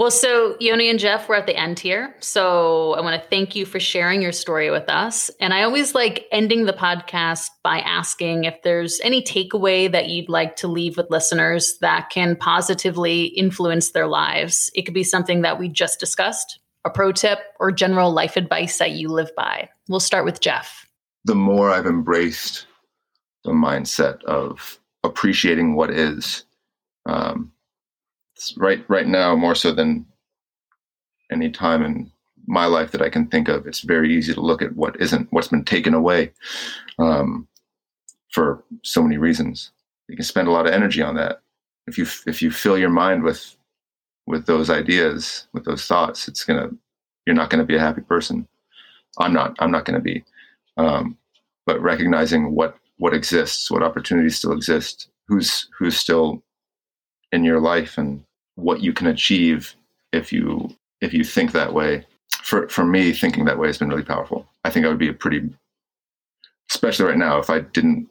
Well, 0.01 0.11
so 0.11 0.57
Yoni 0.61 0.89
and 0.89 0.99
Jeff, 0.99 1.29
we're 1.29 1.35
at 1.35 1.47
the 1.47 1.55
end 1.55 1.79
here. 1.79 2.17
So 2.21 2.95
I 2.95 3.03
want 3.03 3.23
to 3.23 3.29
thank 3.29 3.55
you 3.55 3.67
for 3.67 3.79
sharing 3.79 4.23
your 4.23 4.33
story 4.33 4.71
with 4.71 4.89
us. 4.89 5.31
And 5.41 5.53
I 5.53 5.63
always 5.63 5.95
like 5.95 6.27
ending 6.33 6.65
the 6.65 6.73
podcast 6.73 7.51
by 7.63 7.81
asking 7.81 8.45
if 8.45 8.63
there's 8.63 8.99
any 9.05 9.21
takeaway 9.23 9.93
that 9.93 10.09
you'd 10.09 10.31
like 10.31 10.57
to 10.57 10.69
leave 10.69 10.97
with 10.97 11.11
listeners 11.11 11.77
that 11.83 12.09
can 12.09 12.35
positively 12.35 13.25
influence 13.25 13.91
their 13.91 14.07
lives. 14.07 14.71
It 14.75 14.87
could 14.87 14.95
be 14.95 15.05
something 15.05 15.43
that 15.43 15.59
we 15.59 15.69
just 15.69 16.01
discussed, 16.01 16.61
a 16.87 16.89
pro 16.89 17.13
tip, 17.13 17.41
or 17.59 17.71
general 17.71 18.11
life 18.11 18.39
advice 18.39 18.79
that 18.79 18.93
you 18.93 19.11
live 19.11 19.33
by. 19.37 19.69
We'll 19.91 20.01
start 20.01 20.25
with 20.25 20.41
Jeff. 20.41 20.87
The 21.27 21.35
more 21.35 21.71
I've 21.71 21.85
embraced 21.85 22.65
the 23.45 23.53
mindset 23.53 24.25
of 24.25 24.81
appreciating 25.05 25.75
what 25.75 25.91
is, 25.91 26.47
um, 27.05 27.53
right 28.57 28.85
right 28.89 29.07
now 29.07 29.37
more 29.37 29.55
so 29.55 29.73
than 29.73 30.07
any 31.31 31.51
time 31.51 31.83
in 31.83 32.11
my 32.47 32.67
life 32.67 32.91
that 32.91 33.03
I 33.03 33.09
can 33.09 33.27
think 33.27 33.49
of. 33.49 33.67
It's 33.67 33.81
very 33.81 34.13
easy 34.13 34.35
to 34.35 34.41
look 34.41 34.63
at 34.63 34.75
what 34.75 35.01
isn't, 35.01 35.33
what's 35.33 35.49
been 35.49 35.65
taken 35.65 35.95
away 35.95 36.33
um, 36.99 37.47
for 38.31 38.65
so 38.83 39.03
many 39.03 39.19
reasons. 39.19 39.71
You 40.09 40.17
can 40.17 40.25
spend 40.25 40.49
a 40.49 40.51
lot 40.51 40.67
of 40.67 40.73
energy 40.73 41.03
on 41.03 41.15
that. 41.17 41.43
If 41.87 41.97
you 41.97 42.07
if 42.27 42.43
you 42.43 42.51
fill 42.51 42.79
your 42.79 42.91
mind 42.91 43.23
with 43.23 43.57
with 44.27 44.47
those 44.47 44.71
ideas, 44.71 45.47
with 45.53 45.65
those 45.65 45.87
thoughts, 45.87 46.29
it's 46.29 46.45
gonna 46.45 46.71
you're 47.27 47.37
not 47.37 47.51
gonna 47.51 47.65
be 47.65 47.77
a 47.77 47.81
happy 47.81 48.03
person. 48.03 48.47
I'm 49.19 49.33
not. 49.33 49.57
I'm 49.61 49.71
not 49.71 49.85
gonna 49.85 50.01
be. 50.01 50.25
Um, 50.77 51.17
but 51.67 51.81
recognizing 51.81 52.55
what 52.55 52.77
what 52.99 53.15
exists, 53.15 53.71
what 53.71 53.83
opportunities 53.83 54.37
still 54.37 54.53
exist, 54.53 55.09
who's 55.27 55.69
who's 55.77 55.97
still 55.97 56.43
in 57.33 57.45
your 57.45 57.61
life, 57.61 57.99
and 57.99 58.25
what 58.57 58.83
you 58.83 58.93
can 58.93 59.07
achieve 59.07 59.75
if 60.13 60.33
you 60.33 60.75
if 61.01 61.15
you 61.15 61.25
think 61.25 61.53
that 61.53 61.73
way. 61.75 62.07
For 62.43 62.69
for 62.69 62.85
me, 62.85 63.13
thinking 63.13 63.45
that 63.45 63.59
way 63.59 63.67
has 63.67 63.79
been 63.79 63.89
really 63.89 64.05
powerful. 64.05 64.47
I 64.65 64.71
think 64.71 64.87
I 64.87 64.89
would 64.89 64.99
be 64.99 65.09
a 65.09 65.15
pretty, 65.15 65.49
especially 66.71 67.07
right 67.07 67.19
now, 67.19 67.39
if 67.39 67.51
I 67.51 67.61
didn't, 67.61 68.09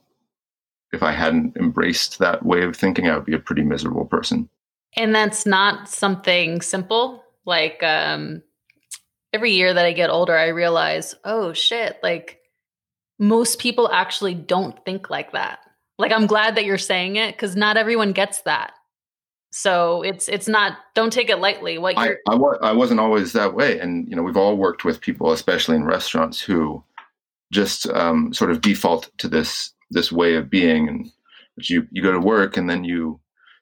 if 0.92 1.04
I 1.04 1.12
hadn't 1.12 1.56
embraced 1.58 2.20
that 2.20 2.46
way 2.46 2.64
of 2.64 2.76
thinking, 2.76 3.10
I 3.10 3.16
would 3.16 3.26
be 3.26 3.36
a 3.36 3.40
pretty 3.40 3.64
miserable 3.64 4.06
person. 4.06 4.50
And 4.96 5.14
that's 5.14 5.46
not 5.46 5.88
something 5.88 6.62
simple. 6.62 7.24
Like 7.46 7.82
um, 7.84 8.42
every 9.34 9.52
year 9.52 9.74
that 9.74 9.86
I 9.86 9.94
get 9.94 10.10
older, 10.10 10.38
I 10.38 10.48
realize, 10.48 11.16
oh 11.24 11.54
shit, 11.54 11.98
like 12.04 12.40
most 13.20 13.60
people 13.60 13.90
actually 13.92 14.34
don't 14.34 14.84
think 14.86 15.10
like 15.10 15.34
that. 15.34 15.60
Like 15.98 16.12
I'm 16.12 16.28
glad 16.28 16.56
that 16.56 16.66
you're 16.66 16.78
saying 16.78 17.18
it 17.18 17.36
because 17.36 17.56
not 17.56 17.78
everyone 17.78 18.14
gets 18.14 18.42
that. 18.42 18.72
So 19.52 20.04
it's 20.04 20.30
it's 20.30 20.48
not 20.48 20.78
don't 20.94 21.12
take 21.12 21.30
it 21.30 21.40
lightly. 21.40 21.78
What 21.78 21.98
I, 21.98 22.16
I, 22.28 22.36
I 22.36 22.72
wasn't 22.72 23.00
always 23.00 23.34
that 23.34 23.56
way, 23.56 23.80
and 23.80 24.08
you 24.08 24.16
know 24.16 24.22
we've 24.22 24.38
all 24.38 24.58
worked 24.58 24.86
with 24.86 25.02
people, 25.02 25.32
especially 25.32 25.76
in 25.76 25.86
restaurants, 25.86 26.40
who 26.40 26.84
just 27.52 27.88
um, 27.90 28.32
sort 28.34 28.52
of 28.52 28.62
default 28.62 29.10
to 29.18 29.28
this 29.28 29.74
this 29.90 30.12
way 30.12 30.36
of 30.36 30.50
being, 30.50 30.88
and 30.88 31.12
you 31.68 31.88
you 31.92 32.04
go 32.04 32.12
to 32.12 32.20
work 32.20 32.58
and 32.58 32.70
then 32.70 32.84
you 32.84 33.20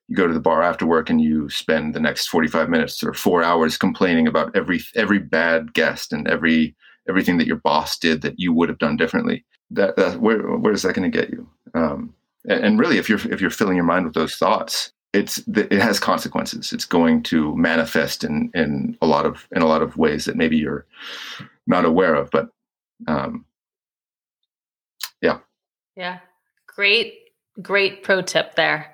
you 0.08 0.16
go 0.16 0.28
to 0.28 0.34
the 0.34 0.40
bar 0.40 0.62
after 0.62 0.86
work 0.86 1.10
and 1.10 1.22
you 1.22 1.50
spend 1.50 1.94
the 1.94 2.00
next 2.00 2.28
45 2.28 2.70
minutes 2.70 3.04
or 3.04 3.14
four 3.14 3.44
hours 3.44 3.78
complaining 3.78 4.28
about 4.28 4.56
every 4.56 4.82
every 4.96 5.20
bad 5.20 5.74
guest 5.74 6.12
and 6.12 6.28
every 6.28 6.76
everything 7.08 7.38
that 7.38 7.48
your 7.48 7.58
boss 7.58 7.98
did 7.98 8.22
that 8.22 8.38
you 8.38 8.54
would 8.54 8.70
have 8.70 8.80
done 8.80 8.98
differently. 8.98 9.46
That, 9.72 9.96
that 9.96 10.20
where 10.20 10.40
where 10.58 10.74
is 10.74 10.84
that 10.84 10.96
going 10.96 11.10
to 11.10 11.18
get 11.18 11.30
you? 11.30 11.50
Um, 11.74 12.14
and, 12.46 12.64
and, 12.64 12.80
really 12.80 12.98
if 12.98 13.10
you're 13.10 13.20
if 13.32 13.42
you're 13.42 13.50
filling 13.50 13.76
your 13.76 13.86
mind 13.86 14.06
with 14.06 14.14
those 14.14 14.36
thoughts 14.36 14.92
it's 15.14 15.40
it 15.48 15.72
has 15.72 16.00
consequences. 16.00 16.74
It's 16.74 16.86
going 16.86 17.24
to 17.24 17.56
manifest 17.56 18.24
in 18.24 18.52
in 18.54 18.98
a 19.02 19.08
lot 19.08 19.26
of 19.26 19.48
in 19.56 19.62
a 19.62 19.68
lot 19.68 19.82
of 19.82 19.98
ways 19.98 20.26
that 20.26 20.36
maybe 20.36 20.58
you're 20.58 20.86
not 21.66 21.86
aware 21.86 22.16
of. 22.16 22.30
But 22.32 22.50
um, 23.08 23.46
yeah, 25.22 25.40
yeah, 25.96 26.20
great, 26.68 27.14
great 27.62 28.04
pro 28.04 28.22
tip 28.22 28.56
there, 28.56 28.94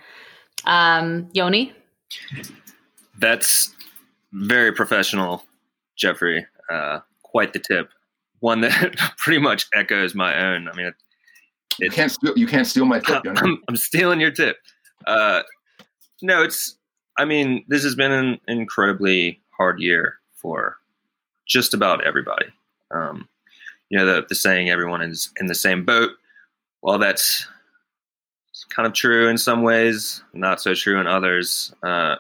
um, 0.66 1.30
Yoni. 1.34 1.74
That's 3.20 3.74
very 4.34 4.72
professional, 4.72 5.44
Jeffrey. 5.96 6.46
Uh, 6.70 7.00
quite 7.24 7.54
the 7.54 7.60
tip. 7.60 7.90
One 8.40 8.62
that 8.62 8.96
pretty 9.18 9.40
much 9.40 9.66
echoes 9.74 10.14
my 10.14 10.38
own. 10.38 10.68
I 10.68 10.76
mean, 10.76 10.88
it, 10.88 10.96
you 11.80 11.90
can't 11.90 12.12
steal. 12.12 12.38
You 12.38 12.48
can't 12.48 12.68
steal 12.68 12.86
my 12.86 13.00
tip. 13.00 13.24
I'm, 13.36 13.62
I'm 13.68 13.78
stealing 13.78 14.20
your 14.20 14.32
tip. 14.32 14.58
Uh, 15.08 15.42
no, 16.24 16.42
it's. 16.42 16.76
I 17.18 17.26
mean, 17.26 17.64
this 17.68 17.84
has 17.84 17.94
been 17.94 18.12
an 18.12 18.40
incredibly 18.48 19.40
hard 19.52 19.80
year 19.80 20.16
for 20.34 20.78
just 21.48 21.76
about 21.76 22.04
everybody. 22.04 22.48
Um, 22.90 23.28
you 23.90 24.00
know, 24.00 24.06
the, 24.06 24.26
the 24.28 24.36
saying 24.36 24.70
everyone 24.70 25.04
is 25.04 25.30
in 25.40 25.46
the 25.46 25.54
same 25.54 25.86
boat. 25.86 26.12
Well, 26.82 26.98
that's 26.98 27.46
kind 28.70 28.88
of 28.88 28.94
true 28.94 29.28
in 29.28 29.38
some 29.38 29.62
ways, 29.62 30.24
not 30.34 30.60
so 30.60 30.74
true 30.74 31.00
in 31.00 31.06
others. 31.06 31.74
Uh, 31.84 32.16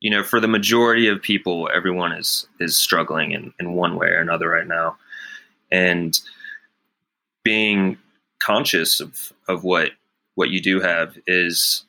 you 0.00 0.10
know, 0.10 0.22
for 0.22 0.40
the 0.40 0.48
majority 0.48 1.08
of 1.08 1.22
people, 1.22 1.70
everyone 1.74 2.12
is 2.12 2.46
is 2.58 2.76
struggling 2.76 3.32
in, 3.32 3.52
in 3.58 3.72
one 3.72 3.96
way 3.96 4.08
or 4.08 4.18
another 4.18 4.48
right 4.48 4.66
now, 4.66 4.96
and 5.70 6.18
being 7.42 7.96
conscious 8.42 9.00
of 9.00 9.32
of 9.48 9.64
what 9.64 9.92
what 10.34 10.50
you 10.50 10.60
do 10.60 10.80
have 10.80 11.18
is 11.26 11.84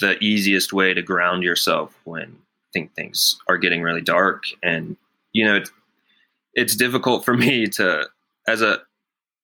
the 0.00 0.18
easiest 0.22 0.72
way 0.72 0.94
to 0.94 1.02
ground 1.02 1.42
yourself 1.42 1.94
when 2.04 2.36
think 2.72 2.94
things 2.94 3.38
are 3.48 3.58
getting 3.58 3.82
really 3.82 4.00
dark. 4.00 4.44
And 4.62 4.96
you 5.32 5.44
know 5.44 5.56
it's, 5.56 5.70
it's 6.54 6.76
difficult 6.76 7.24
for 7.24 7.34
me 7.36 7.66
to 7.68 8.06
as 8.48 8.62
a 8.62 8.80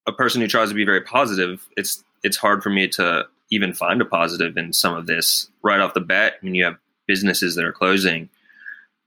a 0.06 0.12
person 0.12 0.40
who 0.40 0.48
tries 0.48 0.70
to 0.70 0.74
be 0.74 0.86
very 0.86 1.02
positive 1.02 1.68
it's 1.76 2.02
it's 2.22 2.36
hard 2.36 2.62
for 2.62 2.70
me 2.70 2.88
to 2.88 3.26
even 3.50 3.74
find 3.74 4.00
a 4.00 4.06
positive 4.06 4.56
in 4.56 4.72
some 4.72 4.94
of 4.94 5.06
this 5.06 5.48
right 5.62 5.80
off 5.80 5.94
the 5.94 6.00
bat. 6.00 6.34
I 6.40 6.44
mean 6.44 6.54
you 6.54 6.64
have 6.64 6.76
businesses 7.06 7.54
that 7.54 7.64
are 7.64 7.72
closing 7.72 8.28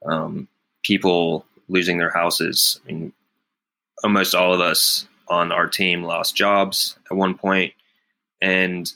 um, 0.05 0.47
people 0.83 1.45
losing 1.69 1.97
their 1.97 2.09
houses. 2.09 2.79
I 2.83 2.91
mean 2.91 3.13
almost 4.03 4.35
all 4.35 4.53
of 4.53 4.61
us 4.61 5.07
on 5.27 5.51
our 5.51 5.67
team 5.67 6.03
lost 6.03 6.35
jobs 6.35 6.97
at 7.09 7.17
one 7.17 7.35
point. 7.35 7.73
And 8.41 8.91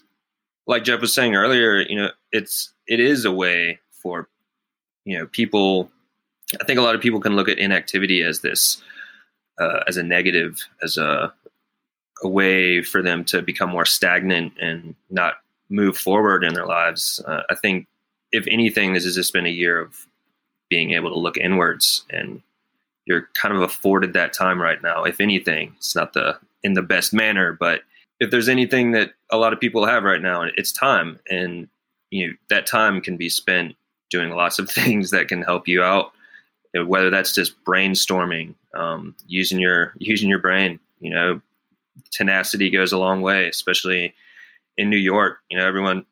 like 0.68 0.84
Jeff 0.84 1.02
was 1.02 1.14
saying 1.14 1.36
earlier, 1.36 1.82
you 1.82 1.96
know, 1.96 2.10
it's 2.32 2.74
it 2.88 3.00
is 3.00 3.26
a 3.26 3.32
way 3.32 3.80
for 4.02 4.28
you 5.06 5.18
know 5.18 5.28
people. 5.28 5.92
I 6.60 6.64
think 6.64 6.80
a 6.80 6.84
lot 6.84 6.96
of 6.96 7.02
people 7.02 7.20
can 7.20 7.36
look 7.36 7.50
at 7.50 7.58
inactivity 7.58 8.22
as 8.22 8.42
this 8.42 8.82
uh, 9.60 9.82
as 9.88 9.98
a 9.98 10.04
negative, 10.04 10.60
as 10.82 10.98
a 10.98 11.34
a 12.24 12.28
way 12.28 12.82
for 12.82 13.02
them 13.02 13.26
to 13.26 13.42
become 13.42 13.70
more 13.70 13.86
stagnant 13.86 14.54
and 14.60 14.96
not 15.10 15.36
move 15.70 15.98
forward 15.98 16.44
in 16.44 16.54
their 16.54 16.66
lives. 16.66 17.22
Uh, 17.28 17.42
I 17.50 17.56
think, 17.56 17.88
if 18.32 18.48
anything, 18.50 18.94
this 18.94 19.04
has 19.04 19.16
just 19.16 19.34
been 19.34 19.46
a 19.46 19.50
year 19.50 19.80
of 19.80 20.08
being 20.70 20.92
able 20.92 21.10
to 21.10 21.20
look 21.20 21.38
inwards, 21.38 22.06
and 22.10 22.42
you're 23.06 23.28
kind 23.34 23.56
of 23.56 23.62
afforded 23.62 24.14
that 24.14 24.34
time 24.34 24.62
right 24.62 24.82
now. 24.82 25.04
If 25.04 25.20
anything, 25.20 25.74
it's 25.78 25.96
not 25.96 26.14
the 26.14 26.40
in 26.64 26.74
the 26.74 26.82
best 26.82 27.14
manner, 27.14 27.54
but 27.54 27.82
if 28.20 28.32
there's 28.32 28.50
anything 28.50 28.92
that 28.92 29.12
a 29.32 29.38
lot 29.38 29.54
of 29.54 29.60
people 29.60 29.86
have 29.86 30.04
right 30.04 30.22
now, 30.22 30.44
it's 30.56 30.72
time, 30.72 31.20
and 31.30 31.68
you 32.12 32.28
know 32.28 32.34
that 32.50 32.68
time 32.68 33.02
can 33.02 33.18
be 33.18 33.30
spent 33.30 33.76
doing 34.10 34.30
lots 34.32 34.60
of 34.60 34.70
things 34.72 35.12
that 35.12 35.28
can 35.28 35.42
help 35.42 35.68
you 35.68 35.84
out. 35.84 36.12
Whether 36.74 37.10
that's 37.10 37.34
just 37.34 37.64
brainstorming, 37.64 38.54
um, 38.74 39.16
using 39.28 39.60
your 39.60 39.94
using 40.00 40.30
your 40.30 40.40
brain, 40.40 40.80
you 41.00 41.10
know, 41.10 41.42
tenacity 42.12 42.70
goes 42.70 42.92
a 42.92 42.98
long 42.98 43.22
way, 43.22 43.48
especially 43.48 44.14
in 44.78 44.90
New 44.90 44.98
York. 44.98 45.40
You 45.50 45.58
know, 45.58 45.66
everyone 45.66 46.06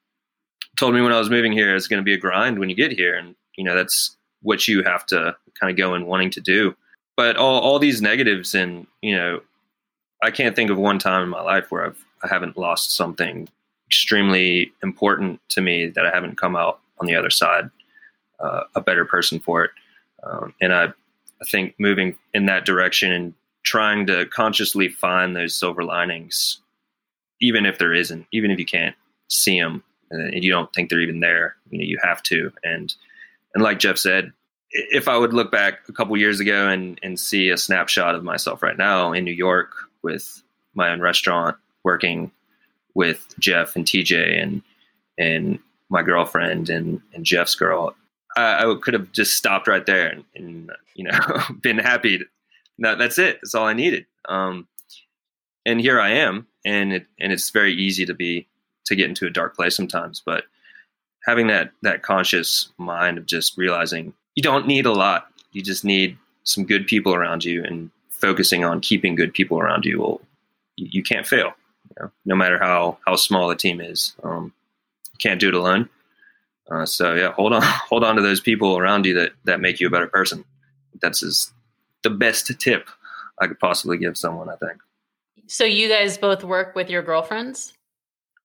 told 0.78 0.96
me 0.96 1.02
when 1.02 1.14
I 1.14 1.20
was 1.20 1.30
moving 1.30 1.52
here 1.52 1.76
it's 1.76 1.88
going 1.88 2.00
to 2.00 2.04
be 2.04 2.14
a 2.14 2.18
grind 2.18 2.60
when 2.60 2.70
you 2.70 2.76
get 2.76 2.92
here, 2.92 3.16
and 3.16 3.36
you 3.56 3.64
know 3.64 3.76
that's 3.76 4.16
what 4.42 4.68
you 4.68 4.84
have 4.84 5.06
to 5.08 5.36
kind 5.60 5.72
of 5.72 5.78
go 5.78 5.96
in 5.96 6.06
wanting 6.06 6.32
to 6.32 6.42
do. 6.42 6.76
But 7.16 7.38
all 7.38 7.60
all 7.62 7.80
these 7.80 8.02
negatives 8.02 8.56
and 8.56 8.88
you 9.02 9.16
know 9.16 9.42
I 10.24 10.32
can't 10.32 10.56
think 10.56 10.72
of 10.72 10.78
one 10.78 11.00
time 11.00 11.22
in 11.22 11.30
my 11.30 11.42
life 11.42 11.70
where 11.70 11.86
I've 11.86 12.06
I 12.24 12.28
haven't 12.30 12.58
lost 12.58 12.96
something 12.96 13.50
extremely 13.88 14.72
important 14.82 15.42
to 15.50 15.62
me 15.62 15.88
that 15.88 16.06
I 16.06 16.10
haven't 16.10 16.38
come 16.38 16.56
out 16.56 16.80
on 17.00 17.06
the 17.06 17.16
other 17.16 17.30
side 17.30 17.70
uh, 18.40 18.64
a 18.76 18.82
better 18.82 19.04
person 19.04 19.40
for 19.40 19.66
it. 19.66 19.72
Um, 20.24 20.54
and 20.62 20.74
I 20.74 20.86
I 20.86 21.46
think 21.52 21.76
moving 21.78 22.16
in 22.34 22.46
that 22.46 22.66
direction 22.66 23.12
and 23.12 23.34
trying 23.64 24.06
to 24.08 24.26
consciously 24.28 24.88
find 24.88 25.36
those 25.36 25.56
silver 25.56 25.84
linings, 25.84 26.60
even 27.42 27.66
if 27.66 27.78
there 27.78 27.94
isn't, 27.94 28.26
even 28.32 28.52
if 28.52 28.60
you 28.60 28.66
can't 28.66 28.96
see 29.28 29.60
them 29.60 29.84
and 30.12 30.44
you 30.44 30.52
don't 30.52 30.72
think 30.74 30.90
they're 30.90 31.02
even 31.02 31.20
there, 31.20 31.56
you 31.70 31.80
know, 31.80 31.84
you 31.84 31.98
have 32.02 32.24
to. 32.24 32.52
And 32.64 32.96
and 33.54 33.64
like 33.64 33.80
Jeff 33.80 33.98
said, 33.98 34.32
if 34.72 35.08
I 35.08 35.18
would 35.18 35.34
look 35.34 35.52
back 35.52 35.80
a 35.90 35.94
couple 35.94 36.16
years 36.18 36.40
ago 36.40 36.68
and, 36.68 37.00
and 37.04 37.20
see 37.20 37.50
a 37.50 37.58
snapshot 37.58 38.16
of 38.16 38.24
myself 38.24 38.64
right 38.64 38.78
now 38.78 39.12
in 39.12 39.26
New 39.26 39.32
York 39.34 39.74
with 40.04 40.44
my 40.76 40.90
own 40.90 41.02
restaurant, 41.02 41.58
working 41.84 42.32
with 42.94 43.34
Jeff 43.40 43.76
and 43.76 43.86
TJ 43.86 44.42
and 44.42 44.62
and 45.18 45.60
my 45.90 46.02
girlfriend 46.02 46.70
and, 46.70 47.02
and 47.14 47.24
Jeff's 47.24 47.54
girl, 47.54 47.96
I, 48.36 48.64
I 48.64 48.76
could 48.82 48.96
have 48.96 49.12
just 49.12 49.38
stopped 49.38 49.68
right 49.68 49.86
there 49.86 50.10
and, 50.10 50.24
and 50.36 50.72
you 50.96 51.06
know 51.06 51.20
been 51.62 51.78
happy. 51.78 52.22
That, 52.80 52.98
that's 52.98 53.20
it. 53.20 53.40
That's 53.42 53.54
all 53.54 53.68
I 53.68 53.74
needed. 53.74 54.06
Um, 54.28 54.68
and 55.66 55.80
here 55.80 56.00
I 56.00 56.10
am, 56.10 56.48
and 56.66 56.94
it 56.94 57.06
and 57.20 57.32
it's 57.32 57.50
very 57.50 57.74
easy 57.74 58.06
to 58.06 58.14
be 58.14 58.48
to 58.86 58.96
get 58.96 59.10
into 59.10 59.26
a 59.26 59.32
dark 59.32 59.56
place 59.56 59.76
sometimes, 59.76 60.22
but 60.26 60.46
having 61.26 61.48
that 61.48 61.72
that 61.82 62.02
conscious 62.02 62.72
mind 62.78 63.18
of 63.18 63.26
just 63.26 63.58
realizing 63.58 64.14
you 64.36 64.44
don't 64.44 64.68
need 64.68 64.86
a 64.86 64.92
lot. 64.92 65.28
You 65.52 65.62
just 65.62 65.86
need 65.86 66.18
some 66.44 66.66
good 66.66 66.88
people 66.88 67.14
around 67.14 67.46
you, 67.46 67.64
and 67.64 67.92
focusing 68.24 68.64
on 68.64 68.80
keeping 68.80 69.16
good 69.16 69.34
people 69.34 69.60
around 69.60 69.84
you 69.84 70.00
will 70.00 70.22
you, 70.78 71.04
can't 71.04 71.28
fail. 71.28 71.52
You 71.90 71.96
know, 72.00 72.12
no 72.26 72.36
matter 72.36 72.58
how 72.58 72.98
how 73.06 73.18
small 73.18 73.50
the 73.50 73.56
team 73.56 73.82
is, 73.82 74.16
um, 74.24 74.54
you 75.12 75.18
can't 75.20 75.42
do 75.42 75.50
it 75.50 75.54
alone. 75.54 75.90
Uh, 76.72 76.86
so 76.86 77.14
yeah, 77.14 77.34
hold 77.34 77.52
on, 77.52 77.62
hold 77.90 78.06
on 78.06 78.16
to 78.16 78.22
those 78.22 78.40
people 78.40 78.78
around 78.78 79.06
you 79.06 79.14
that 79.16 79.32
that 79.44 79.60
make 79.60 79.82
you 79.82 79.88
a 79.88 79.92
better 79.92 80.08
person. 80.08 80.46
That's 81.02 81.22
is 81.22 81.52
the 82.04 82.10
best 82.10 82.50
tip 82.60 82.90
I 83.42 83.48
could 83.48 83.60
possibly 83.60 83.98
give 83.98 84.18
someone. 84.18 84.48
I 84.50 84.56
think. 84.56 84.80
So 85.48 85.66
you 85.66 85.90
guys 85.90 86.18
both 86.18 86.46
work 86.46 86.76
with 86.76 86.90
your 86.90 87.02
girlfriends? 87.02 87.74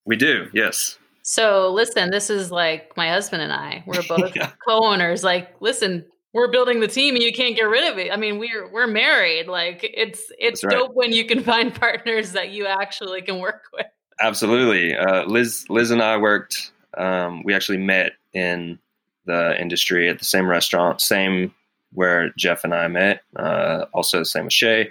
We 0.05 0.17
do, 0.17 0.49
yes. 0.53 0.99
So 1.23 1.71
listen, 1.71 2.11
this 2.11 2.31
is 2.31 2.51
like 2.51 2.97
my 2.97 3.11
husband 3.11 3.43
and 3.43 3.53
I. 3.53 3.85
We're 3.87 4.03
both 4.09 4.35
yeah. 4.35 4.51
co-owners. 4.67 5.23
Like, 5.23 5.55
listen, 5.61 6.05
we're 6.33 6.51
building 6.51 6.81
the 6.81 6.89
team 6.89 7.15
and 7.15 7.23
you 7.23 7.33
can't 7.33 7.57
get 7.57 7.65
rid 7.65 7.91
of 7.91 7.99
it. 7.99 8.13
I 8.13 8.17
mean, 8.17 8.39
we're 8.39 8.69
we're 8.71 8.87
married. 8.87 9.49
Like 9.49 9.81
it's 9.83 10.31
it's 10.39 10.63
right. 10.65 10.73
dope 10.73 10.95
when 10.95 11.13
you 11.13 11.25
can 11.25 11.43
find 11.45 11.75
partners 11.75 12.33
that 12.33 12.51
you 12.51 12.67
actually 12.67 13.23
can 13.23 13.39
work 13.39 13.63
with. 13.73 13.87
Absolutely. 14.21 14.97
Uh, 14.97 15.25
Liz 15.25 15.65
Liz 15.69 15.91
and 15.91 16.03
I 16.03 16.17
worked 16.17 16.73
um, 16.97 17.43
we 17.45 17.55
actually 17.55 17.79
met 17.79 18.13
in 18.33 18.79
the 19.27 19.61
industry 19.61 20.09
at 20.09 20.19
the 20.19 20.25
same 20.25 20.49
restaurant, 20.49 21.01
same 21.01 21.55
where 21.93 22.31
Jeff 22.37 22.65
and 22.65 22.75
I 22.75 22.89
met, 22.89 23.23
uh, 23.37 23.87
also 23.93 24.19
the 24.19 24.25
same 24.25 24.45
with 24.45 24.53
Shay. 24.53 24.91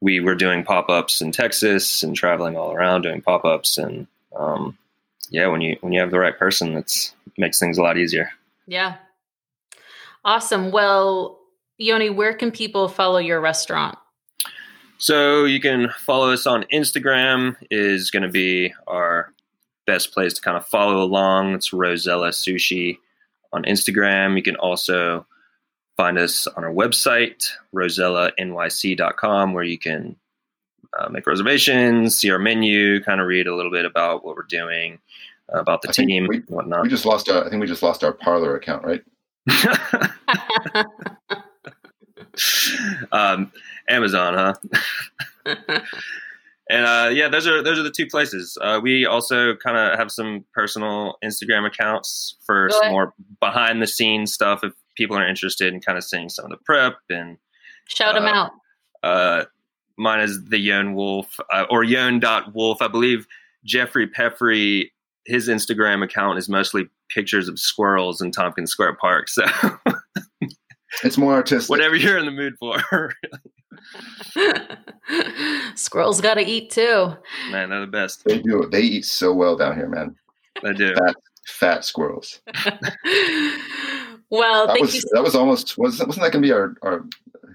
We 0.00 0.20
were 0.20 0.34
doing 0.34 0.64
pop 0.64 0.88
ups 0.88 1.20
in 1.20 1.32
Texas 1.32 2.02
and 2.02 2.14
traveling 2.14 2.56
all 2.56 2.72
around 2.72 3.02
doing 3.02 3.22
pop 3.22 3.44
ups. 3.44 3.78
And 3.78 4.06
um, 4.36 4.76
yeah, 5.30 5.46
when 5.46 5.60
you 5.60 5.76
when 5.80 5.92
you 5.92 6.00
have 6.00 6.10
the 6.10 6.18
right 6.18 6.36
person, 6.36 6.76
it 6.76 7.12
makes 7.38 7.58
things 7.58 7.78
a 7.78 7.82
lot 7.82 7.98
easier. 7.98 8.30
Yeah, 8.66 8.96
awesome. 10.24 10.70
Well, 10.70 11.40
Yoni, 11.78 12.10
where 12.10 12.34
can 12.34 12.50
people 12.50 12.88
follow 12.88 13.18
your 13.18 13.40
restaurant? 13.40 13.98
So 14.98 15.44
you 15.44 15.60
can 15.60 15.90
follow 15.98 16.32
us 16.32 16.46
on 16.46 16.64
Instagram. 16.72 17.56
Is 17.70 18.10
going 18.10 18.22
to 18.22 18.28
be 18.28 18.72
our 18.86 19.32
best 19.86 20.12
place 20.12 20.34
to 20.34 20.40
kind 20.40 20.56
of 20.56 20.66
follow 20.66 21.02
along. 21.02 21.54
It's 21.54 21.72
Rosella 21.72 22.28
Sushi 22.28 22.98
on 23.52 23.64
Instagram. 23.64 24.36
You 24.36 24.42
can 24.42 24.56
also 24.56 25.26
find 25.96 26.18
us 26.18 26.46
on 26.46 26.64
our 26.64 26.72
website, 26.72 27.44
rosellanyc.com, 27.74 29.52
where 29.52 29.64
you 29.64 29.78
can 29.78 30.16
uh, 30.98 31.08
make 31.08 31.26
reservations, 31.26 32.16
see 32.16 32.30
our 32.30 32.38
menu, 32.38 33.02
kind 33.02 33.20
of 33.20 33.26
read 33.26 33.46
a 33.46 33.54
little 33.54 33.72
bit 33.72 33.84
about 33.84 34.24
what 34.24 34.36
we're 34.36 34.42
doing, 34.44 34.98
uh, 35.52 35.58
about 35.60 35.82
the 35.82 35.88
I 35.88 35.92
team, 35.92 36.26
we, 36.28 36.38
whatnot. 36.48 36.82
We 36.82 36.88
just 36.88 37.04
lost. 37.04 37.28
Our, 37.28 37.44
I 37.44 37.50
think 37.50 37.60
we 37.60 37.66
just 37.66 37.82
lost 37.82 38.04
our 38.04 38.12
Parler 38.12 38.56
account, 38.56 38.84
right? 38.84 39.02
um, 43.12 43.52
Amazon, 43.88 44.34
huh? 44.34 44.54
and 46.70 46.86
uh, 46.86 47.10
yeah, 47.12 47.28
those 47.28 47.46
are 47.46 47.62
those 47.62 47.78
are 47.78 47.82
the 47.82 47.90
two 47.90 48.06
places. 48.06 48.56
Uh, 48.60 48.80
we 48.82 49.06
also 49.06 49.54
kind 49.56 49.76
of 49.76 49.98
have 49.98 50.10
some 50.10 50.44
personal 50.54 51.16
Instagram 51.24 51.66
accounts 51.66 52.36
for 52.46 52.68
some 52.70 52.90
more 52.90 53.14
behind 53.40 53.82
the 53.82 53.86
scenes 53.86 54.32
stuff 54.32 54.60
if 54.62 54.72
people 54.96 55.16
are 55.16 55.26
interested 55.26 55.72
in 55.72 55.80
kind 55.80 55.98
of 55.98 56.04
seeing 56.04 56.28
some 56.28 56.44
of 56.44 56.50
the 56.50 56.58
prep 56.64 56.96
and 57.10 57.38
shout 57.88 58.14
them 58.14 58.24
uh, 58.24 58.28
out. 58.28 58.50
Uh, 59.02 59.44
mine 59.96 60.20
is 60.20 60.44
the 60.44 60.58
Yoni 60.58 60.92
Wolf 60.92 61.38
uh, 61.52 61.64
or 61.70 61.84
Yone.wolf. 61.84 62.80
I 62.80 62.88
believe 62.88 63.26
Jeffrey 63.64 64.06
Peffrey, 64.06 64.92
his 65.26 65.48
Instagram 65.48 66.04
account 66.04 66.38
is 66.38 66.48
mostly 66.48 66.88
pictures 67.14 67.48
of 67.48 67.58
squirrels 67.58 68.20
in 68.20 68.30
Tompkins 68.30 68.70
Square 68.70 68.96
Park. 69.00 69.28
So 69.28 69.44
it's 71.04 71.18
more 71.18 71.34
artistic. 71.34 71.70
Whatever 71.70 71.96
you're 71.96 72.18
in 72.18 72.26
the 72.26 72.32
mood 72.32 72.54
for. 72.58 73.12
Squirrels 75.74 76.20
got 76.20 76.34
to 76.34 76.42
eat 76.42 76.70
too. 76.70 77.14
Man, 77.50 77.70
they're 77.70 77.80
the 77.80 77.86
best. 77.86 78.24
They 78.24 78.38
do. 78.38 78.68
They 78.70 78.82
eat 78.82 79.04
so 79.04 79.32
well 79.32 79.56
down 79.56 79.76
here, 79.76 79.88
man. 79.88 80.14
They 80.62 80.72
do. 80.72 80.94
Fat, 80.94 81.14
fat 81.46 81.84
squirrels. 81.84 82.40
well, 84.30 84.66
that 84.66 84.80
was 84.80 84.94
you. 84.94 85.02
that 85.12 85.22
was 85.22 85.34
almost 85.34 85.78
wasn't 85.78 86.08
wasn't 86.08 86.24
that 86.24 86.32
going 86.32 86.42
to 86.42 86.48
be 86.48 86.52
our 86.52 86.74
our 86.82 87.04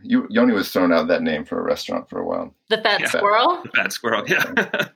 you, 0.08 0.28
Yoni 0.30 0.54
was 0.54 0.72
throwing 0.72 0.92
out 0.92 1.08
that 1.08 1.22
name 1.22 1.46
for 1.46 1.60
a 1.60 1.64
restaurant 1.64 2.10
for 2.10 2.20
a 2.20 2.26
while. 2.26 2.54
The 2.70 2.78
fat 2.78 3.02
yeah. 3.02 3.08
squirrel. 3.08 3.62
The 3.64 3.70
fat 3.76 3.94
squirrel. 3.94 4.24
Yeah. 4.28 4.88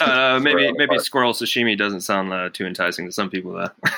uh, 0.00 0.40
maybe 0.40 0.72
maybe 0.72 0.98
squirrel 0.98 1.32
sashimi 1.32 1.76
doesn't 1.76 2.00
sound 2.00 2.32
uh, 2.32 2.48
too 2.52 2.66
enticing 2.66 3.06
to 3.06 3.12
some 3.12 3.30
people 3.30 3.52
though. 3.52 3.88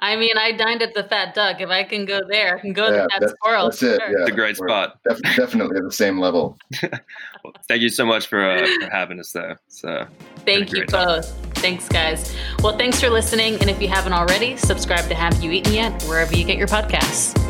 I 0.00 0.16
mean, 0.16 0.36
I 0.36 0.52
dined 0.52 0.82
at 0.82 0.92
the 0.92 1.04
Fat 1.04 1.34
Duck. 1.34 1.62
If 1.62 1.70
I 1.70 1.82
can 1.82 2.04
go 2.04 2.20
there, 2.28 2.58
I 2.58 2.60
can 2.60 2.74
go 2.74 2.90
yeah, 2.90 3.06
to 3.06 3.20
Fat 3.20 3.30
Squirrel. 3.30 3.70
That's 3.70 3.82
it. 3.82 4.00
Sure. 4.00 4.10
Yeah, 4.10 4.22
it's 4.22 4.30
a 4.30 4.34
great 4.34 4.56
spot. 4.56 4.98
Def- 5.08 5.22
definitely 5.34 5.78
at 5.78 5.84
the 5.84 5.92
same 5.92 6.18
level. 6.18 6.58
well, 6.82 7.54
thank 7.68 7.80
you 7.80 7.88
so 7.88 8.04
much 8.04 8.26
for, 8.26 8.44
uh, 8.44 8.66
for 8.82 8.90
having 8.90 9.18
us, 9.18 9.32
though. 9.32 9.54
So 9.68 10.06
thank 10.44 10.72
you 10.72 10.84
both. 10.86 11.30
Thanks, 11.54 11.88
guys. 11.88 12.36
Well, 12.62 12.76
thanks 12.76 13.00
for 13.00 13.08
listening. 13.08 13.54
And 13.62 13.70
if 13.70 13.80
you 13.80 13.88
haven't 13.88 14.12
already, 14.12 14.58
subscribe 14.58 15.08
to 15.08 15.14
Have 15.14 15.42
You 15.42 15.52
Eaten 15.52 15.72
Yet 15.72 16.02
wherever 16.02 16.36
you 16.36 16.44
get 16.44 16.58
your 16.58 16.68
podcasts. 16.68 17.40